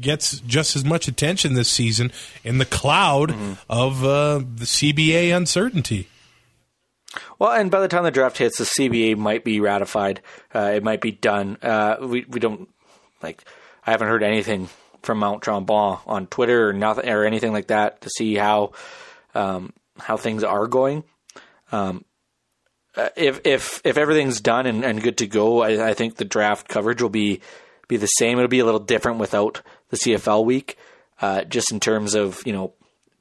gets 0.00 0.40
just 0.40 0.76
as 0.76 0.84
much 0.84 1.08
attention 1.08 1.54
this 1.54 1.70
season 1.70 2.12
in 2.44 2.58
the 2.58 2.66
cloud 2.66 3.30
Mm-hmm. 3.30 3.52
of 3.68 4.04
uh, 4.04 4.38
the 4.38 4.64
CBA 4.64 5.34
uncertainty. 5.36 6.08
Well, 7.38 7.52
and 7.52 7.70
by 7.70 7.80
the 7.80 7.88
time 7.88 8.04
the 8.04 8.10
draft 8.10 8.38
hits, 8.38 8.58
the 8.58 8.64
CBA 8.64 9.16
might 9.16 9.44
be 9.44 9.60
ratified. 9.60 10.20
Uh, 10.54 10.72
it 10.74 10.82
might 10.82 11.00
be 11.00 11.12
done. 11.12 11.56
Uh, 11.62 11.96
we 12.00 12.24
we 12.28 12.40
don't 12.40 12.68
like. 13.22 13.44
I 13.88 13.92
haven't 13.92 14.08
heard 14.08 14.22
anything 14.22 14.68
from 15.02 15.18
Mount 15.18 15.42
Tremblant 15.42 16.00
on 16.06 16.26
Twitter 16.26 16.68
or 16.68 16.72
nothing 16.72 17.08
or 17.08 17.24
anything 17.24 17.52
like 17.52 17.68
that 17.68 18.02
to 18.02 18.10
see 18.10 18.34
how 18.34 18.72
um, 19.34 19.72
how 19.98 20.16
things 20.16 20.44
are 20.44 20.66
going. 20.66 21.04
Um, 21.72 22.04
uh, 22.96 23.08
if 23.16 23.40
if 23.44 23.80
if 23.84 23.96
everything's 23.96 24.40
done 24.40 24.66
and, 24.66 24.84
and 24.84 25.02
good 25.02 25.18
to 25.18 25.26
go, 25.26 25.62
I, 25.62 25.90
I 25.90 25.94
think 25.94 26.16
the 26.16 26.24
draft 26.24 26.68
coverage 26.68 27.02
will 27.02 27.08
be 27.10 27.40
be 27.88 27.96
the 27.96 28.06
same. 28.06 28.38
It'll 28.38 28.48
be 28.48 28.58
a 28.58 28.64
little 28.64 28.80
different 28.80 29.18
without 29.18 29.62
the 29.90 29.96
CFL 29.96 30.44
week, 30.44 30.76
uh, 31.20 31.44
just 31.44 31.72
in 31.72 31.80
terms 31.80 32.14
of 32.14 32.42
you 32.46 32.52
know 32.52 32.74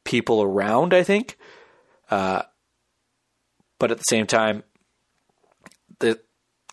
people 0.04 0.42
around. 0.42 0.94
I 0.94 1.04
think 1.04 1.38
but 3.80 3.92
at 3.92 3.98
the 3.98 4.04
same 4.04 4.28
time, 4.28 4.64
the 6.00 6.20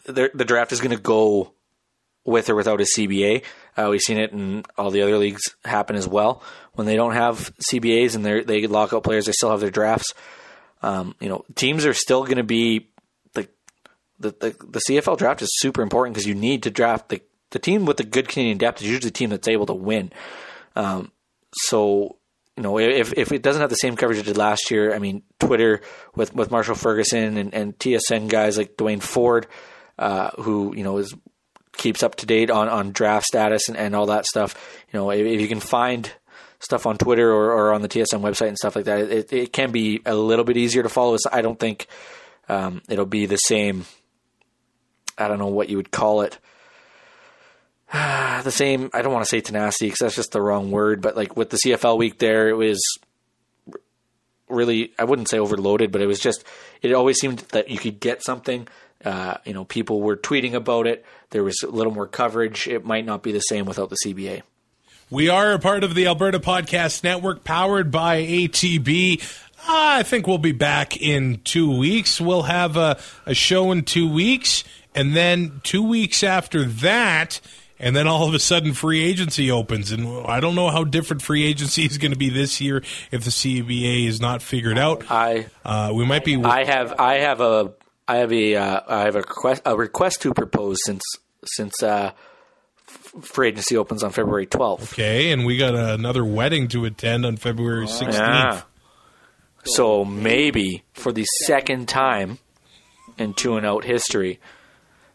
the, 0.07 0.31
the 0.35 0.45
draft 0.45 0.73
is 0.73 0.81
going 0.81 0.97
to 0.97 1.03
go 1.03 1.53
with 2.25 2.51
or 2.51 2.55
without 2.55 2.81
a 2.81 2.87
CBA. 2.97 3.43
Uh, 3.77 3.89
we've 3.91 4.01
seen 4.01 4.19
it 4.19 4.33
in 4.33 4.65
all 4.79 4.91
the 4.91 5.03
other 5.03 5.19
leagues 5.19 5.43
happen 5.65 5.97
as 5.97 6.07
well. 6.07 6.43
When 6.75 6.87
they 6.87 6.97
don't 6.97 7.15
have 7.15 7.53
CBAs 7.71 8.15
and 8.15 8.25
they 8.25 8.43
they 8.43 8.67
lock 8.67 8.93
out 8.93 9.05
players, 9.05 9.27
they 9.27 9.33
still 9.33 9.51
have 9.51 9.61
their 9.61 9.71
drafts. 9.71 10.13
Um, 10.83 11.15
you 11.21 11.29
know, 11.29 11.45
teams 11.55 11.87
are 11.87 11.95
still 11.95 12.25
going 12.25 12.37
to 12.37 12.45
be 12.45 12.91
the, 13.33 13.49
the 14.19 14.31
the 14.31 14.51
the 14.67 14.81
CFL 14.89 15.19
draft 15.19 15.43
is 15.43 15.51
super 15.55 15.83
important 15.83 16.15
because 16.15 16.27
you 16.27 16.35
need 16.35 16.65
to 16.65 16.71
draft 16.71 17.09
the 17.09 17.21
the 17.51 17.59
team 17.59 17.87
with 17.87 17.97
the 17.97 18.05
good 18.05 18.29
Canadian 18.29 18.59
depth 18.59 18.83
is 18.83 18.89
usually 18.89 19.11
the 19.11 19.15
team 19.15 19.31
that's 19.31 19.49
able 19.49 19.67
to 19.67 19.75
win. 19.75 20.13
Um, 20.77 21.13
so 21.53 22.19
you 22.57 22.63
know, 22.63 22.79
if 22.79 23.13
if 23.15 23.33
it 23.33 23.43
doesn't 23.43 23.61
have 23.61 23.71
the 23.71 23.77
same 23.77 23.97
coverage 23.97 24.19
it 24.19 24.27
did 24.27 24.37
last 24.37 24.71
year, 24.71 24.95
I 24.95 24.99
mean, 24.99 25.23
Twitter 25.41 25.81
with 26.15 26.35
with 26.35 26.51
Marshall 26.51 26.77
Ferguson 26.77 27.37
and, 27.37 27.53
and 27.53 27.79
TSN 27.79 28.29
guys 28.29 28.57
like 28.57 28.77
Duane 28.77 29.01
Forde, 29.01 29.47
uh, 29.99 30.31
who 30.41 30.75
you 30.77 30.85
know 30.85 30.99
is 30.99 31.15
keeps 31.77 32.03
up 32.03 32.17
to 32.17 32.27
date 32.27 32.51
on, 32.51 32.69
on 32.69 32.93
draft 32.93 33.27
status 33.27 33.69
and, 33.69 33.77
and 33.77 33.95
all 33.95 34.07
that 34.07 34.27
stuff. 34.27 34.55
You 34.93 34.99
know, 34.99 35.11
if, 35.11 35.27
if 35.27 35.41
you 35.41 35.49
can 35.49 35.61
find 35.61 36.11
stuff 36.61 36.87
on 36.87 36.97
Twitter 36.97 37.31
or, 37.31 37.53
or 37.53 37.73
on 37.75 37.83
the 37.83 37.89
TSN 37.89 38.21
website 38.21 38.49
and 38.49 38.59
stuff 38.59 38.77
like 38.77 38.87
that, 38.87 39.01
it, 39.01 39.33
it 39.33 39.53
can 39.53 39.71
be 39.71 40.01
a 40.07 40.15
little 40.15 40.45
bit 40.45 40.57
easier 40.57 40.83
to 40.83 40.89
follow. 40.89 41.17
So 41.19 41.31
I 41.33 41.43
don't 41.43 41.59
think 41.59 41.87
um, 42.49 42.83
it'll 42.89 43.07
be 43.07 43.27
the 43.27 43.37
same. 43.37 43.85
I 45.17 45.29
don't 45.29 45.39
know 45.39 45.49
what 45.49 45.69
you 45.69 45.77
would 45.77 45.91
call 45.91 46.23
it. 46.23 46.39
the 47.93 48.51
same. 48.51 48.91
I 48.93 49.03
don't 49.03 49.13
want 49.13 49.25
to 49.25 49.29
say 49.29 49.41
tenacity 49.41 49.87
because 49.87 50.01
that's 50.01 50.17
just 50.17 50.33
the 50.33 50.41
wrong 50.41 50.71
word. 50.71 51.01
But 51.01 51.17
like 51.17 51.37
with 51.37 51.51
the 51.51 51.59
CFL 51.59 51.99
week, 51.99 52.19
there 52.19 52.49
it 52.49 52.55
was 52.55 52.83
really. 54.49 54.93
I 54.99 55.05
wouldn't 55.05 55.29
say 55.29 55.39
overloaded, 55.39 55.93
but 55.93 56.03
it 56.03 56.07
was 56.07 56.19
just. 56.19 56.45
It 56.83 56.93
always 56.93 57.19
seemed 57.19 57.41
that 57.51 57.71
you 57.71 57.79
could 57.79 58.01
get 58.01 58.23
something. 58.23 58.67
Uh, 59.05 59.37
you 59.45 59.53
know, 59.53 59.65
people 59.65 60.01
were 60.01 60.17
tweeting 60.17 60.55
about 60.55 60.87
it. 60.87 61.05
There 61.31 61.45
was 61.45 61.63
a 61.63 61.69
little 61.69 61.93
more 61.93 62.07
coverage. 62.07 62.67
It 62.67 62.85
might 62.85 63.05
not 63.05 63.23
be 63.23 63.33
the 63.33 63.41
same 63.41 63.67
without 63.67 63.91
the 63.91 63.97
CBA. 64.05 64.43
We 65.11 65.29
are 65.29 65.53
a 65.53 65.59
part 65.59 65.85
of 65.85 65.95
the 65.95 66.07
Alberta 66.07 66.41
Podcast 66.41 67.05
Network, 67.05 67.45
powered 67.45 67.91
by 67.91 68.23
ATB. 68.23 69.23
I 69.69 70.03
think 70.03 70.27
we'll 70.27 70.39
be 70.39 70.53
back 70.53 70.97
in 70.97 71.41
two 71.45 71.77
weeks. 71.77 72.21
We'll 72.21 72.43
have 72.43 72.77
a, 72.77 72.99
a 73.27 73.35
show 73.35 73.71
in 73.73 73.83
two 73.83 74.11
weeks, 74.11 74.65
and 74.95 75.15
then 75.15 75.61
two 75.63 75.83
weeks 75.87 76.23
after 76.23 76.65
that, 76.65 77.41
and 77.79 77.95
then 77.95 78.07
all 78.07 78.27
of 78.29 78.35
a 78.35 78.39
sudden 78.39 78.73
free 78.73 79.03
agency 79.05 79.51
opens. 79.51 79.93
And 79.93 80.27
I 80.27 80.41
don't 80.41 80.55
know 80.55 80.71
how 80.71 80.85
different 80.85 81.23
free 81.23 81.45
agency 81.45 81.85
is 81.85 81.99
going 81.99 82.13
to 82.13 82.19
be 82.19 82.31
this 82.31 82.61
year 82.61 82.83
if 83.11 83.25
the 83.25 83.31
CBA 83.31 84.07
is 84.07 84.21
not 84.21 84.43
figured 84.43 84.79
out. 84.79 85.05
I 85.11 85.47
Uh, 85.65 85.93
we 85.95 86.07
might 86.07 86.25
be. 86.25 86.43
I 86.43 86.65
have 86.65 86.99
I 86.99 87.15
have 87.19 87.41
a 87.41 87.73
I 88.07 88.17
have 88.17 88.33
a 88.33 88.57
uh, 88.57 88.81
I 88.87 89.01
have 89.03 89.17
a 89.17 89.21
request 89.21 89.63
a 89.65 89.77
request 89.77 90.23
to 90.23 90.35
propose 90.35 90.79
since 90.85 91.03
since 91.45 91.83
uh, 91.83 92.13
free 92.87 93.49
agency 93.49 93.77
opens 93.77 94.03
on 94.03 94.11
February 94.11 94.47
twelfth. 94.47 94.93
Okay, 94.93 95.33
and 95.33 95.47
we 95.47 95.57
got 95.57 95.75
another 95.75 96.25
wedding 96.25 96.69
to 96.69 96.85
attend 96.85 97.25
on 97.25 97.37
February 97.37 97.87
16th. 97.87 98.13
Yeah. 98.13 98.63
So 99.65 100.05
maybe 100.05 100.83
for 100.93 101.13
the 101.13 101.25
second 101.25 101.89
time 101.89 102.39
in 103.17 103.33
two 103.33 103.57
and 103.57 103.65
out 103.65 103.85
history, 103.85 104.41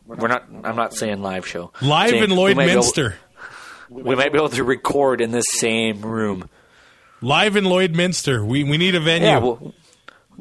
we're 0.06 0.28
not. 0.28 0.46
I'm 0.64 0.76
not 0.76 0.96
saying 0.96 1.22
live 1.22 1.46
show. 1.46 1.72
Live 1.82 2.14
in 2.14 2.32
we 2.32 2.36
Lloydminster. 2.36 3.14
we 3.90 4.16
might 4.16 4.32
be 4.32 4.40
able 4.40 4.50
to 4.50 4.64
record 4.64 5.22
in 5.22 5.32
this 5.32 5.46
same 5.50 6.02
room. 6.02 6.50
Live 7.22 7.56
in 7.56 7.66
Lloydminster. 7.66 8.46
We, 8.46 8.64
we 8.64 8.78
need 8.78 8.96
a 8.96 9.00
venue. 9.00 9.28
Yeah, 9.28 9.38
well, 9.40 9.74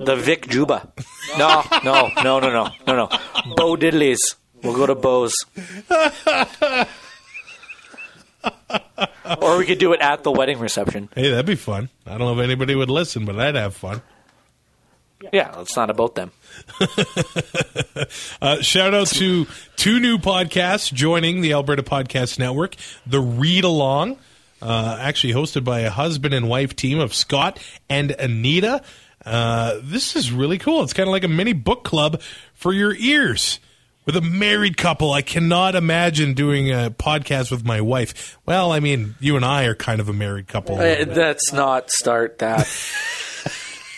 the 0.04 0.16
Vic 0.16 0.48
Juba. 0.48 0.92
No, 1.38 1.62
no, 1.84 2.10
no, 2.22 2.38
no, 2.40 2.50
no, 2.50 2.68
no, 2.86 2.94
no. 2.96 3.08
Bo 3.56 3.76
Diddleys. 3.76 4.36
We'll 4.62 4.74
go 4.74 4.86
to 4.86 4.94
Bo's. 4.94 5.34
or 9.40 9.58
we 9.58 9.66
could 9.66 9.78
do 9.78 9.92
it 9.92 10.00
at 10.00 10.22
the 10.24 10.30
wedding 10.32 10.58
reception. 10.58 11.08
hey, 11.14 11.30
that'd 11.30 11.46
be 11.46 11.54
fun. 11.54 11.88
I 12.06 12.10
don't 12.12 12.20
know 12.20 12.38
if 12.38 12.44
anybody 12.44 12.74
would 12.74 12.90
listen, 12.90 13.24
but 13.24 13.38
I'd 13.38 13.54
have 13.54 13.74
fun. 13.74 14.02
Yeah, 15.32 15.60
it's 15.60 15.76
not 15.76 15.90
about 15.90 16.14
them. 16.14 16.30
Uh, 18.40 18.62
shout 18.62 18.94
out 18.94 19.08
to 19.08 19.46
two 19.76 19.98
new 19.98 20.16
podcasts 20.18 20.92
joining 20.92 21.40
the 21.40 21.52
Alberta 21.52 21.82
Podcast 21.82 22.38
Network. 22.38 22.76
The 23.06 23.20
Read 23.20 23.64
Along, 23.64 24.16
uh, 24.62 24.96
actually 25.00 25.32
hosted 25.34 25.64
by 25.64 25.80
a 25.80 25.90
husband 25.90 26.32
and 26.32 26.48
wife 26.48 26.76
team 26.76 27.00
of 27.00 27.12
Scott 27.12 27.58
and 27.90 28.12
Anita. 28.12 28.82
Uh, 29.24 29.78
this 29.82 30.16
is 30.16 30.32
really 30.32 30.58
cool. 30.58 30.82
It's 30.82 30.92
kind 30.92 31.08
of 31.08 31.12
like 31.12 31.24
a 31.24 31.28
mini 31.28 31.52
book 31.52 31.84
club 31.84 32.20
for 32.54 32.72
your 32.72 32.94
ears. 32.94 33.60
With 34.06 34.16
a 34.16 34.22
married 34.22 34.78
couple, 34.78 35.12
I 35.12 35.20
cannot 35.20 35.74
imagine 35.74 36.32
doing 36.32 36.72
a 36.72 36.90
podcast 36.90 37.50
with 37.50 37.62
my 37.62 37.82
wife. 37.82 38.38
Well, 38.46 38.72
I 38.72 38.80
mean, 38.80 39.16
you 39.20 39.36
and 39.36 39.44
I 39.44 39.64
are 39.64 39.74
kind 39.74 40.00
of 40.00 40.08
a 40.08 40.14
married 40.14 40.48
couple. 40.48 40.76
Uh, 40.76 41.04
Let's 41.06 41.52
not 41.52 41.90
start 41.90 42.38
that. 42.38 42.66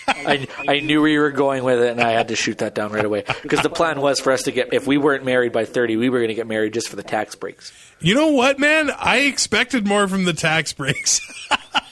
I, 0.09 0.49
I 0.67 0.81
knew 0.81 1.01
where 1.01 1.11
you 1.11 1.21
were 1.21 1.31
going 1.31 1.63
with 1.63 1.81
it, 1.81 1.93
and 1.93 2.01
I 2.01 2.11
had 2.11 2.29
to 2.29 2.37
shoot 2.37 2.59
that 2.59 2.75
down 2.75 2.93
right 2.93 3.05
away. 3.05 3.25
Because 3.43 3.63
the 3.63 3.71
plan 3.71 4.01
was 4.01 4.21
for 4.21 4.33
us 4.33 4.43
to 4.45 4.53
get, 4.53 4.73
if 4.73 4.87
we 4.87 4.99
weren't 4.99 5.25
married 5.25 5.53
by 5.53 5.65
30, 5.65 5.97
we 5.97 6.09
were 6.09 6.19
going 6.19 6.29
to 6.29 6.35
get 6.35 6.49
married 6.49 6.75
just 6.75 6.89
for 6.89 6.97
the 6.97 7.03
tax 7.03 7.35
breaks. 7.37 7.73
You 8.01 8.15
know 8.15 8.29
what, 8.29 8.59
man? 8.59 8.91
I 8.91 9.19
expected 9.19 9.87
more 9.87 10.09
from 10.09 10.25
the 10.25 10.33
tax 10.33 10.73
breaks. 10.73 11.21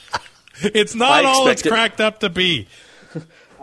it's 0.61 0.95
not 0.95 1.25
all 1.25 1.47
it's 1.47 1.61
cracked 1.61 2.01
up 2.01 2.19
to 2.19 2.29
be. 2.29 2.67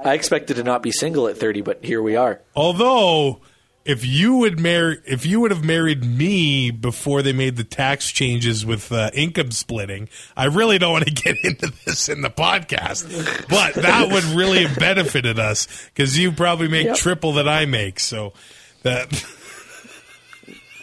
I 0.04 0.14
expected 0.14 0.56
to 0.56 0.62
not 0.62 0.82
be 0.82 0.92
single 0.92 1.26
at 1.28 1.36
30, 1.38 1.62
but 1.62 1.84
here 1.84 2.02
we 2.02 2.16
are. 2.16 2.40
Although, 2.54 3.40
if 3.84 4.04
you 4.04 4.36
would 4.38 4.58
marry, 4.60 4.98
if 5.06 5.24
you 5.26 5.40
would 5.40 5.50
have 5.50 5.64
married 5.64 6.04
me 6.04 6.70
before 6.70 7.22
they 7.22 7.32
made 7.32 7.56
the 7.56 7.64
tax 7.64 8.10
changes 8.12 8.64
with 8.66 8.90
uh, 8.92 9.10
income 9.14 9.50
splitting, 9.52 10.08
I 10.36 10.46
really 10.46 10.78
don't 10.78 10.92
want 10.92 11.06
to 11.06 11.12
get 11.24 11.36
into 11.44 11.72
this 11.84 12.08
in 12.08 12.20
the 12.22 12.30
podcast. 12.30 13.48
But 13.48 13.74
that 13.82 14.10
would 14.12 14.24
really 14.24 14.64
have 14.64 14.78
benefited 14.78 15.38
us 15.38 15.66
because 15.86 16.18
you 16.18 16.32
probably 16.32 16.68
make 16.68 16.86
Yep. 16.86 16.96
triple 16.96 17.32
that 17.34 17.48
I 17.48 17.64
make. 17.66 17.98
So 18.00 18.32
that 18.82 19.08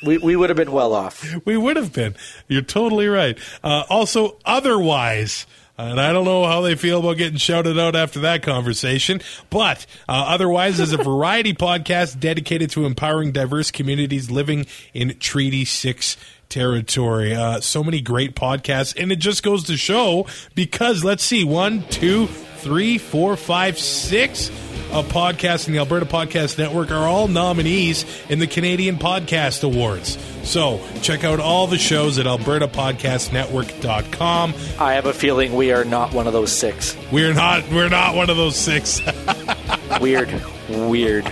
We, 0.05 0.18
we 0.18 0.36
would 0.36 0.49
have 0.49 0.57
been 0.57 0.74
well 0.74 0.93
off. 0.93 1.26
we 1.45 1.55
would 1.55 1.78
have 1.78 1.93
been. 1.93 2.16
You're 2.49 2.61
totally 2.61 3.07
right. 3.07 3.38
Uh, 3.64 3.84
also, 3.89 4.38
otherwise. 4.43 5.45
And 5.78 6.00
I 6.00 6.14
don't 6.14 6.26
know 6.26 6.46
how 6.46 6.62
they 6.62 6.76
feel 6.76 7.00
about 7.00 7.18
getting 7.18 7.38
shouted 7.38 7.80
out 7.80 7.96
after 7.96 8.20
that 8.22 8.44
conversation. 8.44 9.22
But 9.50 9.86
uh, 10.08 10.26
otherwise, 10.28 10.80
is 10.80 10.94
a 10.94 10.98
variety 11.04 11.54
podcast 11.54 12.20
dedicated 12.20 12.70
to 12.72 12.86
empowering 12.86 13.32
diverse 13.32 13.72
communities 13.72 14.30
living 14.30 14.68
in 14.94 15.18
Treaty 15.18 15.66
6 15.66 16.18
territory. 16.54 17.36
Uh, 17.36 17.60
so 17.60 17.84
many 17.84 17.99
great 17.99 18.36
podcasts. 18.36 18.95
And 19.01 19.12
it 19.12 19.18
just 19.18 19.43
goes 19.43 19.66
to 19.66 19.76
show 19.76 20.28
because, 20.54 21.04
let's 21.04 21.24
see, 21.24 21.43
one, 21.43 21.84
two, 21.89 22.28
three, 22.28 22.97
four, 22.97 23.36
five, 23.36 23.80
six 23.80 24.51
a 24.93 25.01
podcast 25.01 25.68
in 25.68 25.74
the 25.74 25.80
Alberta 25.80 26.06
Podcast 26.06 26.60
Network 26.60 26.91
are 26.91 27.08
all 27.08 27.28
nominees 27.28 28.06
in 28.30 28.38
the 28.38 28.45
Canadian 28.45 28.97
Podcast 28.97 29.64
Awards. 29.64 30.20
So 30.43 30.80
check 31.01 31.24
out 31.24 31.39
all 31.39 31.66
the 31.66 31.80
shows 31.80 32.20
at 32.20 32.28
albertapodcastnetwork.com. 32.28 34.54
I 34.80 34.93
have 34.93 35.08
a 35.08 35.14
feeling 35.14 35.56
we 35.56 35.72
are 35.72 35.84
not 35.84 36.14
one 36.14 36.28
of 36.28 36.34
those 36.34 36.51
six. 36.51 36.95
We're 37.12 37.34
not 37.34 37.68
we're 37.72 37.89
not 37.89 38.16
one 38.16 38.30
of 38.30 38.38
those 38.38 38.56
six. 38.56 39.01
Weird. 39.99 40.30
Weird. 40.70 41.26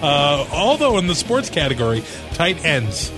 Uh, 0.00 0.46
although 0.52 0.96
in 0.98 1.08
the 1.08 1.16
sports 1.16 1.50
category, 1.50 2.04
Tight 2.34 2.64
Ends 2.64 3.10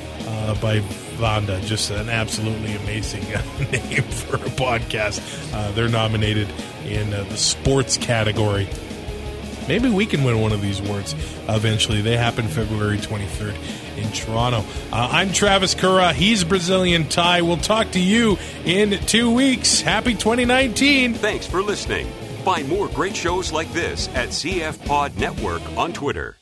uh, 0.43 0.55
by 0.61 0.81
Vonda, 1.19 1.65
just 1.65 1.91
an 1.91 2.09
absolutely 2.09 2.75
amazing 2.75 3.23
name 3.71 4.03
for 4.03 4.37
a 4.37 4.51
podcast. 4.51 5.21
Uh, 5.55 5.71
they're 5.73 5.89
nominated 5.89 6.49
in 6.87 7.13
uh, 7.15 7.25
the 7.25 7.37
sports 7.37 7.97
category. 7.97 8.69
maybe 9.69 9.89
we 9.89 10.05
can 10.07 10.25
win 10.25 10.41
one 10.41 10.53
of 10.53 10.61
these 10.61 10.81
awards 10.81 11.15
eventually. 11.49 12.01
They 12.03 12.17
happen 12.17 12.49
February 12.49 12.99
23rd 12.99 13.57
in 13.97 14.11
Toronto. 14.13 14.65
Uh, 14.93 15.09
I'm 15.13 15.33
Travis 15.33 15.75
Curra. 15.75 16.13
He's 16.13 16.45
Brazilian 16.45 17.09
Ty. 17.09 17.43
We'll 17.43 17.57
talk 17.59 17.93
to 17.93 18.01
you 18.01 18.39
in 18.65 18.99
two 19.07 19.31
weeks. 19.31 19.81
Happy 19.81 20.15
2019. 20.15 21.15
Thanks 21.15 21.47
for 21.47 21.63
listening. 21.63 22.07
Find 22.45 22.69
more 22.69 22.89
great 22.89 23.15
shows 23.15 23.53
like 23.53 23.73
this 23.73 24.09
at 24.17 24.31
CF 24.31 24.85
Pod 24.87 25.17
Network 25.19 25.63
on 25.77 25.93
Twitter. 25.93 26.37